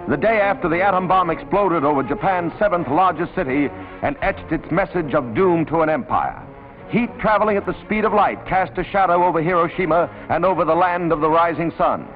The 0.08 0.16
day 0.16 0.40
after 0.40 0.68
the 0.68 0.82
atom 0.82 1.08
bomb 1.08 1.30
exploded 1.30 1.84
over 1.84 2.02
Japan's 2.02 2.52
seventh 2.58 2.88
largest 2.88 3.34
city 3.34 3.70
and 4.02 4.16
etched 4.20 4.52
its 4.52 4.70
message 4.70 5.14
of 5.14 5.34
doom 5.34 5.64
to 5.66 5.82
an 5.82 5.88
empire. 5.88 6.42
Heat 6.90 7.08
traveling 7.20 7.56
at 7.56 7.64
the 7.64 7.80
speed 7.86 8.04
of 8.04 8.12
light 8.12 8.44
cast 8.46 8.76
a 8.76 8.84
shadow 8.84 9.24
over 9.24 9.40
Hiroshima 9.40 10.10
and 10.28 10.44
over 10.44 10.64
the 10.64 10.74
land 10.74 11.12
of 11.12 11.20
the 11.20 11.30
rising 11.30 11.72
sun. 11.78 12.06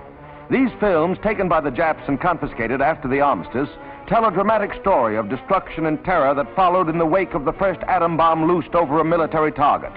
These 0.50 0.70
films, 0.78 1.18
taken 1.22 1.48
by 1.48 1.60
the 1.60 1.70
Japs 1.70 2.02
and 2.08 2.20
confiscated 2.20 2.80
after 2.82 3.08
the 3.08 3.20
armistice, 3.20 3.70
tell 4.08 4.26
a 4.26 4.30
dramatic 4.32 4.74
story 4.80 5.16
of 5.16 5.30
destruction 5.30 5.86
and 5.86 6.04
terror 6.04 6.34
that 6.34 6.54
followed 6.54 6.88
in 6.88 6.98
the 6.98 7.06
wake 7.06 7.34
of 7.34 7.44
the 7.44 7.54
first 7.54 7.80
atom 7.88 8.16
bomb 8.16 8.46
loosed 8.46 8.74
over 8.74 9.00
a 9.00 9.04
military 9.04 9.52
target. 9.52 9.92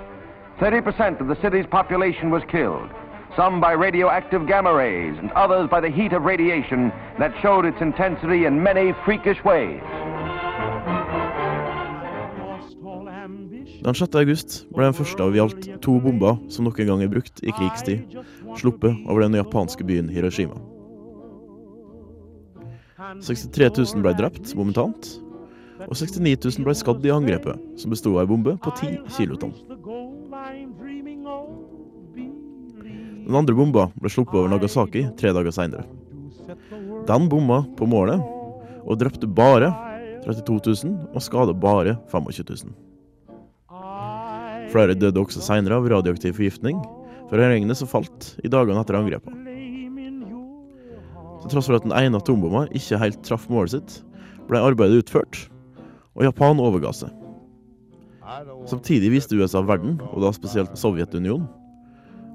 30% 0.59 1.21
of 1.21 1.27
the 1.27 1.41
city's 1.41 1.65
population 1.65 2.29
was 2.29 2.43
killed, 2.51 2.89
some 3.37 3.61
by 3.61 3.71
radioactive 3.71 4.45
gamma 4.45 4.73
rays 4.73 5.15
and 5.17 5.31
others 5.31 5.69
by 5.69 5.79
the 5.79 5.89
heat 5.89 6.11
of 6.11 6.23
radiation 6.23 6.91
that 7.17 7.31
showed 7.41 7.65
its 7.65 7.79
intensity 7.79 8.43
in 8.43 8.61
many 8.61 8.93
freakish 9.05 9.41
ways. 9.45 9.81
Den 13.79 13.95
6. 13.95 14.15
august 14.15 14.65
ble 14.75 14.83
den 14.83 14.97
første 14.97 15.23
av 15.23 15.35
i 15.37 15.39
alt 15.39 15.69
to 15.79 15.95
bomber 16.03 16.35
som 16.51 16.67
noen 16.67 16.89
gang 16.89 17.05
er 17.05 17.13
brukt 17.13 17.39
i 17.39 17.55
krigstid, 17.55 18.19
sluppet 18.59 18.91
over 19.07 19.23
den 19.23 19.39
japanske 19.39 19.87
byen 19.87 20.11
Hiroshima. 20.11 20.59
63 23.23 23.71
000 23.95 24.03
ble 24.03 24.13
drept 24.19 24.51
momentant, 24.59 25.07
og 25.87 25.95
69 25.95 26.35
000 26.59 26.67
ble 26.67 26.75
skadd 26.75 27.07
i 27.07 27.15
angrepet, 27.15 27.55
som 27.79 27.95
besto 27.95 28.17
av 28.17 28.25
ei 28.25 28.31
bombe 28.35 28.59
på 28.59 28.75
10 28.83 29.07
kilotonn. 29.15 29.55
Den 33.29 33.37
andre 33.37 33.53
bomba 33.53 33.83
ble 34.01 34.09
sluppet 34.09 34.39
over 34.39 34.49
Nagasaki 34.49 35.03
tre 35.19 35.29
dager 35.35 35.53
seinere. 35.53 35.85
Den 37.05 37.27
bomma 37.29 37.61
på 37.77 37.85
målet, 37.89 38.21
og 38.81 38.97
drepte 38.97 39.29
bare 39.29 39.69
32 40.25 40.59
000 40.83 41.13
og 41.13 41.21
skada 41.21 41.53
bare 41.53 41.93
25 42.09 42.47
000. 42.49 42.73
Flere 44.73 44.97
døde 44.97 45.21
også 45.21 45.41
seinere 45.45 45.77
av 45.77 45.87
radioaktiv 45.89 46.35
forgiftning 46.37 46.81
fra 47.29 47.51
regnet 47.51 47.77
som 47.77 47.89
falt 47.89 48.33
i 48.41 48.49
dagene 48.49 48.81
etter 48.81 48.97
angrepet. 48.97 49.33
Til 51.39 51.53
tross 51.53 51.69
for 51.69 51.77
at 51.77 51.85
den 51.85 51.95
ene 51.95 52.19
atombomma 52.19 52.65
ikke 52.75 52.99
helt 53.01 53.21
traff 53.25 53.45
målet 53.49 53.77
sitt, 53.77 53.99
ble 54.49 54.61
arbeidet 54.61 55.05
utført, 55.05 55.45
og 56.17 56.25
Japan 56.25 56.61
overga 56.61 56.91
seg. 56.97 57.18
Samtidig 58.65 59.11
viste 59.11 59.37
USA 59.37 59.61
verden, 59.65 60.01
og 60.13 60.21
da 60.21 60.31
spesielt 60.31 60.77
Sovjetunionen, 60.77 61.47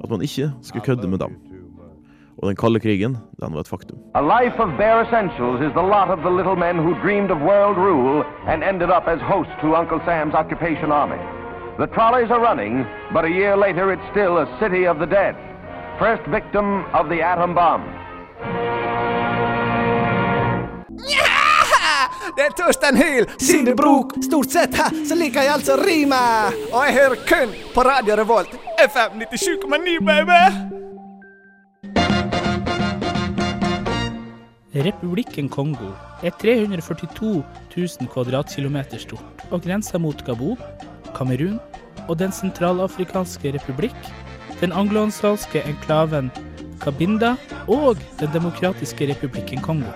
at 0.05 0.11
man 0.11 0.23
ikke 0.23 0.51
skulle 0.63 0.85
kødde 0.85 1.09
med 1.09 1.19
dem. 1.19 1.37
Og 2.39 2.49
den 2.49 2.57
kalde 2.57 2.81
krigen, 2.81 3.17
den 3.41 3.55
var 3.55 3.61
et 3.61 3.69
faktum. 3.69 3.99
A 4.15 4.21
life 4.21 4.57
of 4.65 4.69
bare 4.79 5.07
essentials 5.07 5.61
is 5.67 5.73
the 5.79 5.87
lot 5.95 6.09
of 6.15 6.19
the 6.27 6.33
little 6.39 6.57
men 6.57 6.77
who 6.85 6.91
dreamed 7.05 7.31
of 7.31 7.39
world 7.51 7.77
rule 7.89 8.25
and 8.51 8.65
ended 8.71 8.91
up 8.97 9.05
as 9.07 9.21
hosts 9.21 9.55
to 9.63 9.67
Uncle 9.81 10.01
Sam's 10.07 10.35
occupation 10.35 10.91
army. 10.93 11.23
The 11.79 11.87
trolleys 11.95 12.31
are 12.31 12.43
running, 12.51 12.75
but 13.15 13.25
a 13.25 13.33
year 13.41 13.57
later 13.57 13.93
it's 13.95 14.07
still 14.11 14.35
a 14.39 14.47
city 14.61 14.87
of 14.87 14.97
the 14.99 15.07
dead. 15.07 15.35
First 15.99 16.25
victim 16.39 16.67
of 16.99 17.09
the 17.09 17.21
atom 17.23 17.55
bomb. 17.55 17.83
Det 22.35 22.43
er 22.43 22.55
Torstein 22.59 22.97
Hyl, 22.99 23.27
Sindre 23.39 23.77
Brok. 23.79 24.17
Stort 24.27 24.51
sett 24.51 24.75
her 24.75 24.95
så 25.07 25.15
liker 25.15 25.45
jeg 25.47 25.53
altså 25.55 25.77
rime. 25.79 26.19
Og 26.73 26.81
jeg 26.83 26.97
hører 26.97 27.21
kun 27.29 27.53
på 27.75 27.85
Radio 27.87 28.17
Revolt. 28.19 28.57
FM 28.83 29.23
97,9, 29.23 30.01
baby! 30.09 30.41
Republikken 34.75 35.49
Kongo 35.49 35.93
er 36.27 36.35
342 36.43 37.45
000 37.77 38.11
kvadratkilometer 38.11 38.99
stort 38.99 39.45
og 39.55 39.63
grenser 39.63 40.03
mot 40.03 40.25
Gabon, 40.27 40.59
Kamerun 41.15 41.61
og 42.09 42.19
Den 42.19 42.35
sentralafrikanske 42.35 43.55
republikk, 43.55 44.11
den 44.59 44.75
angloansalske 44.75 45.63
enklaven 45.71 46.33
Kabinda 46.83 47.37
og 47.71 48.03
Den 48.19 48.35
demokratiske 48.35 49.07
republikken 49.15 49.63
Kongo. 49.63 49.95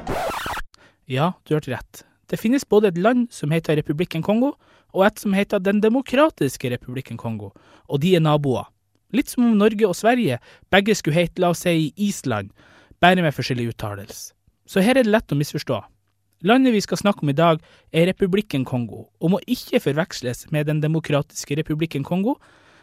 Ja, 1.10 1.32
du 1.48 1.56
hørte 1.56 1.74
rett. 1.74 2.04
Det 2.28 2.36
finnes 2.36 2.64
både 2.68 2.90
et 2.92 2.98
land 3.00 3.30
som 3.32 3.52
heter 3.52 3.78
Republikken 3.80 4.22
Kongo, 4.22 4.52
og 4.92 5.04
et 5.06 5.20
som 5.20 5.32
heter 5.32 5.58
Den 5.58 5.80
demokratiske 5.80 6.70
republikken 6.70 7.16
Kongo, 7.16 7.50
og 7.88 8.02
de 8.02 8.14
er 8.16 8.20
naboer. 8.20 8.68
Litt 9.12 9.30
som 9.32 9.46
om 9.46 9.56
Norge 9.56 9.88
og 9.88 9.96
Sverige 9.96 10.36
begge 10.70 10.94
skulle 10.94 11.16
hete, 11.16 11.40
la 11.40 11.54
oss 11.54 11.64
si, 11.64 11.94
Island, 11.96 12.50
bare 13.00 13.24
med 13.24 13.32
forskjellig 13.32 13.70
uttalelse. 13.72 14.34
Så 14.68 14.84
her 14.84 14.98
er 14.98 15.06
det 15.06 15.14
lett 15.14 15.32
å 15.32 15.38
misforstå. 15.38 15.80
Landet 16.44 16.74
vi 16.76 16.84
skal 16.84 17.00
snakke 17.00 17.24
om 17.24 17.32
i 17.32 17.36
dag, 17.36 17.62
er 17.92 18.06
Republikken 18.12 18.66
Kongo, 18.68 19.06
og 19.20 19.32
må 19.32 19.40
ikke 19.48 19.80
forveksles 19.80 20.50
med 20.52 20.68
Den 20.68 20.82
demokratiske 20.84 21.56
republikken 21.56 22.04
Kongo, 22.04 22.36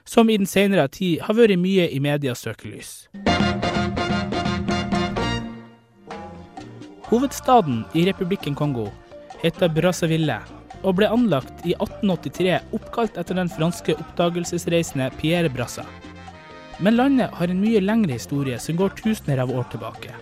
som 0.05 0.29
i 0.29 0.37
den 0.37 0.49
senere 0.49 0.87
tid 0.89 1.21
har 1.21 1.37
vært 1.37 1.61
mye 1.61 1.85
i 1.93 2.01
medias 2.01 2.41
søkelys. 2.41 3.05
Hovedstaden 7.05 7.83
i 7.93 8.09
Republikken 8.09 8.57
Kongo 8.57 8.89
heter 9.41 9.71
Brazzaville, 9.73 10.37
og 10.85 10.99
ble 10.99 11.09
anlagt 11.09 11.65
i 11.65 11.73
1883 11.77 12.59
oppkalt 12.77 13.17
etter 13.17 13.37
den 13.39 13.49
franske 13.51 13.95
oppdagelsesreisende 13.97 15.09
Pierre 15.19 15.49
Brassa. 15.49 15.85
Men 16.83 16.97
landet 16.99 17.33
har 17.39 17.51
en 17.51 17.61
mye 17.61 17.81
lengre 17.81 18.17
historie 18.17 18.59
som 18.59 18.77
går 18.79 18.95
tusener 18.99 19.41
av 19.43 19.51
år 19.51 19.67
tilbake. 19.71 20.13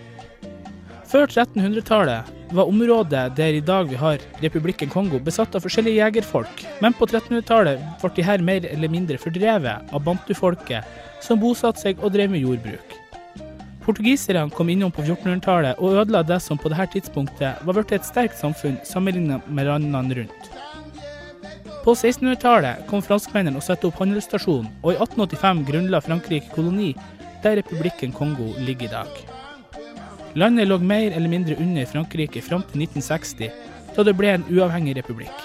Før 1.09 1.27
1300-tallet 1.29 2.29
var 2.57 2.69
området 2.69 3.27
der 3.37 3.57
i 3.57 3.61
dag 3.65 3.89
vi 3.89 3.97
har 4.01 4.21
Republikken 4.41 4.89
Kongo 4.89 5.19
besatt 5.21 5.53
av 5.53 5.65
forskjellige 5.65 5.99
jegerfolk, 6.01 6.65
men 6.81 6.95
på 6.97 7.05
1300-tallet 7.09 7.81
ble 8.01 8.11
de 8.17 8.25
her 8.25 8.41
mer 8.41 8.65
eller 8.69 8.89
mindre 8.89 9.21
fordrevet 9.21 9.93
av 9.93 10.05
bantufolket 10.05 11.21
som 11.21 11.41
bosatte 11.41 11.85
seg 11.85 12.01
og 12.01 12.15
drev 12.15 12.33
med 12.33 12.45
jordbruk. 12.45 13.02
Portugiserne 13.83 14.51
kom 14.55 14.69
innom 14.71 14.91
på 14.95 15.03
1400-tallet 15.03 15.79
og 15.83 15.97
ødela 15.99 16.21
det 16.23 16.39
som 16.43 16.59
på 16.59 16.71
dette 16.71 16.93
tidspunktet 16.93 17.65
var 17.67 17.75
blitt 17.75 17.91
et 17.91 18.07
sterkt 18.07 18.39
samfunn 18.39 18.77
sammenlignet 18.87 19.49
med 19.51 19.67
landene 19.67 20.21
rundt. 20.21 20.47
På 21.83 21.91
1600-tallet 21.91 22.85
kom 22.87 23.03
franskmennene 23.03 23.59
og 23.59 23.65
satte 23.65 23.89
opp 23.89 23.99
handelsstasjonen, 23.99 24.69
og 24.85 24.93
i 24.93 24.99
1885 25.01 25.65
grunnla 25.67 25.99
Frankrike 26.05 26.53
koloni 26.55 26.93
der 27.43 27.57
Republikken 27.59 28.15
Kongo 28.15 28.53
ligger 28.63 28.87
i 28.87 28.93
dag. 28.93 29.19
Landet 30.39 30.69
lå 30.69 30.79
mer 30.79 31.11
eller 31.11 31.29
mindre 31.29 31.59
under 31.59 31.85
Frankrike 31.85 32.41
fram 32.41 32.63
til 32.71 32.85
1960, 32.87 33.51
da 33.97 34.07
det 34.07 34.15
ble 34.15 34.31
en 34.31 34.47
uavhengig 34.47 34.95
republikk. 35.01 35.43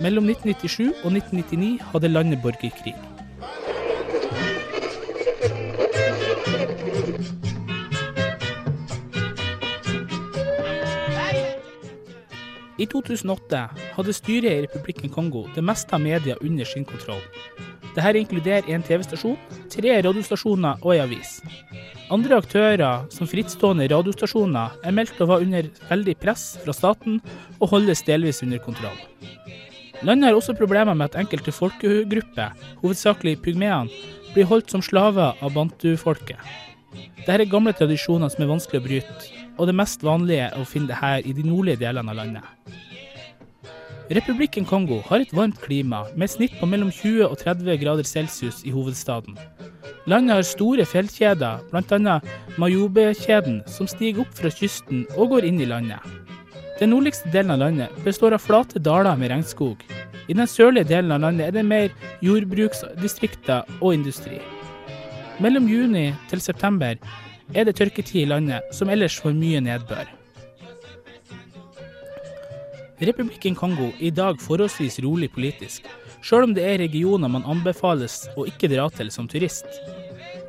Mellom 0.00 0.32
1997 0.32 1.04
og 1.04 1.12
1999 1.12 1.76
hadde 1.92 2.14
landet 2.16 2.40
borgerkrig. 2.40 2.96
I 12.80 12.86
2008 12.88 13.60
hadde 13.96 14.12
styret 14.16 14.54
i 14.54 14.62
Republikken 14.64 15.12
Kongo 15.12 15.44
det 15.54 15.64
meste 15.64 15.92
av 15.92 16.00
media 16.00 16.36
under 16.40 16.64
sin 16.64 16.86
kontroll. 16.88 17.20
Dette 17.92 18.20
inkluderer 18.20 18.68
en 18.70 18.84
TV-stasjon, 18.86 19.36
tre 19.68 19.96
radiostasjoner 20.06 20.80
og 20.80 20.94
en 20.94 21.02
avis. 21.04 21.40
Andre 22.10 22.38
aktører, 22.40 23.04
som 23.12 23.28
frittstående 23.28 23.88
radiostasjoner, 23.90 24.78
er 24.86 24.94
meldt 24.96 25.20
å 25.20 25.28
være 25.28 25.46
under 25.46 25.68
veldig 25.90 26.14
press 26.22 26.44
fra 26.62 26.74
staten 26.74 27.20
og 27.58 27.68
holdes 27.74 28.02
delvis 28.06 28.40
under 28.46 28.62
kontroll. 28.64 28.96
Landet 30.00 30.30
har 30.30 30.38
også 30.38 30.56
problemer 30.56 30.96
med 30.96 31.10
at 31.10 31.20
enkelte 31.20 31.52
folkegrupper, 31.52 32.56
hovedsakelig 32.80 33.36
pygmeene, 33.44 33.92
blir 34.32 34.48
holdt 34.48 34.72
som 34.72 34.82
slaver 34.82 35.36
av 35.42 35.52
bantufolket. 35.52 36.38
Dette 37.20 37.36
er 37.36 37.50
gamle 37.50 37.74
tradisjoner 37.76 38.30
som 38.32 38.46
er 38.46 38.50
vanskelig 38.54 38.80
å 38.80 38.86
bryte, 38.86 39.39
og 39.60 39.68
det 39.68 39.76
mest 39.76 40.04
vanlige 40.04 40.48
er 40.48 40.56
å 40.56 40.64
finne 40.68 40.88
det 40.88 41.00
her 41.02 41.20
i 41.20 41.34
de 41.36 41.44
nordlige 41.44 41.82
delene 41.84 42.14
av 42.14 42.16
landet. 42.16 42.76
Republikken 44.10 44.64
Kongo 44.66 45.02
har 45.06 45.22
et 45.22 45.34
varmt 45.36 45.60
klima, 45.62 46.00
med 46.18 46.32
snitt 46.32 46.56
på 46.58 46.66
mellom 46.66 46.88
20 46.90 47.28
og 47.28 47.36
30 47.38 47.76
grader 47.78 48.08
celsius 48.08 48.64
i 48.66 48.72
hovedstaden. 48.74 49.36
Landet 50.10 50.34
har 50.34 50.48
store 50.48 50.86
fjellkjeder, 50.88 51.60
bl.a. 51.70 52.16
Mayobe-kjeden, 52.58 53.60
som 53.70 53.86
stiger 53.86 54.24
opp 54.24 54.32
fra 54.34 54.50
kysten 54.50 55.04
og 55.14 55.36
går 55.36 55.46
inn 55.46 55.60
i 55.62 55.68
landet. 55.70 56.02
Den 56.80 56.90
nordligste 56.94 57.30
delen 57.30 57.52
av 57.54 57.60
landet 57.60 58.02
består 58.02 58.34
av 58.34 58.42
flate 58.42 58.80
daler 58.82 59.14
med 59.20 59.30
regnskog. 59.30 59.84
I 60.26 60.34
den 60.34 60.48
sørlige 60.48 60.88
delen 60.88 61.12
av 61.12 61.20
landet 61.26 61.50
er 61.50 61.58
det 61.58 61.66
mer 61.68 61.92
jordbruksdistrikter 62.24 63.68
og 63.78 63.92
industri. 63.94 64.40
Mellom 65.44 65.68
juni 65.68 66.08
til 66.32 66.42
september 66.42 66.96
er 67.54 67.66
det 67.66 67.76
tørketid 67.78 68.22
i 68.22 68.28
landet, 68.30 68.66
som 68.74 68.90
ellers 68.92 69.18
får 69.20 69.34
mye 69.36 69.60
nedbør. 69.64 70.08
Republikken 73.00 73.54
Kongo 73.56 73.88
er 73.94 74.06
i 74.06 74.10
dag 74.12 74.40
forholdsvis 74.44 75.00
rolig 75.04 75.30
politisk, 75.32 75.86
sjøl 76.20 76.50
om 76.50 76.54
det 76.54 76.66
er 76.68 76.82
regioner 76.82 77.32
man 77.32 77.46
anbefales 77.48 78.26
å 78.36 78.44
ikke 78.48 78.68
dra 78.68 78.90
til 78.92 79.08
som 79.14 79.28
turist. 79.28 79.66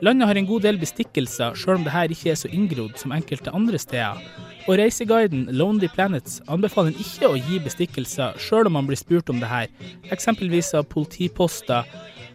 Landet 0.04 0.28
har 0.28 0.36
en 0.36 0.50
god 0.50 0.66
del 0.66 0.80
bestikkelser, 0.82 1.56
sjøl 1.56 1.80
om 1.80 1.84
det 1.86 1.94
her 1.94 2.12
ikke 2.12 2.34
er 2.34 2.40
så 2.42 2.50
inngrodd 2.52 2.98
som 3.00 3.14
enkelte 3.16 3.54
andre 3.56 3.80
steder. 3.80 4.20
Og 4.68 4.78
reiseguiden 4.78 5.48
Lonely 5.56 5.88
Planets 5.94 6.42
anbefaler 6.52 6.98
ikke 7.02 7.30
å 7.30 7.38
gi 7.40 7.60
bestikkelser, 7.64 8.36
sjøl 8.42 8.68
om 8.70 8.76
man 8.78 8.90
blir 8.90 9.00
spurt 9.00 9.30
om 9.32 9.40
det 9.42 9.50
her, 9.50 9.70
eksempelvis 10.14 10.74
av 10.78 10.90
politiposter, 10.92 11.88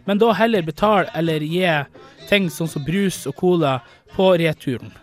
men 0.07 0.17
da 0.17 0.31
heller 0.33 0.63
betale 0.63 1.11
eller 1.19 1.43
gi 1.43 1.67
ting 2.29 2.47
sånn 2.51 2.71
som 2.71 2.85
brus 2.87 3.25
og 3.27 3.35
cola 3.39 3.79
på 4.15 4.31
returen. 4.39 4.93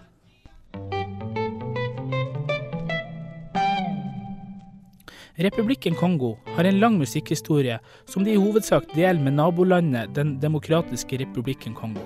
Republikken 5.34 5.96
Kongo 5.98 6.36
har 6.56 6.64
en 6.64 6.78
lang 6.80 6.98
musikkhistorie 6.98 7.80
som 8.06 8.24
de 8.24 8.36
i 8.36 8.38
hovedsak 8.38 8.86
deler 8.94 9.18
med 9.18 9.34
nabolandet 9.34 10.14
Den 10.14 10.36
demokratiske 10.40 11.18
republikken 11.18 11.74
Kongo. 11.74 12.04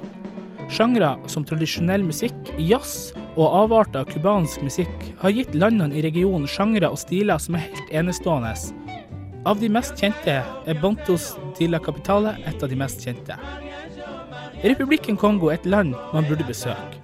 Sjangre 0.72 1.14
som 1.28 1.44
tradisjonell 1.44 2.02
musikk, 2.04 2.36
jazz 2.56 3.12
og 3.36 3.46
avarter 3.62 4.02
av 4.02 4.10
cubansk 4.12 4.64
musikk 4.64 5.06
har 5.20 5.36
gitt 5.36 5.54
landene 5.54 5.96
i 5.96 6.04
regionen 6.08 6.48
sjangre 6.48 6.88
og 6.88 7.00
stiler 7.04 7.40
som 7.40 7.56
er 7.56 7.68
helt 7.68 7.92
enestående. 8.00 8.56
Av 9.46 9.58
de 9.60 9.68
mest 9.70 9.94
kjente 9.94 10.32
er 10.42 10.78
Bontos 10.82 11.36
de 11.58 11.68
la 11.70 11.78
Capitale 11.78 12.32
et 12.48 12.62
av 12.62 12.70
de 12.70 12.78
mest 12.78 13.04
kjente. 13.04 13.36
Republikken 14.64 15.18
Kongo 15.20 15.52
er 15.52 15.60
et 15.60 15.68
land 15.70 15.94
man 16.10 16.26
burde 16.26 16.46
besøke. 16.48 16.98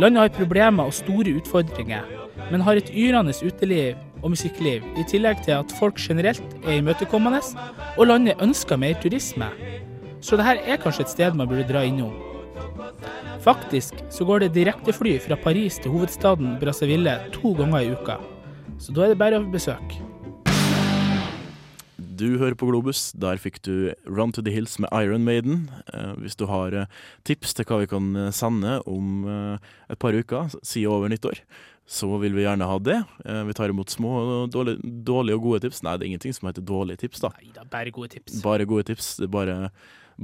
Landet 0.00 0.22
har 0.22 0.32
problemer 0.36 0.88
og 0.88 0.96
store 0.96 1.34
utfordringer, 1.36 2.04
men 2.50 2.64
har 2.64 2.80
et 2.80 2.88
yrende 2.92 3.34
uteliv 3.44 3.96
og 4.22 4.32
musikkliv, 4.32 4.84
i 4.96 5.04
tillegg 5.08 5.42
til 5.44 5.58
at 5.58 5.74
folk 5.76 6.00
generelt 6.00 6.56
er 6.64 6.78
imøtekommende, 6.78 7.42
og 7.96 8.08
landet 8.08 8.40
ønsker 8.40 8.80
mer 8.80 8.96
turisme. 9.02 9.50
Så 10.24 10.40
dette 10.40 10.64
er 10.64 10.80
kanskje 10.80 11.04
et 11.04 11.12
sted 11.12 11.36
man 11.36 11.48
burde 11.48 11.68
dra 11.68 11.84
innom. 11.84 12.16
Faktisk 13.44 14.00
så 14.10 14.24
går 14.24 14.46
det 14.46 14.54
direktefly 14.56 15.18
fra 15.22 15.36
Paris 15.36 15.76
til 15.78 15.92
hovedstaden 15.92 16.56
Brazzaville 16.60 17.20
to 17.36 17.52
ganger 17.54 17.84
i 17.84 17.92
uka. 17.92 18.16
Så 18.80 18.92
da 18.96 19.04
er 19.04 19.12
det 19.12 19.20
bare 19.20 19.38
å 19.38 19.48
besøke. 19.52 20.00
Du 22.16 22.38
hører 22.40 22.54
på 22.56 22.68
Globus. 22.70 23.10
Der 23.18 23.36
fikk 23.40 23.58
du 23.66 23.92
Run 24.08 24.32
to 24.32 24.42
the 24.44 24.52
Hills 24.54 24.78
med 24.80 24.88
Iron 25.04 25.24
Maiden. 25.26 25.66
Eh, 25.92 26.14
hvis 26.22 26.36
du 26.38 26.46
har 26.48 26.72
eh, 26.72 26.86
tips 27.28 27.52
til 27.58 27.66
hva 27.68 27.80
vi 27.82 27.88
kan 27.90 28.06
eh, 28.16 28.30
sende 28.34 28.78
om 28.88 29.26
eh, 29.28 29.66
et 29.92 30.00
par 30.00 30.16
uker, 30.16 30.54
siden 30.64 30.92
over 30.94 31.12
nyttår, 31.12 31.42
så 31.86 32.08
vil 32.22 32.34
vi 32.36 32.46
gjerne 32.46 32.68
ha 32.70 32.78
det. 32.80 32.96
Eh, 33.26 33.42
vi 33.50 33.56
tar 33.58 33.72
imot 33.74 33.92
små, 33.92 34.14
og 34.22 34.54
dårlige, 34.54 34.80
dårlige 35.06 35.36
og 35.36 35.44
gode 35.48 35.64
tips. 35.66 35.82
Nei, 35.84 35.96
det 35.98 36.06
er 36.06 36.12
ingenting 36.14 36.36
som 36.38 36.48
heter 36.48 36.64
dårlige 36.66 37.02
tips, 37.04 37.24
da. 37.26 37.32
Neida, 37.42 37.66
bare 37.76 37.92
gode 37.94 38.14
tips. 38.16 38.40
Bare 38.46 38.68
gode 38.70 38.86
tips. 38.94 39.12
Det 39.20 39.28
er 39.28 39.34
bare, 39.36 39.58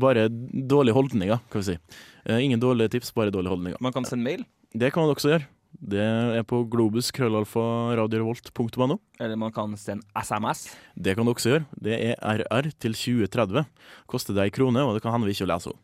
bare 0.06 0.28
dårlige 0.30 0.96
holdninger, 0.96 1.42
kan 1.52 1.64
vi 1.64 1.72
si. 1.74 1.78
Eh, 2.24 2.38
ingen 2.46 2.62
dårlige 2.62 2.94
tips, 2.96 3.12
bare 3.18 3.34
dårlige 3.34 3.52
holdninger. 3.56 3.82
Man 3.84 3.92
kan 3.98 4.08
sende 4.08 4.24
mail. 4.30 4.46
Det 4.72 4.94
kan 4.94 5.04
man 5.04 5.12
også 5.12 5.34
gjøre. 5.34 5.50
Det 5.82 5.98
er 6.38 6.44
på 6.46 6.60
globus 6.70 7.08
krøllalfa 7.10 7.62
Eller 9.18 9.36
man 9.36 9.50
kan 9.52 9.76
sende 9.76 10.04
SMS. 10.14 10.76
Det 10.94 11.16
kan 11.16 11.26
du 11.26 11.32
også 11.34 11.50
gjøre. 11.56 11.64
Det 11.82 11.96
er 11.98 12.14
RR 12.22 12.68
til 12.78 12.92
2030. 12.94 13.64
Koster 14.06 14.34
deg 14.36 14.44
ei 14.44 14.54
krone, 14.54 14.78
og 14.86 14.94
det 14.94 15.02
kan 15.02 15.12
hende 15.16 15.26
vi 15.26 15.34
ikke 15.34 15.48
leser 15.50 15.72
henne. 15.72 15.82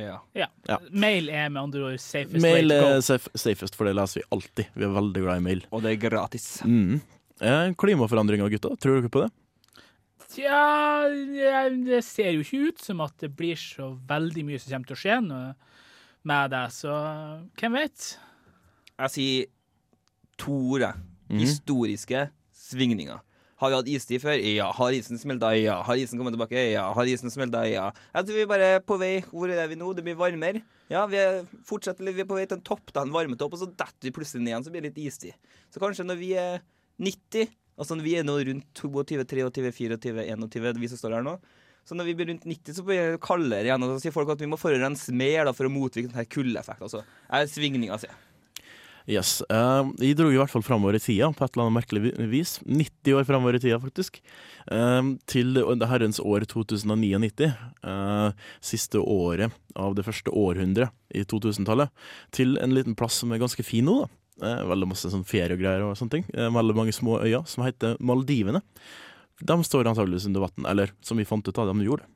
Ja. 0.00 0.14
Ja. 0.34 0.46
Ja. 0.66 0.78
Mail 0.90 1.28
er 1.28 1.50
med 1.52 1.60
andre 1.66 1.82
ord 1.90 1.98
safest 2.00 2.40
Mail 2.40 2.72
er 2.72 3.02
safe, 3.04 3.28
safest, 3.36 3.76
for 3.76 3.84
det 3.84 3.92
leser 3.98 4.22
vi 4.22 4.28
alltid. 4.32 4.70
Vi 4.72 4.86
er 4.86 4.94
veldig 4.96 5.22
glad 5.26 5.36
i 5.36 5.44
mail. 5.44 5.60
Og 5.70 5.82
det 5.84 5.92
er 5.92 6.00
gratis. 6.08 6.46
Mm. 6.64 7.02
Eh, 7.42 7.74
klimaforandringer, 7.76 8.48
gutta. 8.48 8.72
Tror 8.80 9.02
dere 9.02 9.12
på 9.12 9.26
det? 9.26 9.30
Tja, 10.32 11.04
det- 11.12 11.84
det 11.84 12.00
ser 12.04 12.30
jo 12.32 12.40
ikke 12.40 12.68
ut 12.72 12.78
som 12.80 13.00
at 13.02 13.12
det 13.20 13.36
blir 13.36 13.54
så 13.54 13.92
veldig 14.08 14.44
mye 14.48 14.58
som 14.58 14.72
kommer 14.72 14.86
til 14.86 14.96
å 14.96 15.02
skje 15.02 15.54
med 16.24 16.50
det, 16.50 16.64
så 16.72 16.94
hvem 17.60 17.72
vet? 17.76 18.16
Jeg 18.98 19.14
sier 19.16 19.50
to 20.38 20.56
ord. 20.76 20.88
Mhm. 21.28 21.38
Historiske 21.40 22.30
svingninger. 22.52 23.20
Har 23.62 23.70
vi 23.70 23.76
hatt 23.76 23.88
istid 23.88 24.18
før? 24.20 24.34
Ja. 24.42 24.72
Har 24.74 24.90
isen 24.90 25.18
smelta? 25.18 25.52
Ja. 25.54 25.82
Har 25.86 25.94
isen 25.94 26.18
kommet 26.18 26.34
tilbake? 26.34 26.58
Ja. 26.72 26.88
Har 26.92 27.06
isen 27.06 27.30
smelta? 27.30 27.62
Ja. 27.70 27.92
Jeg 28.14 28.26
tror 28.26 28.38
vi 28.40 28.46
bare 28.50 28.70
er 28.76 28.80
på 28.82 28.98
vei. 28.98 29.20
Hvor 29.22 29.48
er 29.48 29.68
vi 29.70 29.78
nå? 29.78 29.92
Det 29.94 30.02
blir 30.02 30.18
varmere. 30.18 30.64
Ja, 30.90 31.06
vi 31.06 31.16
er 31.16 31.44
fortsatt 31.64 32.02
vi 32.02 32.10
er 32.20 32.26
på 32.28 32.36
vei 32.36 32.44
til 32.44 32.58
en 32.58 32.64
topp, 32.66 32.90
da, 32.92 33.04
en 33.06 33.14
varmetopp, 33.14 33.54
og 33.54 33.62
så 33.62 33.68
detter 33.70 34.08
vi 34.08 34.12
plutselig 34.12 34.42
ned 34.42 34.50
igjen, 34.52 34.64
så 34.66 34.72
blir 34.74 34.82
det 34.84 34.90
litt 34.90 35.06
istid. 35.06 35.32
Så 35.72 35.80
kanskje 35.80 36.04
når 36.04 36.18
vi 36.20 36.32
er 36.36 36.58
90, 37.00 37.48
altså 37.78 37.96
når 37.96 38.04
vi 38.04 38.16
er 38.18 38.26
nå 38.28 38.34
rundt 38.50 38.66
22, 38.76 39.24
23, 39.30 39.70
24, 39.78 40.26
21, 40.26 40.82
vi 40.82 40.90
som 40.92 41.00
står 41.00 41.16
her 41.16 41.24
nå, 41.24 41.38
så 41.88 41.96
når 41.96 42.10
vi 42.10 42.16
blir 42.18 42.28
rundt 42.28 42.44
90, 42.44 42.76
så 42.76 42.84
blir 42.86 43.14
det 43.14 43.22
kaldere 43.24 43.64
igjen, 43.70 43.86
og 43.86 43.94
så 43.94 44.04
sier 44.04 44.14
folk 44.14 44.34
at 44.34 44.42
vi 44.42 44.50
må 44.50 44.58
forurense 44.60 45.14
mer 45.16 45.48
da, 45.48 45.54
for 45.56 45.70
å 45.70 45.72
motvirke 45.72 46.12
denne 46.12 46.28
kuldeeffekten. 46.28 46.84
Altså, 46.90 47.00
er 47.32 47.48
svingninger, 47.50 48.02
sier 48.02 48.12
jeg. 48.12 48.20
Yes. 49.10 49.40
Uh, 49.50 49.90
vi 49.98 50.12
dro 50.14 50.28
i 50.30 50.38
hvert 50.38 50.52
fall 50.52 50.64
framover 50.66 50.98
i 50.98 51.02
tida, 51.02 51.30
på 51.34 51.44
et 51.44 51.56
eller 51.56 51.66
annet 51.66 51.78
merkelig 51.80 52.14
vis. 52.30 52.56
90 52.64 53.18
år 53.18 53.26
framover 53.28 53.58
i 53.58 53.62
tida, 53.62 53.80
faktisk. 53.82 54.20
Uh, 54.70 55.14
til 55.30 55.58
det 55.58 55.90
herrens 55.90 56.22
år 56.22 56.46
2099. 56.50 57.52
Uh, 57.82 58.30
siste 58.62 59.02
året 59.02 59.54
av 59.74 59.96
det 59.98 60.06
første 60.06 60.30
århundret 60.30 60.92
i 61.14 61.26
2000-tallet. 61.28 61.92
Til 62.34 62.58
en 62.62 62.74
liten 62.76 62.98
plass 62.98 63.22
som 63.22 63.32
er 63.34 63.42
ganske 63.42 63.66
fin 63.66 63.88
nå, 63.88 64.04
da. 64.04 64.10
Eh, 64.40 64.62
veldig 64.66 64.88
masse 64.90 65.10
sånn 65.12 65.26
feriegreier 65.28 65.84
og 65.86 65.96
sånne 65.98 66.16
ting. 66.16 66.24
Eh, 66.34 66.50
veldig 66.50 66.76
mange 66.76 66.94
små 66.96 67.20
øyer 67.22 67.44
som 67.48 67.66
heter 67.66 67.98
Maldivene. 68.00 68.62
De 69.42 69.56
står 69.66 69.90
antageligvis 69.90 70.26
under 70.30 70.46
vann, 70.46 70.66
eller 70.70 70.92
som 71.02 71.18
vi 71.18 71.26
fant 71.28 71.46
ut 71.46 71.58
av, 71.58 71.70
de 71.70 71.86
gjorde. 71.86 72.06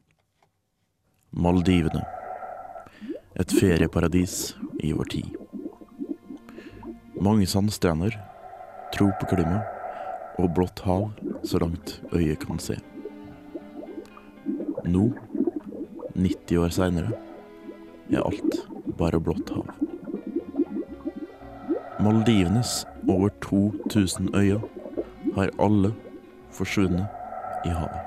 Maldivene. 1.37 2.03
Et 3.37 3.53
ferieparadis 3.53 4.55
i 4.81 4.95
vår 4.97 5.11
tid. 5.13 5.66
Mange 7.17 7.47
sandstrender, 7.49 8.13
tropeklima 8.93 9.63
og 10.37 10.51
blått 10.57 10.83
hav 10.85 11.07
så 11.49 11.59
langt 11.63 11.95
øyet 12.13 12.43
kan 12.45 12.59
se. 12.61 12.77
Nå, 14.85 15.09
90 16.15 16.61
år 16.61 16.75
seinere, 16.77 17.17
er 18.13 18.21
alt 18.21 18.59
bare 18.99 19.21
blått 19.21 19.49
hav. 19.55 19.65
Maldivenes 22.05 22.85
over 23.09 23.33
2000 23.43 24.35
øyer 24.37 24.61
har 25.35 25.51
alle 25.59 25.95
forsvunnet 26.53 27.07
i 27.65 27.73
havet. 27.73 28.03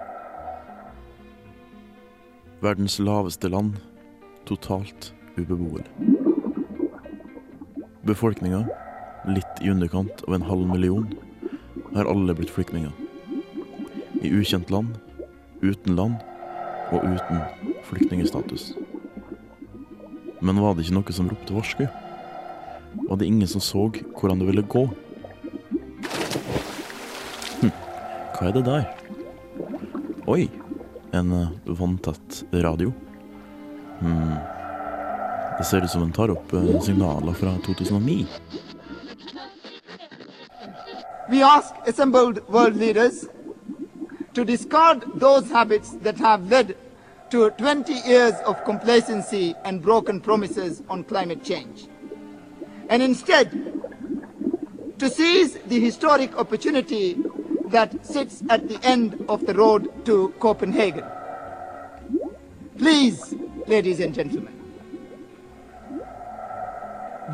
Verdens 2.61 2.99
laveste 2.99 3.49
land 3.49 3.73
totalt 4.45 5.13
ubeboelig. 5.37 5.87
Befolkninga, 8.05 8.63
litt 9.27 9.61
i 9.61 9.69
underkant 9.69 10.23
av 10.27 10.33
en 10.33 10.45
halv 10.47 10.67
million, 10.69 11.07
har 11.93 12.05
alle 12.05 12.35
blitt 12.37 12.53
flyktninger. 12.53 12.91
I 14.21 14.31
ukjent 14.35 14.69
land, 14.71 14.97
uten 15.61 15.95
land 15.95 16.19
og 16.93 17.03
uten 17.03 17.41
flyktningstatus. 17.89 18.73
Men 20.39 20.61
var 20.63 20.75
det 20.75 20.85
ikke 20.85 20.97
noe 20.99 21.15
som 21.15 21.29
ropte 21.31 21.55
varsku? 21.55 21.85
Var 23.09 23.19
det 23.19 23.27
ingen 23.27 23.47
som 23.47 23.61
så 23.61 23.89
hvordan 23.91 24.39
det 24.39 24.47
ville 24.49 24.63
gå? 24.63 24.85
Hm, 27.59 27.73
hva 28.37 28.47
er 28.47 28.55
det 28.55 28.65
der? 28.67 28.87
Oi, 30.29 30.47
en 31.11 31.33
eh, 31.35 31.51
vanntett 31.65 32.43
radio. 32.53 32.93
Hm, 33.99 34.37
det 35.57 35.65
ser 35.67 35.83
ut 35.83 35.91
som 35.91 36.05
den 36.05 36.15
tar 36.15 36.31
opp 36.31 36.53
eh, 36.53 36.71
signaler 36.85 37.35
fra 37.35 37.55
2009. 37.65 38.25
We 41.29 41.43
ask 41.43 41.75
assembled 41.85 42.47
world 42.49 42.75
leaders 42.75 43.27
to 44.33 44.43
discard 44.43 45.03
those 45.13 45.47
habits 45.51 45.91
that 46.01 46.17
have 46.17 46.49
led 46.49 46.75
to 47.29 47.51
20 47.51 47.93
years 47.93 48.33
of 48.47 48.63
complacency 48.65 49.53
and 49.63 49.79
broken 49.79 50.21
promises 50.21 50.81
on 50.89 51.03
climate 51.03 51.43
change. 51.43 51.87
And 52.89 53.03
instead, 53.03 53.51
to 54.97 55.09
seize 55.09 55.53
the 55.67 55.79
historic 55.79 56.35
opportunity 56.35 57.15
that 57.67 58.03
sits 58.03 58.41
at 58.49 58.67
the 58.67 58.83
end 58.83 59.23
of 59.29 59.45
the 59.45 59.53
road 59.53 60.05
to 60.05 60.33
Copenhagen. 60.39 61.05
Please, 62.79 63.35
ladies 63.67 63.99
and 63.99 64.15
gentlemen, 64.15 64.55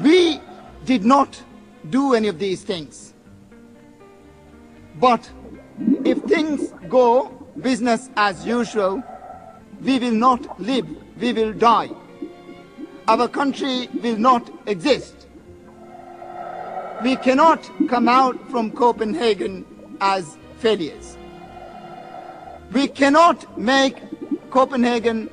we 0.03 0.41
did 0.83 1.05
not 1.05 1.41
do 1.89 2.13
any 2.13 2.27
of 2.27 2.39
these 2.39 2.61
things. 2.61 3.13
But 4.99 5.29
if 6.05 6.19
things 6.23 6.73
go 6.89 7.29
business 7.61 8.09
as 8.15 8.45
usual, 8.45 9.03
we 9.81 9.99
will 9.99 10.13
not 10.13 10.59
live, 10.59 10.87
we 11.19 11.33
will 11.33 11.53
die. 11.53 11.89
Our 13.07 13.27
country 13.27 13.89
will 14.01 14.17
not 14.17 14.49
exist. 14.65 15.27
We 17.03 17.17
cannot 17.17 17.69
come 17.87 18.07
out 18.07 18.49
from 18.49 18.71
Copenhagen 18.71 19.65
as 19.99 20.37
failures. 20.59 21.17
We 22.71 22.87
cannot 22.87 23.59
make 23.59 23.97
Copenhagen 24.49 25.29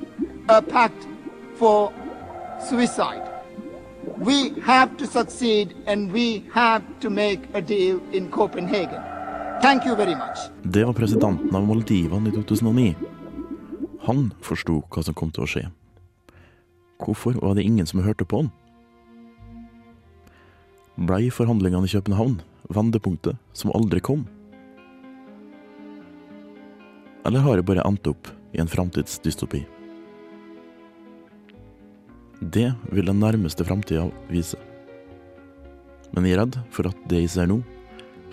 a 0.49 0.61
pact 0.61 1.07
for 1.55 1.93
suicide. 2.67 3.27
We 4.17 4.49
have 4.61 4.97
to 4.97 5.07
succeed 5.07 5.75
and 5.87 6.11
we 6.11 6.45
have 6.53 6.83
to 6.99 7.09
make 7.09 7.41
a 7.53 7.61
deal 7.61 8.01
in 8.11 8.29
Copenhagen. 8.29 9.12
Det 10.63 10.83
var 10.83 10.93
presidenten 10.93 11.55
av 11.55 11.63
Maldivene 11.63 12.27
i 12.27 12.33
2009. 12.35 12.95
Han 14.03 14.25
forsto 14.43 14.81
hva 14.91 15.03
som 15.07 15.15
kom 15.15 15.29
til 15.31 15.45
å 15.45 15.47
skje. 15.47 15.61
Hvorfor 16.99 17.37
var 17.39 17.55
det 17.55 17.63
ingen 17.63 17.87
som 17.87 18.01
hørte 18.03 18.27
på 18.27 18.41
han? 18.41 18.49
Blei 21.07 21.29
forhandlingene 21.31 21.87
i 21.87 21.93
København 21.93 22.41
vendepunktet 22.75 23.39
som 23.55 23.71
aldri 23.71 24.03
kom? 24.03 24.25
Eller 27.23 27.47
har 27.47 27.55
jeg 27.55 27.67
bare 27.71 27.87
endt 27.87 28.11
opp 28.11 28.27
i 28.51 28.59
en 28.59 28.67
framtidsdystopi? 28.67 29.63
Det 32.43 32.67
vil 32.91 33.07
den 33.07 33.23
nærmeste 33.23 33.63
framtida 33.63 34.09
vise. 34.27 34.59
Men 36.11 36.27
jeg 36.27 36.35
er 36.35 36.43
redd 36.43 36.59
for 36.75 36.91
at 36.91 37.07
det 37.07 37.23
jeg 37.23 37.31
ser 37.37 37.47
nå, 37.47 37.61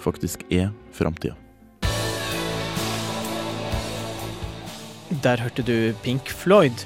faktisk 0.01 0.44
er 0.51 0.70
framtida. 0.96 1.36
Der 5.22 5.42
hørte 5.42 5.62
du 5.66 5.92
Pink 6.05 6.30
Floyd. 6.30 6.84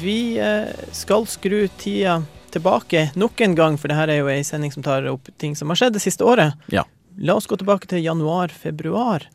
Vi 0.00 0.38
eh, 0.38 0.68
skal 0.92 1.26
skru 1.26 1.64
tida 1.80 2.20
tilbake 2.52 3.06
nok 3.16 3.40
en 3.40 3.54
gang, 3.56 3.78
for 3.80 3.88
dette 3.88 4.12
er 4.12 4.20
jo 4.20 4.30
ei 4.30 4.42
sending 4.46 4.72
som 4.74 4.84
tar 4.84 5.08
opp 5.10 5.30
ting 5.40 5.56
som 5.56 5.72
har 5.72 5.80
skjedd 5.80 5.96
det 5.96 6.04
siste 6.04 6.26
året. 6.28 6.58
Ja. 6.72 6.84
La 7.18 7.36
oss 7.40 7.48
gå 7.48 7.56
tilbake 7.60 7.88
til 7.88 8.04
januar-februar. 8.04 9.26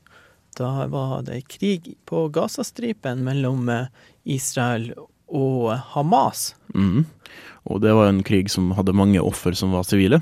Da 0.58 0.88
var 0.90 1.26
det 1.26 1.44
krig 1.52 1.96
på 2.10 2.28
Gazastripen 2.34 3.26
mellom 3.26 3.68
eh, 3.70 3.90
Israel 4.24 4.92
og 5.28 5.74
Hamas. 5.94 6.54
Mm. 6.74 7.06
Og 7.68 7.82
det 7.84 7.94
var 7.98 8.10
en 8.10 8.24
krig 8.26 8.50
som 8.52 8.72
hadde 8.78 8.96
mange 8.96 9.22
offer 9.22 9.58
som 9.58 9.74
var 9.76 9.86
sivile. 9.88 10.22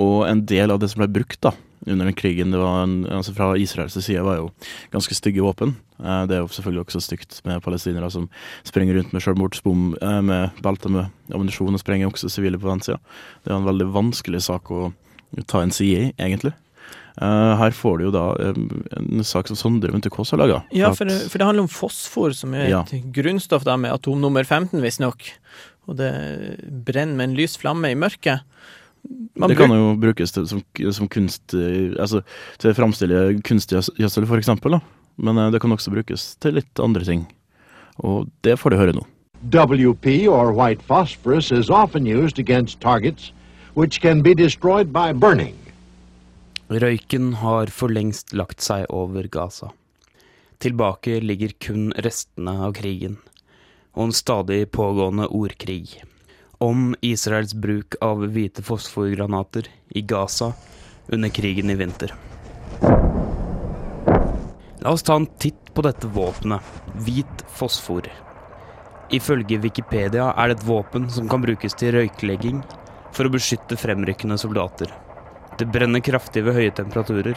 Og 0.00 0.24
en 0.28 0.44
del 0.46 0.70
av 0.74 0.80
det 0.82 0.88
som 0.90 1.02
ble 1.04 1.08
brukt 1.20 1.40
da, 1.44 1.52
under 1.86 2.06
den 2.08 2.16
krigen 2.16 2.50
det 2.50 2.58
var 2.58 2.82
en, 2.86 3.04
altså 3.12 3.34
fra 3.36 3.50
Israels 3.60 3.94
side, 4.00 4.22
var 4.24 4.38
jo 4.40 4.46
ganske 4.94 5.14
stygge 5.14 5.42
våpen. 5.44 5.76
Eh, 6.00 6.24
Det 6.26 6.36
er 6.38 6.42
jo 6.42 6.48
selvfølgelig 6.48 6.86
også 6.86 7.02
stygt 7.04 7.40
med 7.44 7.62
palestinere 7.62 8.10
som 8.10 8.28
sprenger 8.64 8.94
rundt 8.98 9.12
med 9.12 9.22
selvmordsbom 9.22 9.96
eh, 10.00 10.20
med 10.24 10.50
belter 10.64 10.90
med 10.90 11.06
ammunisjon 11.32 11.74
og 11.76 11.80
sprenger 11.84 12.08
også 12.10 12.30
sivile 12.32 12.58
på 12.58 12.70
venstresida. 12.70 12.98
Det 13.44 13.52
er 13.52 13.56
en 13.60 13.68
veldig 13.70 13.90
vanskelig 13.94 14.42
sak 14.42 14.70
å 14.74 14.92
ta 15.46 15.60
en 15.62 15.70
side 15.74 16.00
i, 16.08 16.12
egentlig. 16.18 16.54
Uh, 17.14 17.54
Her 17.60 17.70
får 17.70 17.98
du 18.00 18.04
jo 18.08 18.10
da 18.10 18.22
um, 18.56 18.64
en 18.90 19.22
sak 19.22 19.46
som 19.46 19.54
Sondre 19.54 19.92
Munthe-Kaas 19.94 20.32
har 20.34 20.40
laga. 20.40 20.56
Ja, 20.74 20.88
for, 20.98 21.06
det- 21.06 21.28
for 21.30 21.38
det 21.38 21.46
handler 21.46 21.62
om 21.62 21.70
fosfor, 21.70 22.34
som 22.34 22.54
er 22.58 22.66
Ja. 22.72 22.80
et 22.82 23.12
grunnstoff 23.14 23.62
da 23.62 23.76
med 23.76 23.92
atom 23.94 24.18
nummer 24.20 24.42
15, 24.42 24.80
visstnok. 24.82 25.22
Og 25.86 25.96
det 26.00 26.10
brenner 26.84 27.14
med 27.14 27.28
en 27.28 27.36
lys 27.36 27.54
flamme 27.56 27.86
i 27.92 27.94
mørket. 27.94 28.42
Man 29.36 29.50
det 29.50 29.56
kan 29.58 29.72
jo 29.74 29.94
brukes 30.00 30.32
til, 30.32 30.46
som, 30.48 30.60
som 30.96 31.08
kunst 31.12 31.52
Altså 31.52 32.22
til 32.62 32.70
å 32.70 32.76
framstille 32.76 33.18
kunstgjødsel, 33.44 34.28
eksempel. 34.38 34.78
Men 35.16 35.38
eh, 35.38 35.50
det 35.50 35.60
kan 35.62 35.74
også 35.74 35.92
brukes 35.94 36.34
til 36.42 36.58
litt 36.58 36.80
andre 36.82 37.04
ting. 37.06 37.26
Og 38.02 38.30
det 38.46 38.58
får 38.58 38.74
du 38.74 38.80
høre 38.80 38.96
nå. 38.96 39.04
WP, 39.44 40.26
or 40.28 40.54
white 40.56 40.82
phosphorus, 40.82 41.52
is 41.52 41.70
often 41.70 42.06
used 42.06 42.38
against 42.38 42.80
targets 42.80 43.32
which 43.74 44.00
can 44.00 44.22
be 44.22 44.34
destroyed 44.34 44.92
by 44.92 45.12
burning. 45.12 45.56
Røyken 46.70 47.34
har 47.42 47.68
for 47.68 47.92
lengst 47.92 48.32
lagt 48.32 48.62
seg 48.64 48.86
over 48.88 49.28
Gaza. 49.28 49.72
Tilbake 50.64 51.18
ligger 51.20 51.52
kun 51.60 51.90
restene 52.06 52.54
av 52.64 52.72
krigen, 52.78 53.18
og 53.92 54.08
en 54.08 54.16
stadig 54.16 54.62
pågående 54.72 55.28
ordkrig. 55.28 56.00
Om 56.64 56.94
Israels 57.04 57.52
bruk 57.54 57.94
av 58.00 58.22
hvite 58.32 58.62
fosforgranater 58.64 59.66
i 59.88 60.00
Gaza 60.00 60.52
under 61.12 61.28
krigen 61.28 61.70
i 61.70 61.74
vinter. 61.76 62.14
La 64.80 64.92
oss 64.94 65.04
ta 65.04 65.18
en 65.18 65.26
titt 65.26 65.74
på 65.76 65.84
dette 65.84 66.08
våpenet, 66.08 66.64
hvit 67.04 67.42
fosfor. 67.58 68.08
Ifølge 69.12 69.58
Wikipedia 69.60 70.30
er 70.30 70.48
det 70.48 70.56
et 70.56 70.64
våpen 70.70 71.10
som 71.12 71.28
kan 71.28 71.44
brukes 71.44 71.76
til 71.76 71.92
røyklegging 71.98 72.62
for 73.12 73.28
å 73.28 73.34
beskytte 73.34 73.76
fremrykkende 73.84 74.40
soldater. 74.40 74.88
Det 75.60 75.68
brenner 75.68 76.00
kraftig 76.00 76.46
ved 76.48 76.56
høye 76.56 76.72
temperaturer, 76.80 77.36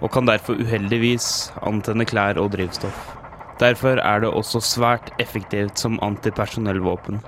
og 0.00 0.14
kan 0.16 0.32
derfor 0.32 0.56
uheldigvis 0.56 1.28
antenne 1.60 2.08
klær 2.08 2.40
og 2.40 2.54
drivstoff. 2.56 3.04
Derfor 3.60 4.00
er 4.00 4.24
det 4.24 4.32
også 4.32 4.64
svært 4.64 5.12
effektivt 5.20 5.76
som 5.84 6.00
antipersonellvåpen, 6.00 7.20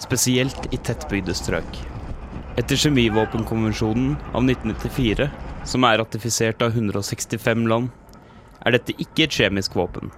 spesielt 0.00 0.68
i 0.74 0.78
tettbygde 0.80 1.34
strøk. 1.36 1.80
Etter 2.58 2.80
kjemivåpenkonvensjonen 2.82 4.16
av 4.32 4.42
1994, 4.42 5.28
som 5.64 5.86
er 5.86 6.00
ratifisert 6.00 6.62
av 6.64 6.74
165 6.74 7.66
land, 7.70 7.90
er 8.64 8.76
dette 8.76 8.96
ikke 8.98 9.26
et 9.26 9.36
kjemisk 9.38 9.76
våpen. 9.78 10.10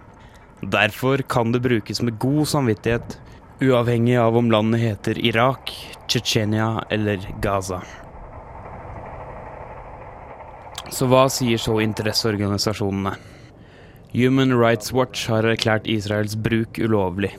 Derfor 0.62 1.22
kan 1.28 1.52
det 1.52 1.62
brukes 1.62 2.02
med 2.02 2.18
god 2.22 2.48
samvittighet, 2.48 3.18
uavhengig 3.62 4.16
av 4.18 4.36
om 4.38 4.50
landet 4.50 4.82
heter 4.82 5.18
Irak, 5.18 5.74
Tsjetsjenia 6.06 6.86
eller 6.90 7.22
Gaza. 7.42 7.82
Så 10.92 11.06
hva 11.08 11.26
sier 11.32 11.60
så 11.62 11.78
interesseorganisasjonene? 11.82 13.14
Human 14.12 14.52
Rights 14.58 14.92
Watch 14.92 15.28
har 15.32 15.46
erklært 15.48 15.86
Israels 15.88 16.34
bruk 16.36 16.76
ulovlig. 16.82 17.32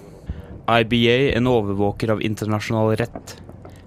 IBA, 0.67 1.35
en 1.37 1.47
overvåker 1.47 2.11
av 2.11 2.21
internasjonal 2.21 2.95
rett, 2.95 3.41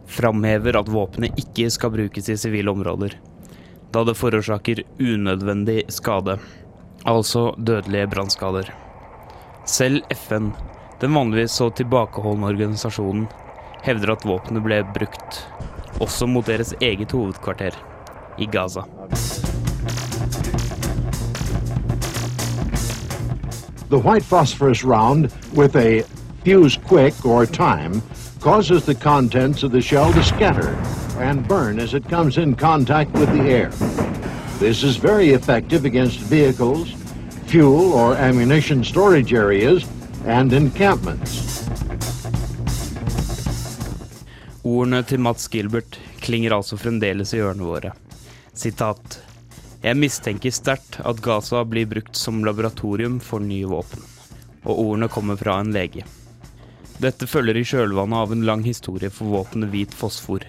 framhever 0.07 0.77
at 0.77 0.89
våpenet 0.93 1.39
ikke 1.41 1.70
skal 1.72 1.95
brukes 1.95 2.29
i 2.29 2.37
sivile 2.37 2.70
områder, 2.70 3.14
da 3.93 4.03
det 4.05 4.16
forårsaker 4.18 4.83
unødvendig 5.01 5.87
skade, 5.89 6.37
altså 7.09 7.55
dødelige 7.57 8.11
brannskader. 8.12 8.68
Selv 9.64 10.05
FN, 10.12 10.51
den 11.01 11.16
vanligvis 11.16 11.57
så 11.57 11.70
tilbakeholdne 11.72 12.53
organisasjonen, 12.53 13.24
hevder 13.87 14.12
at 14.12 14.27
våpenet 14.29 14.64
ble 14.66 14.83
brukt, 14.93 15.41
også 16.05 16.29
mot 16.29 16.45
deres 16.45 16.74
eget 16.85 17.16
hovedkvarter, 17.16 17.72
i 18.37 18.45
Gaza. 18.53 18.85
The 23.89 23.97
white 23.97 24.27
phosphorus 24.27 24.85
round, 24.85 25.33
with 25.55 25.74
a 25.77 26.05
fuse 26.47 26.76
quick 26.76 27.26
or 27.26 27.44
time, 27.44 28.01
causes 28.38 28.86
the 28.86 28.94
contents 28.94 29.64
of 29.64 29.72
the 29.72 29.82
shell 29.82 30.12
to 30.12 30.22
scatter 30.22 30.68
and 31.18 31.49
burn 31.49 31.80
as 31.80 31.92
it 31.92 32.09
comes 32.09 32.38
in 32.38 32.55
contact 32.55 33.11
with 33.14 33.28
the 33.32 33.51
air. 33.51 33.70
This 34.61 34.84
is 34.84 34.97
very 34.97 35.30
effective 35.30 35.84
against 35.84 36.20
vehicles, 36.20 36.92
fuel 37.47 37.92
or 37.92 38.14
ammunition 38.14 38.84
storage 38.84 39.34
areas, 39.34 39.84
and 40.24 40.53
encampments. 40.53 41.66
Ordene 44.62 45.01
til 45.03 45.18
Mats 45.20 45.49
Gilbert 45.49 45.99
klinger 46.22 46.55
altså 46.55 46.78
fremdeles 46.78 47.34
i 47.34 47.40
ørene 47.42 47.66
våre. 47.66 47.90
Sitat. 48.55 49.18
Jeg 49.82 49.99
mistenker 49.99 50.55
sterkt 50.55 51.01
at 51.03 51.18
Gaza 51.26 51.64
blir 51.66 51.90
brukt 51.90 52.14
som 52.14 52.44
laboratorium 52.47 53.18
for 53.18 53.42
nye 53.42 53.66
våpen. 53.66 54.07
Og 54.62 54.78
ordene 54.84 55.11
kommer 55.11 55.42
fra 55.42 55.59
en 55.59 55.74
lege. 55.74 56.07
Dette 56.97 57.26
følger 57.28 57.59
i 57.61 57.64
kjølvannet 57.68 58.16
av 58.24 58.30
en 58.32 58.44
lang 58.49 58.62
historie 58.64 59.11
for 59.12 59.28
våpenet 59.28 59.68
hvit 59.72 59.92
fosfor. 59.92 60.47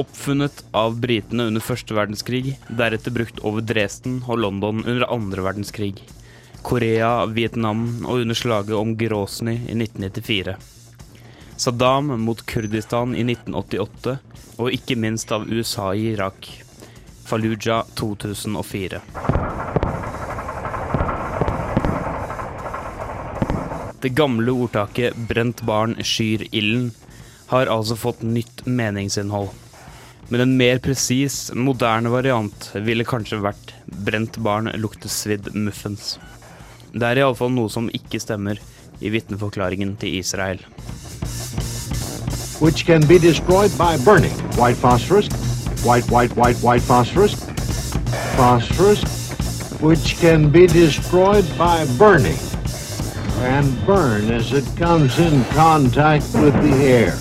Oppfunnet 0.00 0.62
av 0.72 0.96
britene 1.02 1.50
under 1.50 1.60
første 1.60 1.92
verdenskrig, 1.92 2.54
deretter 2.72 3.12
brukt 3.12 3.42
over 3.44 3.60
Dresden 3.60 4.22
og 4.24 4.40
London 4.40 4.80
under 4.86 5.04
andre 5.12 5.44
verdenskrig. 5.44 5.98
Korea, 6.64 7.26
Vietnam 7.26 7.84
og 8.06 8.22
under 8.22 8.38
slaget 8.38 8.78
om 8.78 8.94
Grosny 8.96 9.58
i 9.66 9.76
1994. 9.76 10.56
Saddam 11.60 12.14
mot 12.24 12.40
Kurdistan 12.48 13.12
i 13.12 13.26
1988, 13.26 14.16
og 14.56 14.72
ikke 14.72 14.96
minst 14.96 15.36
av 15.36 15.44
USA 15.52 15.92
i 15.92 16.14
Irak. 16.14 16.48
Fallujah 17.28 17.84
2004. 18.00 19.02
Det 24.02 24.16
gamle 24.18 24.50
ordtaket 24.50 25.14
'brent 25.14 25.60
barn 25.62 25.92
skyr 26.02 26.42
ilden' 26.50 26.90
har 27.46 27.68
altså 27.70 27.94
fått 27.94 28.24
nytt 28.26 28.64
meningsinnhold. 28.66 29.52
Men 30.28 30.40
en 30.42 30.56
mer 30.58 30.80
presis, 30.82 31.52
moderne 31.54 32.10
variant 32.10 32.66
ville 32.74 33.06
kanskje 33.06 33.38
vært 33.44 33.70
'brent 33.86 34.40
barn 34.42 34.72
lukter 34.74 35.08
svidd 35.08 35.52
muffens'. 35.54 36.16
Det 36.92 37.02
er 37.02 37.22
iallfall 37.22 37.54
noe 37.54 37.70
som 37.70 37.90
ikke 37.94 38.18
stemmer 38.18 38.58
i 39.00 39.08
vitneforklaringen 39.08 39.96
til 39.96 40.18
Israel. 40.18 40.58
which 42.62 42.86
can 42.86 43.04
be 43.08 43.18
destroyed 43.18 43.76
by 43.76 43.96
burning. 44.04 44.34
White 44.56 44.76
phosphorus, 44.76 45.28
white, 45.84 46.08
white, 46.12 46.36
white, 46.36 46.56
white 46.62 46.82
phosphorus, 46.82 47.34
phosphorus, 48.36 49.02
which 49.80 50.16
can 50.20 50.48
be 50.48 50.68
destroyed 50.68 51.44
by 51.58 51.84
burning 51.98 52.38
and 53.42 53.86
burn 53.86 54.30
as 54.30 54.52
it 54.52 54.64
comes 54.78 55.18
in 55.18 55.44
contact 55.50 56.24
with 56.34 56.54
the 56.62 56.74
air. 56.86 57.14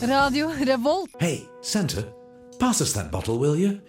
Radio 0.00 0.48
Revolt. 0.48 1.10
Hey, 1.18 1.46
Santa, 1.60 2.04
pass 2.58 2.80
us 2.80 2.92
that 2.92 3.10
bottle, 3.10 3.38
will 3.38 3.56
you? 3.56 3.80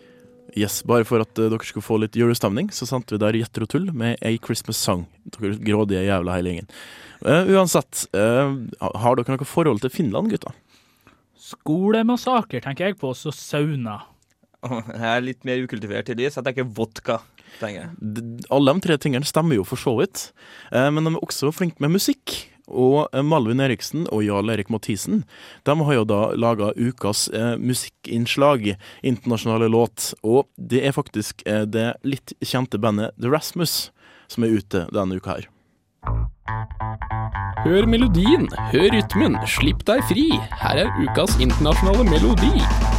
Yes, 0.56 0.82
Bare 0.84 1.06
for 1.06 1.22
at 1.22 1.38
eh, 1.38 1.50
dere 1.52 1.66
skulle 1.66 1.86
få 1.86 2.00
litt 2.02 2.18
julestemning, 2.18 2.72
så 2.74 2.88
sendte 2.90 3.14
vi 3.16 3.22
der 3.22 3.38
Gjetter 3.38 3.66
og 3.66 3.70
Tull 3.70 3.92
med 3.94 4.18
A 4.26 4.32
Christmas 4.42 4.82
Song. 4.82 5.06
Dere 5.38 5.54
grådige 5.62 6.08
jævla 6.08 6.40
hele 6.40 6.56
gjengen. 6.56 6.72
Uh, 7.22 7.52
uansett, 7.54 8.08
uh, 8.18 8.56
har 8.82 9.20
dere 9.20 9.36
noe 9.38 9.48
forhold 9.48 9.84
til 9.84 9.94
Finland, 9.94 10.34
gutta? 10.34 10.56
Skolemassaker 11.50 12.66
tenker 12.66 12.90
jeg 12.90 12.98
på, 13.02 13.14
så 13.14 13.34
sauna. 13.36 14.02
Jeg 14.66 15.06
er 15.08 15.22
litt 15.24 15.46
mer 15.48 15.62
ukultivert, 15.64 16.10
i 16.10 16.18
lys. 16.18 16.36
Jeg 16.36 16.48
tenker 16.50 16.66
vodka. 16.76 17.22
Tenker 17.60 17.92
Alle 18.50 18.74
de 18.74 18.86
tre 18.86 18.98
tingene 19.02 19.28
stemmer 19.28 19.60
jo 19.60 19.68
for 19.68 19.80
så 19.80 19.96
vidt, 20.00 20.30
eh, 20.72 20.90
men 20.94 21.06
de 21.06 21.16
er 21.16 21.26
også 21.26 21.54
flinke 21.56 21.84
med 21.84 21.98
musikk. 21.98 22.40
Og 22.70 23.10
eh, 23.14 23.26
Malvin 23.26 23.62
Eriksen 23.64 24.06
og 24.14 24.24
Jarl 24.24 24.54
Erik 24.54 24.70
Mathisen 24.70 25.24
de 25.68 25.76
har 25.86 25.98
jo 25.98 26.06
da 26.08 26.22
laga 26.38 26.72
ukas 26.78 27.28
eh, 27.34 27.56
musikkinnslag, 27.58 28.76
internasjonale 29.02 29.70
låt. 29.74 30.14
Og 30.24 30.48
det 30.56 30.86
er 30.86 30.96
faktisk 30.96 31.44
eh, 31.50 31.66
det 31.66 31.94
litt 32.06 32.36
kjente 32.46 32.82
bandet 32.82 33.18
The 33.20 33.32
Rasmus 33.34 33.90
som 34.30 34.46
er 34.46 34.60
ute 34.62 34.86
denne 34.94 35.18
uka 35.18 35.40
her. 35.40 35.50
Hør 37.66 37.90
melodien, 37.90 38.48
hør 38.72 38.88
rytmen, 38.94 39.36
slipp 39.50 39.84
deg 39.90 40.06
fri. 40.08 40.30
Her 40.62 40.86
er 40.86 40.96
ukas 41.04 41.36
internasjonale 41.42 42.08
melodi. 42.08 42.99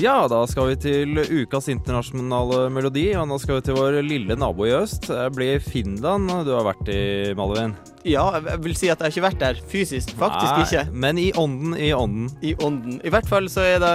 Ja, 0.00 0.24
da 0.24 0.38
skal 0.48 0.70
vi 0.70 0.76
til 0.80 1.18
ukas 1.20 1.66
internasjonale 1.68 2.70
melodi, 2.72 3.10
og 3.12 3.26
nå 3.28 3.36
skal 3.42 3.58
vi 3.58 3.66
til 3.66 3.76
vår 3.76 3.98
lille 4.06 4.38
nabo 4.40 4.64
i 4.64 4.72
øst. 4.72 5.10
Det 5.10 5.26
blir 5.36 5.60
Finland 5.60 6.32
du 6.46 6.54
har 6.56 6.64
vært 6.70 6.88
i, 6.88 7.02
Malvin. 7.36 7.76
Ja, 8.04 8.24
jeg 8.40 8.62
vil 8.64 8.74
si 8.78 8.88
at 8.90 8.98
jeg 8.98 9.06
har 9.06 9.12
ikke 9.14 9.24
vært 9.28 9.40
der 9.42 9.60
fysisk. 9.70 10.14
Faktisk 10.18 10.52
Nei, 10.56 10.62
ikke. 10.66 10.84
Men 11.04 11.18
i 11.22 11.28
ånden, 11.38 11.76
i 11.78 11.92
ånden. 11.94 12.30
I 12.42 12.54
ånden. 12.58 13.00
I 13.06 13.12
hvert 13.14 13.28
fall 13.30 13.46
så 13.52 13.62
er 13.66 13.78
det 13.82 13.92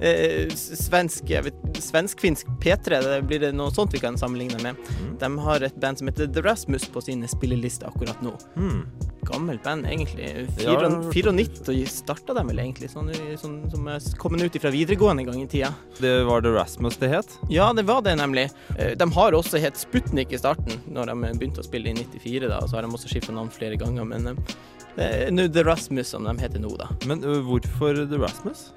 eh, 0.00 0.54
svensk 0.54 1.30
Svensk-finsk 1.78 2.48
P3, 2.62 2.98
det 3.04 3.18
blir 3.28 3.42
det 3.42 3.52
noe 3.56 3.70
sånt 3.74 3.92
vi 3.94 4.00
kan 4.02 4.18
sammenligne 4.18 4.58
med. 4.64 4.78
Mm. 4.98 5.12
De 5.20 5.30
har 5.44 5.62
et 5.66 5.76
band 5.80 6.00
som 6.00 6.10
heter 6.10 6.26
The 6.34 6.42
Rasmus 6.42 6.88
på 6.90 7.02
sine 7.04 7.28
spillelister 7.30 7.90
akkurat 7.92 8.20
nå. 8.24 8.34
Mm. 8.58 8.80
Gammelt 9.28 9.62
band, 9.62 9.86
egentlig. 9.86 10.28
Ja, 10.62 10.72
jeg 10.72 10.78
har 10.78 11.12
Fire- 11.12 11.34
94 11.36 11.86
starta 11.92 12.34
de 12.38 12.44
vel 12.48 12.62
egentlig, 12.62 12.88
sånn, 12.90 13.10
sånn 13.38 13.58
som 13.70 13.88
er 13.92 14.04
kommet 14.18 14.42
ut 14.46 14.56
fra 14.62 14.72
videregående 14.72 15.22
en 15.26 15.30
gang 15.30 15.42
i 15.42 15.48
tida. 15.50 15.70
Det 16.00 16.14
var 16.26 16.42
The 16.42 16.54
Rasmus 16.54 16.96
det 17.02 17.10
het? 17.12 17.34
Ja, 17.52 17.68
det 17.76 17.84
var 17.88 18.02
det 18.06 18.16
nemlig. 18.18 18.48
Eh, 18.78 18.94
De 18.98 19.10
har 19.18 19.36
også 19.36 19.60
hett 19.62 19.76
Sputnik 19.78 20.32
i 20.32 20.40
starten, 20.40 20.80
når 20.90 21.12
de 21.12 21.34
begynte 21.38 21.60
å 21.62 21.66
spille 21.66 21.92
i 21.92 21.94
94, 21.98 22.48
da, 22.48 22.58
og 22.62 22.70
så 22.70 22.78
har 22.78 22.86
de 22.88 22.94
også 22.94 23.10
skifta 23.12 23.27
navn 23.36 23.50
flere 23.52 23.78
ganger, 23.80 24.06
men 24.08 24.32
uh, 24.32 25.48
The 25.48 25.64
Rasmus 25.66 26.14
som 26.14 26.26
de 26.28 26.36
heter 26.42 26.62
nå, 26.62 26.72
da. 26.80 26.90
Men 27.10 27.24
uh, 27.26 27.38
hvorfor 27.46 28.04
The 28.08 28.20
Rasmus? 28.20 28.68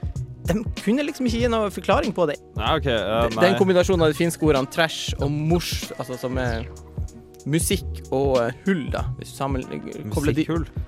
De 0.50 0.58
kunne 0.82 1.06
liksom 1.06 1.28
ikke 1.30 1.44
gi 1.44 1.50
noe 1.54 1.70
forklaring 1.74 2.16
på 2.18 2.26
det. 2.30 2.40
Nei, 2.58 2.72
ok. 2.80 2.88
ja, 2.90 3.20
nei. 3.30 3.44
Den 3.46 3.60
kombinasjonen 3.60 4.08
av 4.08 4.14
de 4.14 4.18
finske 4.18 4.46
ordene 4.48 4.70
trash 4.74 5.14
og 5.22 5.30
mors, 5.30 5.92
altså 6.00 6.18
som 6.20 6.40
er 6.42 6.66
musikk 7.50 8.02
og 8.14 8.38
eh, 8.42 8.58
hull, 8.68 8.84
da. 8.94 9.04
Hvis 9.18 9.32
du 9.34 9.38
sammen, 9.40 9.64
kobler 10.14 10.36
de, 10.36 10.46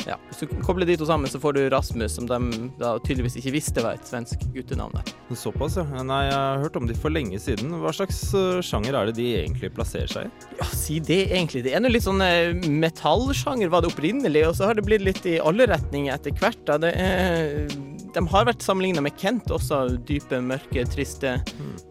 ja, 0.07 0.17
hvis 0.29 0.43
du 0.43 0.53
kobler 0.65 0.87
de 0.89 0.97
to 0.99 1.07
sammen, 1.09 1.29
så 1.31 1.39
får 1.41 1.57
du 1.57 1.61
Rasmus, 1.73 2.17
som 2.17 2.27
de 2.29 2.39
da 2.79 2.95
tydeligvis 3.05 3.37
ikke 3.39 3.55
visste 3.55 3.83
var 3.85 3.97
et 3.97 4.09
svensk 4.09 4.43
guttenavn. 4.55 4.93
der. 4.99 5.13
Såpass, 5.37 5.77
ja. 5.79 5.85
Nei, 6.05 6.25
jeg 6.27 6.35
har 6.37 6.61
hørt 6.61 6.77
om 6.79 6.87
de 6.89 6.97
for 6.97 7.13
lenge 7.13 7.39
siden. 7.41 7.73
Hva 7.81 7.93
slags 7.95 8.19
ø, 8.37 8.59
sjanger 8.65 8.97
er 8.99 9.09
det 9.09 9.15
de 9.17 9.29
egentlig 9.41 9.71
plasserer 9.73 10.11
seg 10.11 10.27
i? 10.29 10.51
Ja, 10.59 10.67
si 10.73 10.99
det 11.03 11.21
egentlig. 11.31 11.63
Det 11.65 11.73
er 11.73 11.83
nå 11.83 11.91
litt 11.91 12.05
sånn 12.05 12.21
eh, 12.25 12.53
metallsjanger 12.69 13.71
var 13.73 13.83
det 13.85 13.93
opprinnelig, 13.93 14.45
og 14.49 14.57
så 14.59 14.69
har 14.69 14.77
det 14.77 14.85
blitt 14.87 15.05
litt 15.07 15.25
i 15.29 15.39
alle 15.41 15.67
retninger 15.71 16.13
etter 16.13 16.35
hvert. 16.37 16.61
Da. 16.69 16.77
Det 16.83 16.93
er, 16.99 17.65
de 18.13 18.27
har 18.35 18.49
vært 18.49 18.65
sammenligna 18.65 19.01
med 19.05 19.17
Kent 19.19 19.49
også, 19.53 19.85
dype, 20.07 20.41
mørke, 20.43 20.85
triste 20.93 21.37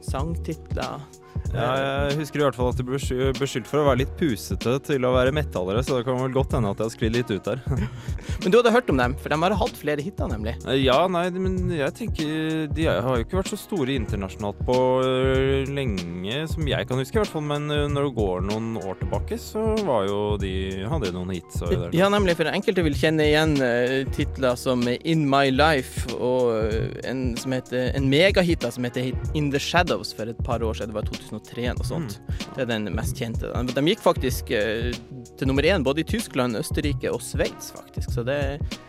sangtitler. 0.07 1.03
Ja, 1.53 1.69
jeg 2.09 2.19
husker 2.23 2.41
i 2.41 2.45
hvert 2.47 2.57
fall 2.57 2.71
at 2.73 2.79
du 2.81 2.85
ble 2.87 2.99
beskyldt 3.37 3.69
for 3.69 3.83
å 3.83 3.89
være 3.91 4.03
litt 4.05 4.13
pusete 4.17 4.79
til 4.87 5.05
å 5.05 5.13
være 5.15 5.35
metallere, 5.37 5.83
så 5.85 5.99
det 5.99 6.07
kan 6.07 6.21
vel 6.21 6.33
godt 6.35 6.57
hende 6.57 6.71
at 6.73 6.81
jeg 6.81 6.89
har 6.89 6.95
sklidd 6.95 7.17
litt 7.19 7.33
ut 7.33 7.51
der. 7.51 7.61
Men 8.43 8.55
du 8.55 8.59
hadde 8.59 8.73
hørt 8.75 8.93
om 8.93 9.01
dem, 9.03 9.17
for 9.21 9.33
de 9.33 9.39
har 9.43 9.57
hatt 9.61 9.77
flere 9.79 10.05
hiter, 10.05 10.31
nemlig. 10.33 10.55
Ja, 10.81 11.01
nei, 11.11 11.27
men 11.35 11.71
jeg 11.75 11.95
tenker 11.95 12.71
De 12.75 12.87
har 12.89 13.19
jo 13.19 13.25
ikke 13.25 13.39
vært 13.39 13.51
så 13.53 13.59
store 13.61 13.95
internasjonalt 13.95 14.59
på 14.67 14.77
lenge, 15.71 16.41
som 16.51 16.67
jeg 16.67 16.89
kan 16.89 16.99
huske 16.99 17.19
i 17.19 17.21
hvert 17.21 17.31
fall. 17.31 17.45
Men 17.47 17.69
når 17.69 18.09
det 18.09 18.15
går 18.17 18.47
noen 18.49 18.73
år 18.81 18.99
tilbake, 19.03 19.39
så 19.41 19.63
var 19.87 20.09
jo 20.09 20.21
de 20.41 20.53
Hadde 20.93 21.11
de 21.11 21.15
noen 21.15 21.33
hits. 21.35 21.61
Ja, 21.95 22.09
nemlig, 22.13 22.35
for 22.39 22.51
enkelte 22.51 22.85
vil 22.85 22.97
kjenne 22.99 23.29
igjen 23.29 23.55
titler 24.17 24.59
som 24.59 24.83
In 24.89 25.25
My 25.31 25.51
Life 25.55 26.13
og 26.19 26.53
eh, 26.57 26.89
en, 27.09 27.37
som 27.39 27.55
heter, 27.55 27.91
en 27.97 28.09
megahit 28.11 28.65
som 28.73 28.85
heter 28.87 29.13
In 29.39 29.51
The 29.53 29.61
Shadows 29.63 30.13
for 30.17 30.31
et 30.31 30.43
par 30.45 30.63
år 30.63 30.79
siden. 30.79 30.93
Det 30.93 30.99
var 30.99 31.09
2003 31.33 31.67
og 31.75 31.89
sånt. 31.89 32.21
Det 32.55 32.65
er 32.65 32.71
den 32.71 32.89
mest 32.97 33.19
kjente. 33.19 33.51
De, 33.51 33.85
gikk 33.89 34.05
faktisk 34.05 34.53
eh, 34.57 34.93
til 35.39 35.51
nummer 35.51 35.67
én 35.67 35.85
både 35.85 36.05
i 36.05 36.09
Tyskland, 36.09 36.59
Østerrike 36.61 37.13
og 37.13 37.23
Sveits, 37.25 37.73
faktisk. 37.77 38.13
Så 38.15 38.25
det 38.27 38.39
er 38.39 38.81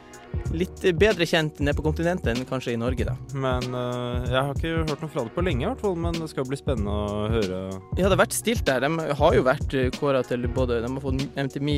litt 0.54 0.82
bedre 0.98 1.26
kjent 1.30 1.60
nede 1.62 1.78
på 1.78 1.86
kontinentet 1.86 2.32
enn 2.34 2.48
kanskje 2.50 2.74
i 2.74 2.80
Norge, 2.82 3.06
da. 3.06 3.14
Men 3.38 3.68
uh, 3.74 4.26
jeg 4.26 4.38
har 4.38 4.54
ikke 4.56 4.72
hørt 4.90 5.04
noe 5.04 5.12
fra 5.14 5.26
det 5.26 5.34
på 5.36 5.44
lenge, 5.46 5.66
i 5.66 5.70
hvert 5.70 5.84
fall. 5.84 5.98
Men 6.06 6.18
det 6.18 6.30
skal 6.32 6.48
bli 6.50 6.60
spennende 6.60 6.94
å 6.94 7.28
høre. 7.34 7.60
Ja, 7.98 8.06
det 8.06 8.14
har 8.16 8.22
vært 8.26 8.38
stilt 8.38 8.66
der. 8.70 8.86
De 8.86 9.10
har 9.22 9.38
jo 9.38 9.46
vært 9.46 9.78
kåra 10.00 10.24
til 10.28 10.50
både 10.54 10.82
De 10.84 10.90
har 10.90 11.06
fått 11.06 11.28
MTV, 11.38 11.70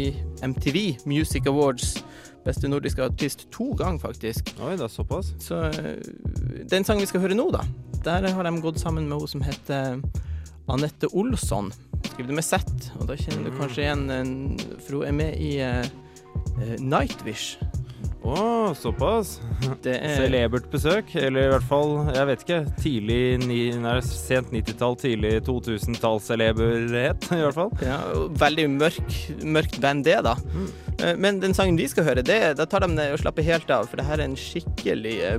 MTV 0.53 0.79
Music 1.11 1.51
Awards 1.51 1.97
beste 2.45 2.69
nordiske 2.69 3.03
artist 3.03 3.47
to 3.51 3.71
ganger, 3.77 3.99
faktisk. 3.99 4.53
Oi, 4.61 4.75
det 4.77 4.85
er 4.85 4.93
såpass. 4.93 5.33
Så 5.41 5.63
eh, 5.71 5.97
den 6.69 6.85
sangen 6.85 7.01
vi 7.01 7.09
skal 7.09 7.23
høre 7.25 7.37
nå, 7.37 7.49
da, 7.53 7.63
der 8.05 8.29
har 8.29 8.45
de 8.47 8.61
gått 8.61 8.81
sammen 8.81 9.09
med 9.09 9.23
hun 9.23 9.31
som 9.31 9.45
heter 9.45 9.99
Anette 10.71 11.09
Olsson. 11.13 11.71
Skriver 12.05 12.31
det 12.31 12.37
med 12.39 12.45
Z, 12.45 12.75
og 12.99 13.07
da 13.09 13.17
kjenner 13.19 13.49
du 13.49 13.57
kanskje 13.59 13.85
igjen 13.85 14.05
For 14.85 14.99
hun 14.99 15.07
er 15.09 15.15
med 15.17 15.41
i 15.41 15.55
eh, 15.63 15.87
eh, 16.61 16.75
Nightwish. 16.81 17.57
Å, 18.25 18.73
såpass. 18.73 19.35
Det 19.85 19.99
er- 20.01 20.15
Celebert 20.17 20.65
besøk, 20.73 21.11
eller 21.19 21.45
i 21.45 21.51
hvert 21.51 21.67
fall, 21.69 21.91
jeg 22.15 22.25
vet 22.25 22.45
ikke, 22.45 22.57
tidlig 22.81 23.19
ni, 23.45 23.59
nei, 23.77 23.99
sent 24.01 24.49
90-tall, 24.49 24.95
tidlig 24.97 25.43
2000-tallsceleberhet, 25.45 27.27
i 27.35 27.41
hvert 27.43 27.53
fall. 27.59 27.69
Ja, 27.85 27.99
veldig 28.41 28.65
mørk, 28.79 29.13
mørkt 29.45 29.77
band, 29.83 30.07
det, 30.09 30.17
da. 30.25 30.33
Mm. 30.55 31.19
Men 31.21 31.39
den 31.43 31.53
sangen 31.53 31.77
vi 31.77 31.85
skal 31.91 32.07
høre, 32.07 32.25
det, 32.25 32.39
da 32.57 32.65
tar 32.65 32.87
de 32.87 32.95
ned 32.95 33.13
og 33.13 33.21
slapper 33.21 33.45
helt 33.45 33.69
av, 33.69 33.85
for 33.91 34.01
det 34.01 34.07
her 34.09 34.17
er 34.23 34.29
en 34.31 34.39
skikkelig 34.39 35.15
eh, 35.29 35.37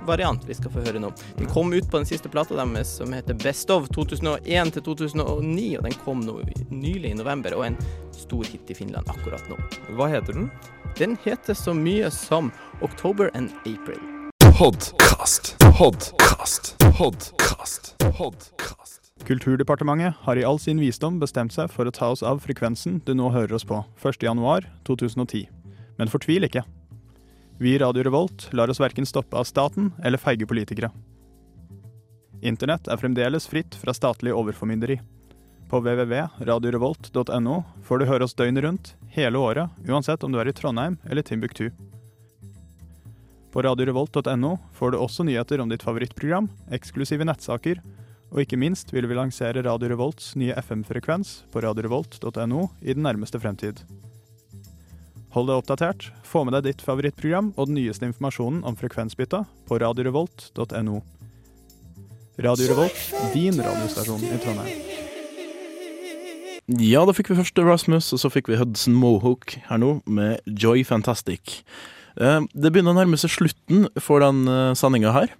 balladevariant 0.00 0.44
vi 0.48 0.54
skal 0.54 0.70
få 0.70 0.82
høre 0.84 1.00
nå. 1.00 1.12
Den 1.38 1.46
kom 1.46 1.72
ut 1.72 1.88
på 1.90 1.98
den 1.98 2.06
siste 2.06 2.28
plata 2.28 2.56
deres 2.56 2.96
som 2.98 3.12
heter 3.12 3.34
Best 3.34 3.70
of 3.70 3.88
2001 3.94 4.72
til 4.74 4.82
2009, 4.82 5.76
og 5.78 5.84
den 5.84 5.96
kom 6.04 6.20
nå 6.24 6.40
nylig 6.70 7.12
i 7.12 7.14
november, 7.14 7.54
og 7.56 7.64
er 7.64 7.72
en 7.72 7.78
stor 8.16 8.44
hit 8.44 8.70
i 8.70 8.74
Finland 8.74 9.08
akkurat 9.10 9.44
nå. 9.50 9.58
Hva 9.96 10.10
heter 10.10 10.36
den? 10.36 10.50
Den 10.98 11.16
heter 11.24 11.54
så 11.54 11.74
mye 11.74 12.10
som 12.10 12.52
October 12.82 13.30
and 13.34 13.50
April. 13.66 14.00
Podcast, 14.50 15.56
podcast, 15.78 16.74
podcast, 16.98 17.94
podcast. 18.16 18.98
Kulturdepartementet 19.24 20.14
har 20.24 20.36
i 20.36 20.44
all 20.44 20.58
sin 20.58 20.80
visdom 20.80 21.20
bestemt 21.20 21.52
seg 21.54 21.70
for 21.70 21.86
å 21.86 21.94
ta 21.94 22.10
oss 22.12 22.24
av 22.24 22.40
frekvensen 22.44 23.00
du 23.04 23.14
nå 23.14 23.30
hører 23.32 23.54
oss 23.56 23.68
på 23.68 23.84
1.1.2010. 24.02 25.48
Men 26.00 26.08
fortvil 26.08 26.48
ikke. 26.48 26.64
Vi 27.60 27.74
i 27.74 27.78
Radio 27.78 28.02
Revolt 28.02 28.52
lar 28.52 28.70
oss 28.70 28.80
verken 28.80 29.06
stoppe 29.06 29.36
av 29.36 29.44
staten 29.44 29.92
eller 30.04 30.18
feige 30.18 30.46
politikere. 30.48 30.88
Internett 32.40 32.88
er 32.88 32.96
fremdeles 32.96 33.44
fritt 33.52 33.76
fra 33.76 33.92
statlig 33.92 34.32
overformynderi. 34.32 34.96
På 35.68 35.82
www.radiorevolt.no 35.84 37.58
får 37.84 38.00
du 38.00 38.06
høre 38.08 38.24
oss 38.24 38.34
døgnet 38.38 38.64
rundt, 38.64 38.94
hele 39.12 39.36
året, 39.36 39.68
uansett 39.84 40.24
om 40.24 40.32
du 40.32 40.40
er 40.40 40.48
i 40.48 40.56
Trondheim 40.56 40.96
eller 41.04 41.20
Timbuktu. 41.20 41.68
På 43.52 43.60
radiorevolt.no 43.68 44.56
får 44.80 44.96
du 44.96 45.02
også 45.04 45.28
nyheter 45.28 45.60
om 45.60 45.68
ditt 45.68 45.84
favorittprogram, 45.84 46.48
eksklusive 46.72 47.28
nettsaker, 47.28 47.84
og 48.32 48.40
ikke 48.40 48.56
minst 48.56 48.96
vil 48.96 49.04
vi 49.04 49.20
lansere 49.20 49.68
Radio 49.68 49.92
Revolts 49.92 50.32
nye 50.32 50.56
FM-frekvens 50.64 51.42
på 51.52 51.60
radiorevolt.no 51.68 52.70
i 52.80 52.94
den 52.96 53.04
nærmeste 53.04 53.36
fremtid. 53.36 53.84
Hold 55.30 55.46
deg 55.46 55.60
oppdatert, 55.60 56.08
få 56.26 56.42
med 56.42 56.56
deg 56.56 56.64
ditt 56.66 56.80
favorittprogram 56.82 57.52
og 57.54 57.68
den 57.70 57.76
nyeste 57.78 58.08
informasjonen 58.08 58.64
om 58.66 58.74
frekvensbytta 58.78 59.44
på 59.68 59.78
radiorevolt.no. 59.78 60.96
Radio 62.40 62.70
Revolt, 62.70 63.00
din 63.34 63.58
radiostasjon 63.60 64.22
i 64.24 64.38
Trondheim. 64.40 64.86
Ja, 66.80 67.02
da 67.06 67.12
fikk 67.14 67.30
vi 67.32 67.36
først 67.38 67.58
Rasmus, 67.62 68.08
og 68.14 68.20
så 68.22 68.30
fikk 68.32 68.48
vi 68.50 68.56
Hudson 68.58 68.94
Mohawk 68.96 69.56
her 69.68 69.80
nå, 69.82 69.96
med 70.06 70.40
Joy 70.46 70.82
Fantastic. 70.86 71.60
Eh, 72.16 72.40
Det 72.54 72.72
begynner 72.72 72.94
å 72.94 72.98
nærme 73.00 73.18
seg 73.20 73.30
slutten 73.34 73.88
for 74.00 74.22
den 74.24 74.46
eh, 74.48 74.72
sendinga 74.78 75.12
her, 75.14 75.34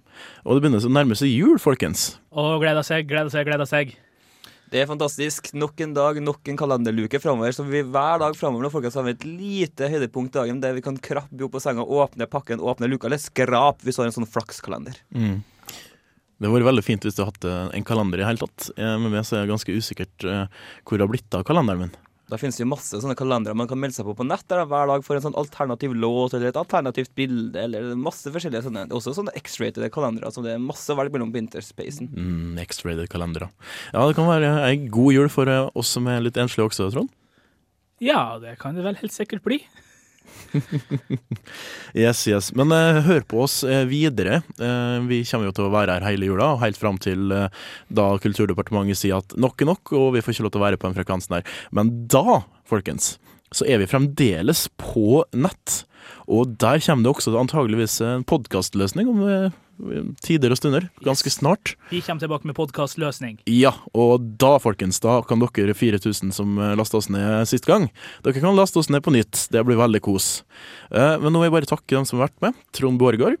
og 0.45 0.55
det 0.55 0.63
begynner 0.65 0.85
å 0.87 0.93
nærme 0.93 1.17
seg 1.17 1.31
jul, 1.33 1.57
folkens. 1.59 2.13
Å, 2.31 2.59
gleder 2.61 2.85
seg, 2.85 3.07
gleder 3.09 3.31
seg, 3.33 3.47
gleder 3.49 3.67
seg. 3.69 3.95
Det 4.71 4.79
er 4.79 4.87
fantastisk. 4.87 5.49
Nok 5.59 5.81
en 5.83 5.93
dag, 5.97 6.17
nok 6.23 6.47
en 6.47 6.57
kalenderluke 6.59 7.19
framover. 7.19 7.51
Så 7.51 7.65
vi 7.67 7.81
hver 7.83 8.21
dag 8.21 8.37
framover 8.39 8.63
nå, 8.63 8.69
folkens, 8.71 8.95
har 8.95 9.03
vi 9.03 9.15
et 9.17 9.25
lite 9.27 9.89
høydepunkt 9.91 10.31
i 10.31 10.39
dagen 10.39 10.61
der 10.63 10.77
vi 10.77 10.83
kan 10.85 10.95
krabbe 10.95 11.43
opp 11.43 11.57
på 11.57 11.61
senga, 11.63 11.83
åpne 11.83 12.27
pakken, 12.31 12.63
åpne 12.63 12.87
luka, 12.87 13.09
eller 13.09 13.19
skrap 13.19 13.83
hvis 13.83 13.99
du 13.99 14.03
har 14.05 14.07
en 14.11 14.15
sånn 14.21 14.29
flakskalender. 14.31 14.95
Mm. 15.11 15.41
Det 16.41 16.47
hadde 16.47 16.55
vært 16.55 16.69
veldig 16.71 16.85
fint 16.87 17.03
hvis 17.05 17.17
du 17.17 17.21
hadde 17.25 17.51
hatt 17.51 17.75
en 17.75 17.85
kalender 17.85 18.23
i 18.23 18.29
hele 18.29 18.41
tatt. 18.41 18.71
Eh, 18.77 18.95
Med 19.03 19.11
meg 19.11 19.27
så 19.27 19.37
er 19.37 19.43
det 19.43 19.51
ganske 19.51 19.75
usikkert 19.75 20.25
eh, 20.25 20.63
hvor 20.87 20.95
det 20.95 21.05
har 21.05 21.11
blitt 21.11 21.37
av 21.37 21.43
kalenderen 21.51 21.83
min. 21.83 21.93
Da 22.31 22.39
finnes 22.39 22.55
det 22.55 22.63
jo 22.63 22.69
masse 22.71 22.95
sånne 23.03 23.15
kalendere 23.19 23.55
man 23.57 23.67
kan 23.67 23.79
melde 23.79 23.97
seg 23.97 24.07
på 24.07 24.15
på 24.15 24.23
nett, 24.23 24.45
der 24.47 24.61
da, 24.61 24.67
hver 24.71 24.87
dag 24.87 25.03
får 25.03 25.17
en 25.17 25.25
sånn 25.25 25.37
alternativ 25.41 25.95
låt 25.99 26.35
eller 26.37 26.53
et 26.53 26.59
alternativt 26.59 27.11
bilde, 27.17 27.59
eller 27.59 27.91
masse 27.99 28.31
forskjellige 28.31 28.63
sånne. 28.69 28.85
Også 28.95 29.13
sånne 29.17 29.35
X-rated 29.41 29.83
kalendere 29.91 30.31
som 30.31 30.45
det 30.47 30.55
er 30.55 30.63
masse 30.63 30.87
å 30.93 30.95
velge 30.95 31.17
mellom 31.17 31.33
på 31.33 31.41
Interspacen. 31.41 32.07
Mm, 32.15 32.55
X-rated 32.63 33.11
kalendere. 33.11 33.51
Ja, 33.91 34.05
det 34.07 34.15
kan 34.15 34.31
være 34.31 34.53
ei 34.69 34.77
god 34.87 35.17
jul 35.17 35.31
for 35.33 35.51
eh, 35.51 35.67
oss 35.75 35.91
som 35.91 36.07
er 36.07 36.23
litt 36.23 36.39
enslige 36.39 36.69
også, 36.71 36.87
Trond. 36.95 37.11
Ja, 38.01 38.39
det 38.41 38.55
kan 38.63 38.79
det 38.79 38.87
vel 38.87 38.97
helt 38.97 39.13
sikkert 39.13 39.43
bli. 39.45 39.59
Yes, 41.95 42.23
yes. 42.27 42.51
Men 42.55 42.71
eh, 42.75 43.01
hør 43.03 43.25
på 43.27 43.41
oss 43.43 43.61
eh, 43.67 43.83
videre. 43.89 44.41
Eh, 44.61 44.97
vi 45.09 45.21
kommer 45.27 45.49
jo 45.49 45.55
til 45.57 45.67
å 45.67 45.73
være 45.73 45.97
her 45.97 46.05
hele 46.07 46.29
jula, 46.29 46.53
og 46.55 46.63
helt 46.63 46.79
fram 46.79 46.99
til 47.01 47.33
eh, 47.35 47.63
da 47.91 48.07
Kulturdepartementet 48.23 48.99
sier 49.01 49.19
at 49.19 49.35
nok 49.39 49.63
er 49.63 49.71
nok, 49.73 49.91
og 49.97 50.13
vi 50.15 50.23
får 50.23 50.35
ikke 50.35 50.47
lov 50.47 50.55
til 50.55 50.61
å 50.61 50.65
være 50.67 50.79
på 50.79 50.87
den 50.87 50.97
frekvensen 50.99 51.37
her. 51.37 51.57
Men 51.75 51.91
da, 52.11 52.41
folkens, 52.69 53.15
så 53.51 53.67
er 53.67 53.81
vi 53.81 53.89
fremdeles 53.91 54.67
på 54.79 55.23
nett. 55.33 55.81
Og 56.31 56.53
der 56.61 56.79
kommer 56.83 57.03
det 57.03 57.11
også 57.11 57.33
antageligvis 57.37 57.99
en 58.05 58.23
podkastløsning 58.27 59.09
om 59.11 59.19
eh, 59.27 59.51
tider 60.23 60.53
og 60.53 60.59
stunder, 60.59 60.85
ganske 61.03 61.31
snart. 61.33 61.73
Vi 61.91 61.99
kommer 62.05 62.21
tilbake 62.23 62.47
med 62.47 62.55
podkastløsning. 62.57 63.39
Ja, 63.49 63.73
og 63.97 64.23
da, 64.39 64.53
folkens, 64.61 64.99
da 65.03 65.19
kan 65.27 65.41
dere 65.41 65.73
4000 65.77 66.31
som 66.35 66.55
lasta 66.77 66.99
oss 67.01 67.09
ned 67.11 67.47
sist 67.49 67.65
gang, 67.69 67.89
dere 68.25 68.39
kan 68.43 68.55
laste 68.57 68.79
oss 68.81 68.91
ned 68.93 69.03
på 69.05 69.13
nytt. 69.15 69.47
Det 69.51 69.63
blir 69.67 69.79
veldig 69.81 70.01
kos. 70.05 70.43
Eh, 70.93 71.17
Men 71.21 71.33
nå 71.33 71.41
vil 71.43 71.49
jeg 71.49 71.57
bare 71.59 71.71
takke 71.73 71.97
dem 71.97 72.05
som 72.07 72.19
har 72.21 72.29
vært 72.29 72.41
med. 72.45 72.59
Trond 72.77 73.01
Borregaard, 73.01 73.39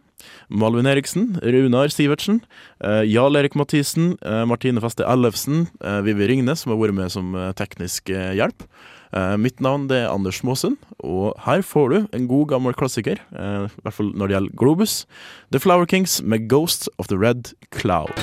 Malvin 0.49 0.89
Eriksen, 0.89 1.35
Runar 1.41 1.93
Sivertsen, 1.93 2.41
eh, 2.83 3.03
Jarl 3.09 3.37
Erik 3.39 3.55
Mathisen, 3.57 4.15
eh, 4.21 4.43
Martine 4.49 4.81
Feste 4.83 5.05
Ellefsen, 5.07 5.67
eh, 5.83 6.01
Vivi 6.05 6.27
Ringnes, 6.33 6.65
som 6.65 6.73
har 6.75 6.81
vært 6.81 6.97
med 6.99 7.13
som 7.13 7.31
eh, 7.35 7.53
teknisk 7.57 8.09
eh, 8.13 8.33
hjelp. 8.41 8.65
Eh, 9.13 9.35
Mitt 9.37 9.59
navn 9.59 9.89
det 9.91 10.03
er 10.03 10.11
Anders 10.11 10.41
Måsen, 10.47 10.77
og 11.03 11.35
her 11.45 11.63
får 11.65 11.89
du 11.91 11.97
en 12.15 12.27
god 12.31 12.47
gammel 12.53 12.75
klassiker, 12.77 13.19
eh, 13.35 13.67
i 13.67 13.83
hvert 13.83 13.97
fall 13.97 14.13
når 14.15 14.27
det 14.27 14.37
gjelder 14.37 14.57
Globus. 14.63 15.05
The 15.51 15.59
Flower 15.59 15.85
Kings 15.85 16.21
med 16.23 16.47
Ghost 16.47 16.89
of 16.97 17.07
the 17.07 17.19
Red 17.19 17.53
Cloud. 17.75 18.15